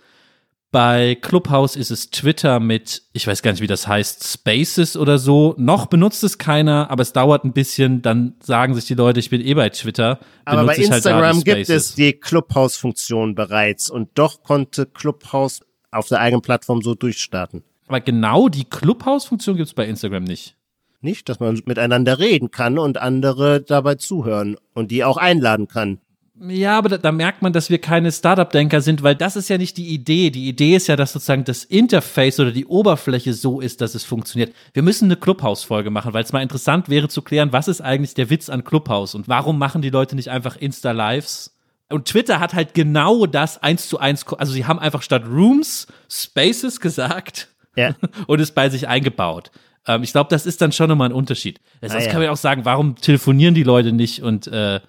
Bei 0.72 1.16
Clubhouse 1.16 1.76
ist 1.76 1.92
es 1.92 2.12
Twitter 2.12 2.62
mit, 2.62 3.02
ich 3.12 3.28
weiß 3.28 3.42
gar 3.42 3.52
nicht, 3.52 3.62
wie 3.62 3.68
das 3.68 3.88
heißt, 3.88 4.26
Spaces 4.26 4.96
oder 4.96 5.18
so. 5.18 5.54
Noch 5.58 5.88
benutzt 5.88 6.24
es 6.24 6.38
keiner, 6.38 6.90
aber 6.90 7.02
es 7.02 7.12
dauert 7.12 7.44
ein 7.44 7.52
bisschen. 7.52 8.02
Dann 8.02 8.36
sagen 8.42 8.74
sich 8.74 8.86
die 8.86 8.94
Leute, 8.94 9.20
ich 9.20 9.30
bin 9.30 9.42
eh 9.42 9.54
bei 9.54 9.68
Twitter. 9.68 10.20
Aber 10.46 10.64
bei 10.64 10.76
halt 10.76 10.86
Instagram 10.86 11.40
die 11.40 11.44
gibt 11.44 11.70
es 11.70 11.96
die 11.96 12.14
Clubhouse-Funktion 12.14 13.36
bereits 13.36 13.90
und 13.90 14.12
doch 14.14 14.44
konnte 14.44 14.86
Clubhouse 14.86 15.60
auf 15.92 16.08
der 16.08 16.22
eigenen 16.22 16.42
Plattform 16.42 16.82
so 16.82 16.96
durchstarten. 16.96 17.64
Aber 17.88 18.00
genau 18.00 18.48
die 18.48 18.64
Clubhouse-Funktion 18.64 19.58
gibt 19.58 19.68
es 19.68 19.74
bei 19.74 19.86
Instagram 19.86 20.24
nicht. 20.24 20.56
Nicht, 21.02 21.28
dass 21.28 21.42
man 21.42 21.62
miteinander 21.66 22.20
reden 22.20 22.50
kann 22.50 22.80
und 22.80 22.98
andere 22.98 23.62
dabei 23.62 23.96
zuhören 23.96 24.56
und 24.74 24.92
die 24.92 25.04
auch 25.04 25.18
einladen 25.18 25.68
kann. 25.68 26.00
Ja, 26.48 26.78
aber 26.78 26.90
da, 26.90 26.98
da 26.98 27.12
merkt 27.12 27.44
man, 27.44 27.54
dass 27.54 27.70
wir 27.70 27.78
keine 27.80 28.12
Startup-Denker 28.12 28.82
sind, 28.82 29.04
weil 29.04 29.16
das 29.16 29.36
ist 29.36 29.48
ja 29.50 29.60
nicht 29.60 29.78
die 29.78 29.90
Idee. 29.90 30.32
Die 30.32 30.48
Idee 30.50 30.76
ist 30.76 30.88
ja, 30.88 30.96
dass 30.96 31.14
sozusagen 31.14 31.44
das 31.44 31.64
Interface 31.64 32.40
oder 32.40 32.52
die 32.52 32.66
Oberfläche 32.66 33.34
so 33.34 33.60
ist, 33.62 33.80
dass 33.82 33.94
es 33.94 34.04
funktioniert. 34.04 34.52
Wir 34.74 34.82
müssen 34.82 35.06
eine 35.06 35.18
Clubhouse-Folge 35.18 35.92
machen, 35.92 36.14
weil 36.14 36.24
es 36.24 36.34
mal 36.34 36.42
interessant 36.42 36.90
wäre 36.90 37.10
zu 37.10 37.22
klären, 37.22 37.54
was 37.54 37.68
ist 37.68 37.82
eigentlich 37.82 38.16
der 38.16 38.32
Witz 38.32 38.50
an 38.50 38.64
Clubhouse 38.64 39.14
und 39.14 39.28
warum 39.28 39.60
machen 39.60 39.84
die 39.84 39.92
Leute 39.92 40.16
nicht 40.16 40.30
einfach 40.32 40.56
Insta-Lives? 40.58 41.56
Und 41.90 42.06
Twitter 42.08 42.40
hat 42.40 42.54
halt 42.56 42.74
genau 42.74 43.26
das 43.28 43.62
eins 43.62 43.88
zu 43.88 44.00
eins, 44.00 44.26
also 44.38 44.52
sie 44.54 44.66
haben 44.66 44.80
einfach 44.80 45.04
statt 45.04 45.24
Rooms 45.28 45.86
Spaces 46.10 46.80
gesagt 46.80 47.50
Ja. 47.76 47.94
und 48.28 48.40
es 48.40 48.52
bei 48.52 48.70
sich 48.70 48.88
eingebaut. 48.88 49.52
Ähm, 49.86 50.02
ich 50.02 50.12
glaube, 50.12 50.30
das 50.32 50.46
ist 50.48 50.62
dann 50.62 50.72
schon 50.72 50.90
nochmal 50.90 51.10
ein 51.10 51.14
Unterschied. 51.14 51.60
Sonst 51.82 51.94
Ah, 51.96 52.00
ja. 52.00 52.10
kann 52.12 52.22
man 52.22 52.30
auch 52.30 52.38
sagen, 52.38 52.66
warum 52.66 52.96
telefonieren 52.96 53.54
die 53.54 53.64
Leute 53.64 53.92
nicht 53.92 54.24
und 54.24 54.48
äh, 54.48 54.80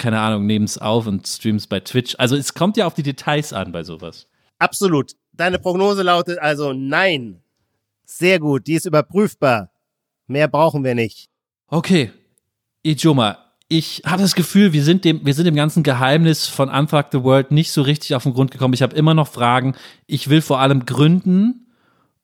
keine 0.00 0.18
Ahnung, 0.18 0.46
nehmen 0.46 0.64
es 0.64 0.78
auf 0.78 1.06
und 1.06 1.28
streamen 1.28 1.58
es 1.58 1.66
bei 1.66 1.80
Twitch. 1.80 2.16
Also 2.18 2.34
es 2.34 2.54
kommt 2.54 2.76
ja 2.76 2.86
auf 2.86 2.94
die 2.94 3.02
Details 3.02 3.52
an 3.52 3.70
bei 3.70 3.84
sowas. 3.84 4.26
Absolut. 4.58 5.12
Deine 5.32 5.58
Prognose 5.58 6.02
lautet 6.02 6.38
also 6.38 6.72
nein. 6.72 7.42
Sehr 8.04 8.40
gut, 8.40 8.66
die 8.66 8.74
ist 8.74 8.86
überprüfbar. 8.86 9.70
Mehr 10.26 10.48
brauchen 10.48 10.82
wir 10.82 10.94
nicht. 10.94 11.28
Okay, 11.68 12.10
Ijoma, 12.82 13.38
ich 13.68 14.02
habe 14.04 14.22
das 14.22 14.34
Gefühl, 14.34 14.72
wir 14.72 14.82
sind, 14.82 15.04
dem, 15.04 15.24
wir 15.24 15.34
sind 15.34 15.44
dem 15.44 15.54
ganzen 15.54 15.82
Geheimnis 15.82 16.48
von 16.48 16.68
Unfuck 16.68 17.06
the 17.12 17.22
World 17.22 17.52
nicht 17.52 17.70
so 17.70 17.82
richtig 17.82 18.16
auf 18.16 18.24
den 18.24 18.34
Grund 18.34 18.50
gekommen. 18.50 18.74
Ich 18.74 18.82
habe 18.82 18.96
immer 18.96 19.14
noch 19.14 19.28
Fragen. 19.28 19.76
Ich 20.06 20.28
will 20.28 20.42
vor 20.42 20.58
allem 20.58 20.86
gründen 20.86 21.68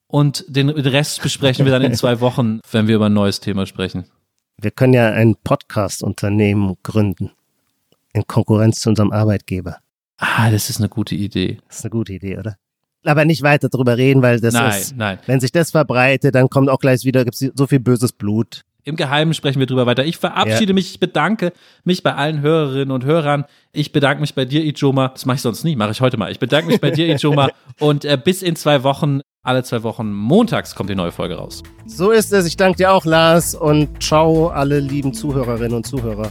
und 0.09 0.45
den 0.49 0.71
Rest 0.71 1.23
besprechen 1.23 1.65
wir 1.65 1.73
dann 1.73 1.83
in 1.83 1.95
zwei 1.95 2.21
Wochen, 2.21 2.61
wenn 2.71 2.89
wir 2.89 2.97
über 2.97 3.07
ein 3.07 3.15
neues 3.15 3.41
Thema 3.41 3.67
sprechen. 3.67 4.07
Wir 4.59 4.71
können 4.71 4.95
ja 4.95 5.11
ein 5.11 5.37
Podcast-Unternehmen 5.37 6.77
gründen. 6.83 7.31
In 8.17 8.27
Konkurrenz 8.27 8.81
zu 8.81 8.89
unserem 8.89 9.13
Arbeitgeber. 9.13 9.77
Ah, 10.17 10.51
das 10.51 10.71
ist 10.71 10.79
eine 10.79 10.89
gute 10.89 11.15
Idee. 11.15 11.59
Das 11.69 11.79
ist 11.79 11.85
eine 11.85 11.91
gute 11.91 12.15
Idee, 12.15 12.39
oder? 12.39 12.57
Aber 13.05 13.27
nicht 13.27 13.43
weiter 13.43 13.69
drüber 13.69 13.99
reden, 13.99 14.23
weil 14.23 14.41
das 14.41 14.55
nein, 14.55 14.71
ist, 14.71 14.97
nein. 14.97 15.19
wenn 15.27 15.39
sich 15.39 15.53
das 15.53 15.71
verbreitet, 15.71 16.35
dann 16.35 16.49
kommt 16.49 16.71
auch 16.71 16.79
gleich 16.79 17.05
wieder, 17.05 17.25
gibt's 17.25 17.45
so 17.55 17.67
viel 17.67 17.79
böses 17.79 18.13
Blut. 18.13 18.63
Im 18.85 18.97
Geheimen 18.97 19.35
sprechen 19.35 19.59
wir 19.59 19.67
drüber 19.67 19.85
weiter. 19.85 20.07
Ich 20.07 20.17
verabschiede 20.17 20.71
Ja. 20.71 20.75
mich, 20.75 20.93
ich 20.93 21.01
bedanke 21.01 21.53
mich 21.85 22.03
bei 22.03 22.15
allen 22.15 22.41
Hörerinnen 22.41 22.91
und 22.91 23.05
Hörern. 23.05 23.45
Ich 23.73 23.93
bedanke 23.93 24.23
mich 24.23 24.35
bei 24.35 24.47
dir, 24.47 24.65
Ijoma. 24.65 25.09
Das 25.09 25.27
mache 25.27 25.35
ich 25.37 25.43
sonst 25.43 25.63
nie, 25.63 25.77
mache 25.77 25.91
ich 25.91 26.01
heute 26.01 26.17
mal. 26.17 26.33
Ich 26.33 26.39
bedanke 26.39 26.69
mich 26.71 26.81
bei 26.81 26.91
dir, 26.91 27.07
Ijoma. 27.09 27.51
Und 27.81 28.05
äh, 28.05 28.17
bis 28.17 28.43
in 28.43 28.57
zwei 28.57 28.85
Wochen, 28.85 29.21
alle 29.43 29.63
zwei 29.65 29.83
Wochen, 29.83 30.13
montags 30.13 30.75
kommt 30.75 30.89
die 30.89 30.95
neue 30.95 31.13
Folge 31.13 31.35
raus. 31.35 31.65
So 31.85 32.13
ist 32.13 32.33
es. 32.33 32.47
Ich 32.47 32.57
danke 32.57 32.79
dir 32.79 32.93
auch, 32.93 33.05
Lars, 33.05 33.55
und 33.55 34.03
ciao 34.03 34.49
alle 34.49 34.79
lieben 34.81 35.13
Zuhörerinnen 35.13 35.75
und 35.75 35.87
Zuhörer. 35.87 36.31